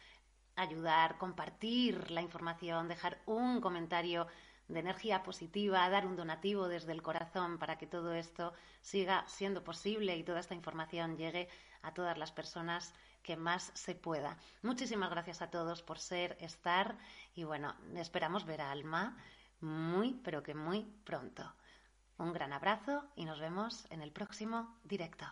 ayudar, 0.57 1.17
compartir 1.17 2.11
la 2.11 2.21
información, 2.21 2.87
dejar 2.87 3.19
un 3.25 3.61
comentario 3.61 4.27
de 4.67 4.79
energía 4.79 5.23
positiva, 5.23 5.89
dar 5.89 6.05
un 6.05 6.17
donativo 6.17 6.67
desde 6.67 6.91
el 6.91 7.01
corazón 7.01 7.57
para 7.57 7.77
que 7.77 7.87
todo 7.87 8.13
esto 8.13 8.53
siga 8.81 9.23
siendo 9.27 9.63
posible 9.63 10.17
y 10.17 10.23
toda 10.23 10.41
esta 10.41 10.55
información 10.55 11.15
llegue 11.15 11.47
a 11.83 11.93
todas 11.93 12.17
las 12.17 12.31
personas 12.31 12.93
que 13.23 13.37
más 13.37 13.71
se 13.73 13.95
pueda. 13.95 14.37
Muchísimas 14.61 15.09
gracias 15.09 15.41
a 15.41 15.49
todos 15.49 15.83
por 15.83 15.99
ser, 15.99 16.37
estar 16.41 16.97
y 17.35 17.43
bueno, 17.43 17.75
esperamos 17.95 18.45
ver 18.45 18.61
a 18.61 18.71
Alma 18.71 19.17
muy, 19.61 20.13
pero 20.23 20.43
que 20.43 20.53
muy 20.53 20.83
pronto. 21.03 21.53
Un 22.17 22.33
gran 22.33 22.51
abrazo 22.51 23.05
y 23.15 23.25
nos 23.25 23.39
vemos 23.39 23.85
en 23.89 24.01
el 24.01 24.11
próximo 24.11 24.75
directo. 24.83 25.25